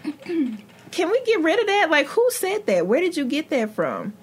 can 0.91 1.09
we 1.09 1.21
get 1.25 1.41
rid 1.41 1.59
of 1.59 1.67
that? 1.67 1.87
Like, 1.89 2.07
who 2.07 2.27
said 2.31 2.65
that? 2.67 2.87
Where 2.87 2.99
did 2.99 3.15
you 3.17 3.25
get 3.25 3.49
that 3.49 3.73
from? 3.73 4.13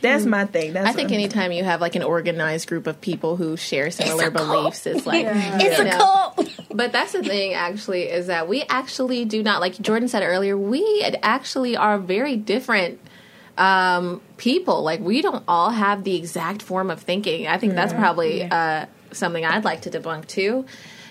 That's 0.00 0.24
my 0.24 0.46
thing. 0.46 0.72
That's 0.72 0.88
I 0.88 0.92
think 0.92 1.10
what- 1.10 1.14
anytime 1.14 1.52
you 1.52 1.64
have 1.64 1.80
like 1.80 1.94
an 1.96 2.02
organized 2.02 2.68
group 2.68 2.86
of 2.86 3.00
people 3.00 3.36
who 3.36 3.56
share 3.56 3.90
similar 3.90 4.30
beliefs, 4.30 4.86
it's 4.86 5.06
like 5.06 5.26
It's 5.28 5.78
you 5.78 5.84
a 5.84 5.88
know. 5.90 5.96
cult. 5.98 6.50
But 6.72 6.92
that's 6.92 7.12
the 7.12 7.22
thing, 7.22 7.52
actually, 7.54 8.04
is 8.04 8.28
that 8.28 8.48
we 8.48 8.62
actually 8.68 9.24
do 9.24 9.42
not, 9.42 9.60
like 9.60 9.78
Jordan 9.80 10.08
said 10.08 10.22
earlier, 10.22 10.56
we 10.56 11.02
actually 11.22 11.76
are 11.76 11.98
very 11.98 12.36
different 12.36 13.00
um, 13.58 14.20
people. 14.36 14.82
Like, 14.82 15.00
we 15.00 15.20
don't 15.20 15.44
all 15.48 15.70
have 15.70 16.04
the 16.04 16.16
exact 16.16 16.62
form 16.62 16.90
of 16.90 17.00
thinking. 17.02 17.46
I 17.48 17.58
think 17.58 17.74
that's 17.74 17.92
probably 17.92 18.44
uh, 18.44 18.86
something 19.12 19.44
I'd 19.44 19.64
like 19.64 19.82
to 19.82 19.90
debunk 19.90 20.26
too. 20.28 20.64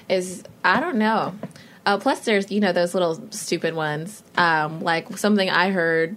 Is 0.08 0.43
I 0.63 0.80
don't 0.80 0.95
know. 0.95 1.36
Uh, 1.86 1.97
plus, 1.97 2.21
there's 2.21 2.49
you 2.52 2.62
know 2.62 2.71
those 2.71 2.93
little 2.93 3.21
stupid 3.32 3.75
ones. 3.75 4.23
Um, 4.38 4.82
like 4.82 5.17
something 5.17 5.49
I 5.49 5.71
heard 5.71 6.15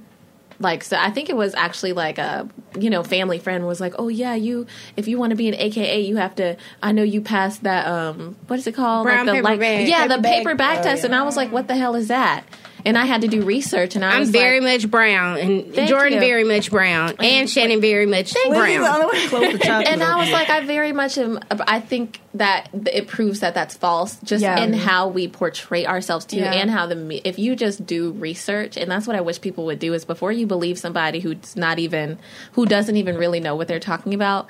like 0.60 0.82
so 0.84 0.96
i 0.98 1.10
think 1.10 1.28
it 1.28 1.36
was 1.36 1.54
actually 1.54 1.92
like 1.92 2.18
a 2.18 2.48
you 2.78 2.90
know 2.90 3.02
family 3.02 3.38
friend 3.38 3.66
was 3.66 3.80
like 3.80 3.94
oh 3.98 4.08
yeah 4.08 4.34
you 4.34 4.66
if 4.96 5.08
you 5.08 5.18
want 5.18 5.30
to 5.30 5.36
be 5.36 5.48
an 5.48 5.54
aka 5.54 6.00
you 6.00 6.16
have 6.16 6.34
to 6.34 6.56
i 6.82 6.92
know 6.92 7.02
you 7.02 7.20
passed 7.20 7.62
that 7.62 7.86
um 7.86 8.36
what 8.46 8.58
is 8.58 8.66
it 8.66 8.74
called 8.74 9.04
Brown 9.04 9.26
like 9.26 9.26
the 9.26 9.32
paper 9.32 9.42
like 9.44 9.60
bag. 9.60 9.88
yeah 9.88 10.06
the 10.06 10.14
Paper 10.16 10.22
bag. 10.22 10.36
paper 10.38 10.54
bag 10.54 10.78
Oh, 10.80 10.82
test 10.82 11.04
and 11.04 11.14
i 11.14 11.22
was 11.22 11.36
like 11.36 11.50
what 11.52 11.68
the 11.68 11.76
hell 11.76 11.94
is 11.94 12.08
that 12.08 12.44
and 12.84 12.96
i 12.98 13.04
had 13.04 13.20
to 13.22 13.28
do 13.28 13.42
research 13.42 13.94
and 13.96 14.04
i 14.04 14.12
I'm 14.12 14.20
was 14.20 14.30
very 14.30 14.60
like, 14.60 14.80
much 14.82 14.90
brown, 14.90 15.38
and 15.38 15.74
Thank 15.74 15.88
Jordan 15.88 16.14
you. 16.14 16.20
very 16.20 16.44
much 16.44 16.70
brown, 16.70 17.14
and 17.20 17.48
Shannon 17.48 17.80
very 17.80 18.06
much 18.06 18.32
brown. 18.48 19.08
close 19.28 19.52
the 19.52 19.58
chocolate. 19.58 19.88
and 19.88 20.02
I 20.02 20.16
was 20.18 20.30
like, 20.30 20.50
I 20.50 20.64
very 20.66 20.92
much 20.92 21.16
am. 21.18 21.38
I 21.50 21.80
think 21.80 22.20
that 22.34 22.68
it 22.72 23.08
proves 23.08 23.40
that 23.40 23.54
that's 23.54 23.74
false, 23.76 24.16
just 24.24 24.42
Yeah. 24.42 24.58
in 24.62 24.72
how 24.72 25.08
we 25.08 25.28
portray 25.28 25.86
ourselves 25.86 26.24
too, 26.24 26.38
Yeah. 26.38 26.52
and 26.52 26.70
how 26.70 26.86
the 26.86 26.94
me- 26.96 27.20
if 27.24 27.38
you 27.38 27.54
just 27.56 27.84
do 27.86 28.12
research, 28.12 28.76
and 28.76 28.90
that's 28.90 29.06
what 29.06 29.16
I 29.16 29.20
wish 29.20 29.40
people 29.40 29.64
would 29.66 29.78
do 29.78 29.94
is 29.94 30.04
before 30.04 30.32
you 30.32 30.46
believe 30.46 30.78
somebody 30.78 31.20
who's 31.20 31.56
not 31.56 31.78
even 31.78 32.18
who 32.52 32.66
doesn't 32.66 32.96
even 32.96 33.16
really 33.16 33.40
know 33.40 33.54
what 33.56 33.68
they're 33.68 33.80
talking 33.80 34.14
about, 34.14 34.46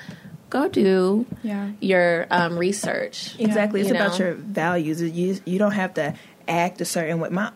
go 0.51 0.69
do 0.69 1.27
Yeah. 1.43 1.71
your 1.81 2.27
um, 2.31 2.59
research. 2.59 3.35
exactly. 3.39 3.81
It's 3.81 3.91
You 3.91 3.97
about 3.97 4.19
know? 4.19 4.27
your 4.27 4.35
values. 4.35 5.03
You 5.03 5.39
you 5.45 5.59
don't 5.59 5.73
have 5.73 5.95
to 5.95 6.15
act 6.49 6.81
a 6.81 6.85
certain 6.85 7.21
way. 7.21 7.29
My 7.31 7.51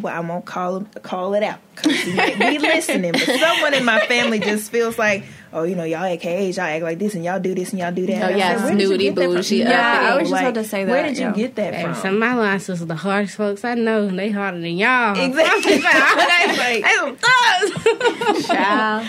well, 0.00 0.14
I 0.14 0.20
won't 0.20 0.44
call 0.44 0.82
call 1.02 1.34
it 1.34 1.42
out 1.42 1.58
because 1.74 2.00
he 2.02 2.14
might 2.14 2.38
be 2.38 2.58
listening. 2.58 3.12
But 3.12 3.20
someone 3.22 3.74
in 3.74 3.84
my 3.84 3.98
family 4.06 4.38
just 4.38 4.70
feels 4.70 4.96
like, 4.96 5.24
oh, 5.52 5.64
you 5.64 5.74
know, 5.74 5.82
y'all 5.84 6.02
AKAs, 6.02 6.56
y'all 6.56 6.66
act 6.66 6.84
like 6.84 6.98
this, 7.00 7.14
and 7.14 7.24
y'all 7.24 7.40
do 7.40 7.54
this, 7.54 7.70
and 7.70 7.80
y'all 7.80 7.90
do 7.92 8.06
that. 8.06 8.22
Oh, 8.22 8.26
And 8.28 8.38
yeah, 8.38 8.56
said, 8.56 8.64
where 8.64 8.70
did 8.74 8.80
you 8.80 8.86
snooty 8.86 9.04
get 9.04 9.14
bougie 9.16 9.56
Yeah. 9.58 10.00
I 10.12 10.14
was 10.14 10.22
just 10.22 10.32
like, 10.32 10.42
about 10.42 10.54
to 10.54 10.64
say 10.64 10.84
that. 10.84 10.90
Where 10.90 11.02
that, 11.02 11.08
did 11.08 11.18
you 11.18 11.24
yeah. 11.26 11.32
get 11.32 11.54
that 11.56 11.74
Hey, 11.74 11.82
from? 11.82 11.94
some 11.94 12.14
of 12.14 12.20
my 12.20 12.34
lines 12.34 12.68
is 12.68 12.86
the 12.86 12.94
hardest 12.94 13.36
folks 13.36 13.64
I 13.64 13.74
know. 13.74 14.08
They 14.08 14.30
harder 14.30 14.60
than 14.60 14.76
y'all. 14.76 15.18
Exactly. 15.28 15.82
Like, 15.82 16.82
They 16.84 16.94
some 16.94 17.16
thugs. 17.16 18.46
Child. 18.46 19.08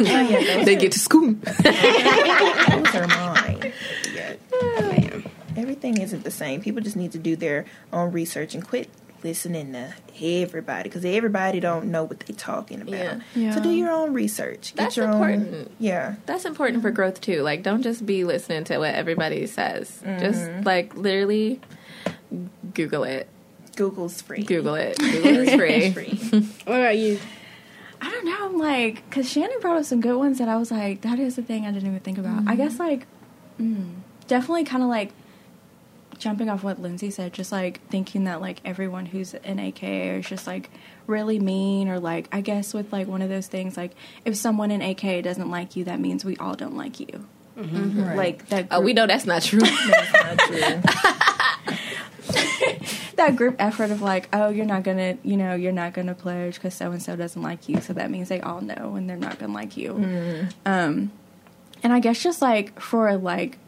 oh, 0.00 0.04
yeah, 0.04 0.56
those 0.56 0.64
they 0.66 0.76
get 0.76 0.92
to 0.92 0.98
school. 0.98 1.32
those 1.32 2.94
are 2.94 3.06
mine. 3.08 3.72
Yeah. 4.14 4.34
Man, 4.80 5.30
everything 5.56 5.98
isn't 6.00 6.24
the 6.24 6.30
same. 6.30 6.60
People 6.60 6.82
just 6.82 6.96
need 6.96 7.12
to 7.12 7.18
do 7.18 7.36
their 7.36 7.64
own 7.92 8.12
research 8.12 8.54
and 8.54 8.66
quit 8.66 8.88
listening 9.22 9.72
to 9.72 9.92
everybody 10.22 10.88
because 10.88 11.04
everybody 11.04 11.60
don't 11.60 11.86
know 11.90 12.04
what 12.04 12.20
they're 12.20 12.36
talking 12.36 12.80
about. 12.80 12.94
Yeah. 12.94 13.20
Yeah. 13.34 13.54
So 13.54 13.62
do 13.62 13.70
your 13.70 13.90
own 13.90 14.12
research. 14.12 14.74
Get 14.74 14.76
That's 14.76 14.96
your 14.96 15.06
important. 15.10 15.54
own. 15.54 15.70
Yeah. 15.78 16.16
That's 16.26 16.44
important 16.44 16.82
for 16.82 16.90
growth 16.90 17.20
too. 17.20 17.42
Like, 17.42 17.62
don't 17.62 17.82
just 17.82 18.04
be 18.06 18.24
listening 18.24 18.64
to 18.64 18.78
what 18.78 18.94
everybody 18.94 19.46
says. 19.46 20.00
Just 20.18 20.42
Mm-hmm. 20.42 20.62
like 20.62 20.94
literally 20.96 21.60
Google 22.74 23.04
it. 23.04 23.28
Google's 23.76 24.20
free. 24.22 24.42
Google 24.42 24.74
it. 24.74 24.98
Google 24.98 25.36
is 25.38 25.54
free. 25.54 25.90
free. 25.92 26.18
What 26.64 26.80
about 26.80 26.96
you? 26.98 27.18
I 28.00 28.10
don't 28.10 28.24
know. 28.26 28.44
I'm 28.46 28.58
like, 28.58 29.08
because 29.08 29.28
Shannon 29.30 29.58
brought 29.60 29.76
up 29.78 29.84
some 29.84 30.00
good 30.00 30.16
ones 30.16 30.38
that 30.38 30.48
I 30.48 30.56
was 30.56 30.70
like, 30.70 31.00
that 31.02 31.18
is 31.18 31.36
the 31.36 31.42
thing 31.42 31.66
I 31.66 31.70
didn't 31.72 31.88
even 31.88 32.00
think 32.00 32.18
about. 32.18 32.44
I 32.46 32.54
guess, 32.54 32.78
like, 32.78 33.06
mm, 33.60 33.94
definitely 34.28 34.64
kind 34.64 34.82
of 34.84 34.88
like 34.88 35.12
jumping 36.18 36.48
off 36.50 36.62
what 36.62 36.80
Lindsay 36.80 37.10
said, 37.10 37.32
just 37.32 37.52
like 37.52 37.80
thinking 37.88 38.24
that, 38.24 38.40
like, 38.40 38.60
everyone 38.64 39.06
who's 39.06 39.34
an 39.34 39.58
AKA 39.58 40.18
is 40.18 40.26
just 40.26 40.46
like 40.46 40.70
really 41.06 41.38
mean, 41.38 41.88
or 41.88 41.98
like, 42.00 42.28
I 42.32 42.40
guess 42.40 42.74
with 42.74 42.92
like 42.92 43.06
one 43.08 43.22
of 43.22 43.28
those 43.28 43.46
things, 43.46 43.76
like, 43.76 43.92
if 44.24 44.36
someone 44.36 44.70
in 44.70 44.82
AKA 44.82 45.22
doesn't 45.22 45.50
like 45.50 45.76
you, 45.76 45.84
that 45.84 46.00
means 46.00 46.24
we 46.24 46.36
all 46.36 46.54
don't 46.54 46.76
like 46.76 47.00
you. 47.00 47.26
Right. 47.56 48.16
Like, 48.16 48.48
that 48.50 48.68
Oh, 48.70 48.80
we 48.80 48.92
know 48.92 49.06
that's 49.06 49.26
not 49.26 49.42
true. 49.42 49.58
That's 49.64 50.12
not 50.12 50.38
true. 50.38 50.82
that 53.16 53.34
group 53.34 53.56
effort 53.58 53.90
of 53.90 54.00
like, 54.00 54.28
oh, 54.32 54.48
you're 54.50 54.66
not 54.66 54.84
gonna, 54.84 55.18
you 55.24 55.36
know, 55.36 55.54
you're 55.54 55.72
not 55.72 55.92
gonna 55.92 56.14
pledge 56.14 56.54
because 56.54 56.74
so 56.74 56.92
and 56.92 57.02
so 57.02 57.16
doesn't 57.16 57.42
like 57.42 57.68
you, 57.68 57.80
so 57.80 57.92
that 57.94 58.10
means 58.10 58.28
they 58.28 58.40
all 58.40 58.60
know 58.60 58.94
and 58.94 59.10
they're 59.10 59.16
not 59.16 59.38
gonna 59.40 59.52
like 59.52 59.76
you. 59.76 59.94
Mm-hmm. 59.94 60.48
Um, 60.66 61.10
and 61.82 61.92
I 61.92 61.98
guess 62.00 62.22
just 62.22 62.40
like 62.40 62.78
for 62.80 63.16
like 63.16 63.58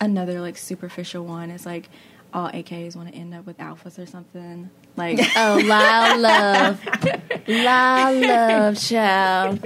another 0.00 0.40
like 0.40 0.56
superficial 0.56 1.24
one 1.24 1.50
is 1.50 1.66
like 1.66 1.88
all 2.32 2.50
AKs 2.50 2.96
want 2.96 3.12
to 3.12 3.14
end 3.14 3.32
up 3.32 3.46
with 3.46 3.58
alphas 3.58 3.98
or 3.98 4.06
something. 4.06 4.68
Like, 4.96 5.18
oh, 5.36 5.60
la 5.64 6.14
love, 6.14 6.80
la 7.48 8.08
love, 8.10 8.78
child. 8.78 9.64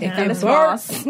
Yeah, 0.00 0.16
Dennis 0.16 0.42
but- 0.42 0.48
Ross. 0.48 1.06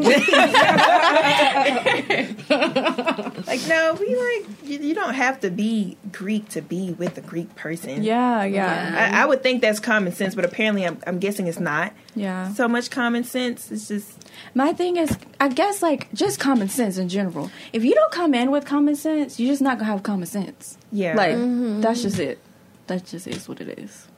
like 3.46 3.68
no, 3.68 3.96
we 3.98 4.16
like 4.16 4.46
you, 4.64 4.78
you 4.78 4.94
don't 4.94 5.14
have 5.14 5.40
to 5.40 5.50
be 5.50 5.96
Greek 6.12 6.48
to 6.50 6.62
be 6.62 6.92
with 6.92 7.16
a 7.18 7.20
Greek 7.20 7.54
person. 7.56 8.02
yeah, 8.02 8.44
yeah, 8.44 9.10
I, 9.12 9.22
I 9.22 9.26
would 9.26 9.42
think 9.42 9.62
that's 9.62 9.80
common 9.80 10.12
sense, 10.12 10.34
but 10.34 10.44
apparently 10.44 10.86
I'm, 10.86 10.98
I'm 11.06 11.18
guessing 11.18 11.46
it's 11.46 11.60
not 11.60 11.92
yeah. 12.14 12.52
so 12.54 12.68
much 12.68 12.90
common 12.90 13.24
sense. 13.24 13.70
It's 13.70 13.88
just 13.88 14.10
My 14.54 14.72
thing 14.72 14.96
is, 14.96 15.16
I 15.40 15.48
guess 15.48 15.82
like 15.82 16.12
just 16.12 16.40
common 16.40 16.68
sense 16.68 16.98
in 16.98 17.08
general. 17.08 17.50
If 17.72 17.84
you 17.84 17.94
don't 17.94 18.12
come 18.12 18.34
in 18.34 18.50
with 18.50 18.64
common 18.64 18.96
sense, 18.96 19.38
you're 19.38 19.52
just 19.52 19.62
not 19.62 19.78
gonna 19.78 19.90
have 19.90 20.02
common 20.02 20.26
sense. 20.26 20.76
yeah. 20.92 21.14
Like 21.14 21.36
mm-hmm. 21.36 21.80
that's 21.80 22.02
just 22.02 22.18
it. 22.18 22.38
That 22.86 23.06
just 23.06 23.26
is 23.26 23.48
what 23.48 23.60
it 23.60 23.78
is. 23.78 24.08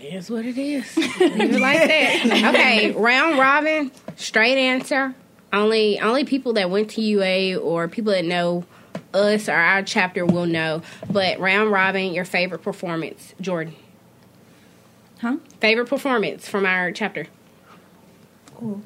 It 0.00 0.14
is 0.14 0.30
what 0.30 0.46
it 0.46 0.56
is. 0.56 0.96
Leave 0.96 1.12
it 1.20 1.60
like 1.60 1.78
that. 1.78 2.54
Okay, 2.54 2.92
round 2.92 3.38
robin, 3.38 3.92
straight 4.16 4.56
answer. 4.56 5.14
Only 5.52 6.00
only 6.00 6.24
people 6.24 6.54
that 6.54 6.70
went 6.70 6.90
to 6.90 7.02
UA 7.02 7.58
or 7.58 7.86
people 7.86 8.12
that 8.12 8.24
know 8.24 8.64
us 9.12 9.48
or 9.48 9.52
our 9.52 9.82
chapter 9.82 10.24
will 10.24 10.46
know. 10.46 10.82
But 11.10 11.38
round 11.38 11.70
robin, 11.70 12.14
your 12.14 12.24
favorite 12.24 12.62
performance, 12.62 13.34
Jordan. 13.40 13.74
Huh? 15.20 15.36
Favorite 15.60 15.88
performance 15.88 16.48
from 16.48 16.64
our 16.64 16.92
chapter. 16.92 17.26
Oh. 18.62 18.80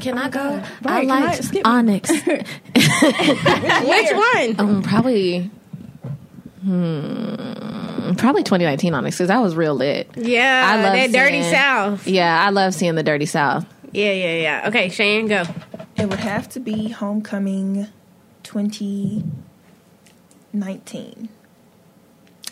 Can 0.00 0.18
I 0.18 0.28
go? 0.28 0.62
Right, 0.82 1.08
I 1.10 1.36
can 1.36 1.62
I 1.64 1.78
Onyx. 1.78 2.10
Which 2.24 4.12
one? 4.12 4.54
um, 4.58 4.82
probably. 4.82 5.50
Hmm, 6.66 8.14
probably 8.16 8.42
2019 8.42 8.92
Onyx 8.92 9.16
because 9.16 9.28
that 9.28 9.40
was 9.40 9.54
real 9.54 9.76
lit. 9.76 10.10
Yeah, 10.16 10.64
I 10.66 10.82
love 10.82 10.94
that 10.94 11.12
dirty 11.12 11.44
south. 11.44 12.08
Yeah, 12.08 12.44
I 12.44 12.50
love 12.50 12.74
seeing 12.74 12.96
the 12.96 13.04
Dirty 13.04 13.26
South. 13.26 13.64
Yeah, 13.92 14.10
yeah, 14.10 14.34
yeah. 14.34 14.64
Okay, 14.66 14.88
Shane, 14.88 15.28
go. 15.28 15.44
It 15.96 16.08
would 16.08 16.18
have 16.18 16.48
to 16.50 16.58
be 16.58 16.88
Homecoming 16.88 17.86
2019. 18.42 21.28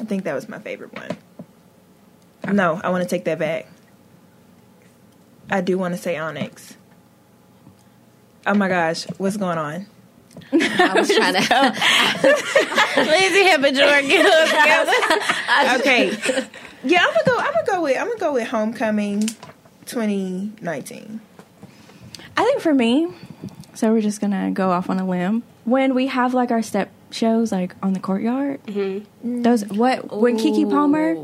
I 0.00 0.04
think 0.04 0.22
that 0.22 0.34
was 0.34 0.48
my 0.48 0.60
favorite 0.60 0.94
one. 0.94 1.10
No, 2.54 2.80
I 2.84 2.90
want 2.90 3.02
to 3.02 3.08
take 3.08 3.24
that 3.24 3.40
back. 3.40 3.66
I 5.50 5.60
do 5.60 5.76
want 5.76 5.96
to 5.96 6.00
say 6.00 6.16
Onyx. 6.16 6.76
Oh 8.46 8.54
my 8.54 8.68
gosh, 8.68 9.06
what's 9.18 9.36
going 9.36 9.58
on? 9.58 9.86
I 10.53 10.93
was 10.95 11.09
trying 11.09 11.35
to. 11.35 11.41
Lindsay 12.97 13.43
Hip 13.45 13.62
and 13.62 13.76
Jordan 13.76 14.09
get 14.09 14.26
us 14.26 14.51
together. 14.51 15.80
Okay. 15.80 16.49
Yeah, 16.87 17.01
I'm 17.01 17.14
gonna 17.14 17.24
go. 17.24 17.39
I'm 17.39 17.55
gonna 17.55 17.66
go 17.66 17.82
with. 17.82 17.97
I'm 17.97 18.07
gonna 18.09 18.20
go 18.20 18.32
with 18.35 18.49
Homecoming 18.49 19.20
2019. 19.87 21.20
I 22.37 22.45
think 22.45 22.61
for 22.61 22.74
me, 22.74 23.09
so 23.72 23.91
we're 23.91 24.03
just 24.03 24.20
gonna 24.20 24.51
go 24.51 24.70
off 24.70 24.91
on 24.91 25.01
a 25.01 25.07
limb. 25.07 25.45
When 25.64 25.95
we 25.95 26.09
have 26.09 26.35
like 26.35 26.51
our 26.51 26.61
step 26.61 26.91
shows, 27.11 27.53
like 27.53 27.74
on 27.82 27.95
the 27.95 28.01
courtyard, 28.01 28.62
mm-hmm. 28.66 29.43
those 29.43 29.64
what 29.64 30.14
when 30.14 30.37
Keke 30.37 30.68
Palmer, 30.68 31.14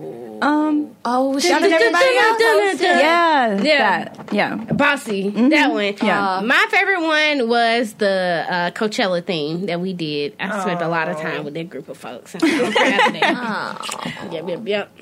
um, 0.42 0.94
Oh, 1.04 1.38
Y'all 1.38 1.52
everybody 1.64 2.16
else? 2.16 2.80
yeah, 2.80 3.62
Yeah. 3.62 4.04
that, 4.04 4.28
yeah, 4.32 4.54
Bossy, 4.56 5.30
that 5.30 5.70
one. 5.72 5.94
Yeah. 6.02 6.36
Uh, 6.38 6.42
my 6.42 6.66
favorite 6.70 7.00
one 7.02 7.48
was 7.48 7.94
the 7.94 8.46
uh, 8.48 8.70
Coachella 8.72 9.24
theme 9.24 9.66
that 9.66 9.80
we 9.80 9.92
did. 9.92 10.34
I 10.38 10.60
spent 10.60 10.82
a 10.82 10.88
lot 10.88 11.08
of 11.08 11.16
time 11.18 11.44
with 11.44 11.54
that 11.54 11.70
group 11.70 11.88
of 11.88 11.96
folks. 11.96 12.34
I'm 12.40 12.40
proud 12.40 13.06
of 13.06 13.12
them. 13.12 14.32
Yep, 14.32 14.48
yep, 14.48 14.60
yep. 14.66 14.92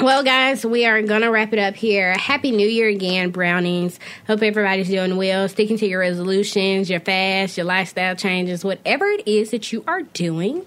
Well, 0.00 0.24
guys, 0.24 0.66
we 0.66 0.86
are 0.86 1.00
going 1.02 1.22
to 1.22 1.28
wrap 1.30 1.52
it 1.52 1.58
up 1.60 1.76
here. 1.76 2.12
Happy 2.14 2.50
New 2.50 2.66
Year 2.68 2.88
again, 2.88 3.30
Brownings. 3.30 3.98
Hope 4.26 4.42
everybody's 4.42 4.88
doing 4.88 5.16
well, 5.16 5.48
sticking 5.48 5.78
to 5.78 5.86
your 5.86 6.00
resolutions, 6.00 6.90
your 6.90 6.98
fast, 7.00 7.56
your 7.56 7.64
lifestyle 7.64 8.16
changes, 8.16 8.64
whatever 8.64 9.06
it 9.06 9.26
is 9.26 9.50
that 9.52 9.72
you 9.72 9.84
are 9.86 10.02
doing. 10.02 10.64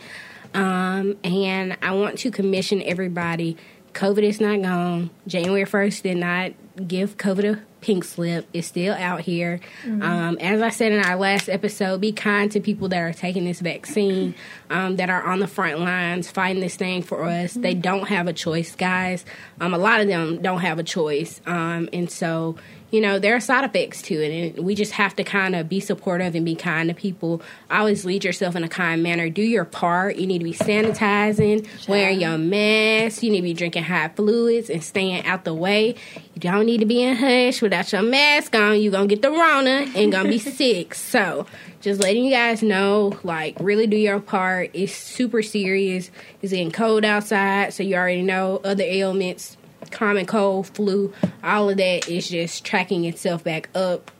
Um, 0.54 1.18
and 1.26 1.78
I 1.82 1.92
want 1.92 2.20
to 2.20 2.32
commission 2.32 2.82
everybody. 2.82 3.58
COVID 3.98 4.22
is 4.22 4.40
not 4.40 4.62
gone. 4.62 5.10
January 5.26 5.66
1st 5.66 6.04
did 6.04 6.18
not 6.18 6.52
give 6.88 7.18
COVID 7.18 7.56
a 7.56 7.62
pink 7.82 8.04
slip. 8.04 8.48
It's 8.54 8.68
still 8.68 8.94
out 8.94 9.22
here. 9.22 9.60
Um, 10.04 10.38
as 10.40 10.62
I 10.62 10.70
said 10.70 10.92
in 10.92 11.04
our 11.04 11.16
last 11.16 11.50
episode, 11.50 12.00
be 12.00 12.12
kind 12.12 12.52
to 12.52 12.60
people 12.60 12.90
that 12.90 13.00
are 13.00 13.12
taking 13.12 13.46
this 13.46 13.60
vaccine, 13.60 14.36
um, 14.70 14.98
that 14.98 15.10
are 15.10 15.24
on 15.24 15.40
the 15.40 15.48
front 15.48 15.80
lines 15.80 16.30
fighting 16.30 16.62
this 16.62 16.76
thing 16.76 17.02
for 17.02 17.24
us. 17.26 17.54
They 17.54 17.74
don't 17.74 18.08
have 18.08 18.28
a 18.28 18.34
choice, 18.34 18.76
guys. 18.76 19.26
Um, 19.60 19.74
a 19.74 19.80
lot 19.80 20.00
of 20.00 20.08
them 20.08 20.44
don't 20.44 20.62
have 20.62 20.78
a 20.78 20.84
choice. 20.84 21.42
Um, 21.48 21.90
and 21.92 22.12
so, 22.12 22.56
you 22.90 23.02
know, 23.02 23.20
there 23.20 23.36
are 23.36 23.40
side 23.42 23.66
effects 23.66 24.02
to 24.04 24.16
it, 24.16 24.56
and 24.56 24.66
we 24.66 24.74
just 24.74 24.94
have 24.94 25.14
to 25.18 25.24
kind 25.24 25.56
of 25.56 25.68
be 25.68 25.82
supportive 25.82 26.36
and 26.36 26.46
be 26.46 26.56
kind 26.56 26.88
to 26.88 26.96
people. 26.96 27.42
Always 27.70 28.06
lead 28.06 28.24
yourself 28.24 28.56
in 28.56 28.64
a 28.64 28.70
kind 28.70 29.04
manner. 29.04 29.30
Do 29.30 29.42
your 29.42 29.66
part. 29.66 30.16
You 30.16 30.26
need 30.26 30.40
to 30.40 30.46
be 30.46 30.54
sanitizing, 30.54 31.68
wearing 31.90 32.22
your 32.22 32.38
mask. 32.38 33.24
You 33.24 33.32
need 33.32 33.40
to 33.40 33.44
be 33.44 33.54
drinking 33.54 33.84
hot 33.84 34.16
fluids 34.16 34.70
and 34.70 34.82
staying 34.82 35.26
out 35.26 35.44
the 35.44 35.54
way. 35.54 35.96
You 36.34 36.40
don't 36.40 36.66
need 36.66 36.80
to 36.80 36.86
be 36.86 37.04
in 37.04 37.18
hush 37.18 37.62
without 37.62 37.92
your 37.92 38.04
mask 38.04 38.56
on. 38.56 38.80
You're 38.80 38.94
going 38.94 39.10
to 39.10 39.16
get 39.16 39.22
the 39.22 39.32
Rona 39.32 39.88
and 39.94 40.12
going 40.12 40.26
to 40.26 40.30
be 40.30 40.40
sick. 40.40 40.96
So, 40.96 41.46
just 41.82 42.00
letting 42.00 42.24
you 42.24 42.32
guys 42.32 42.64
know, 42.64 43.20
like, 43.24 43.58
really 43.60 43.88
do 43.88 43.98
your 43.98 44.22
part. 44.22 44.72
It's 44.74 44.94
super 44.94 45.42
serious. 45.42 46.10
It's 46.42 46.54
getting 46.54 46.72
cold 46.72 47.04
outside, 47.04 47.74
so 47.74 47.84
you 47.84 47.96
already 47.96 48.22
know 48.22 48.62
other 48.64 48.84
ailments 48.84 49.57
common 49.92 50.26
cold, 50.26 50.68
flu, 50.68 51.14
all 51.44 51.70
of 51.70 51.78
that 51.78 52.08
is 52.08 52.30
just 52.30 52.66
tracking 52.66 53.06
itself 53.06 53.44
back 53.44 53.70
up, 53.76 54.12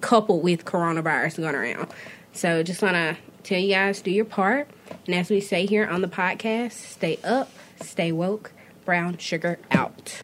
coupled 0.00 0.42
with 0.42 0.64
coronavirus 0.64 1.38
going 1.38 1.54
around. 1.54 1.88
So 2.32 2.62
just 2.62 2.82
want 2.82 2.94
to 2.94 3.16
tell 3.42 3.58
you 3.58 3.74
guys, 3.74 4.00
do 4.00 4.10
your 4.10 4.24
part. 4.24 4.68
And 5.06 5.14
as 5.14 5.30
we 5.30 5.40
say 5.40 5.66
here 5.66 5.86
on 5.86 6.02
the 6.02 6.08
podcast, 6.08 6.72
stay 6.72 7.18
up, 7.24 7.50
stay 7.80 8.12
woke. 8.12 8.52
Brown 8.84 9.18
sugar 9.18 9.58
out. 9.70 10.22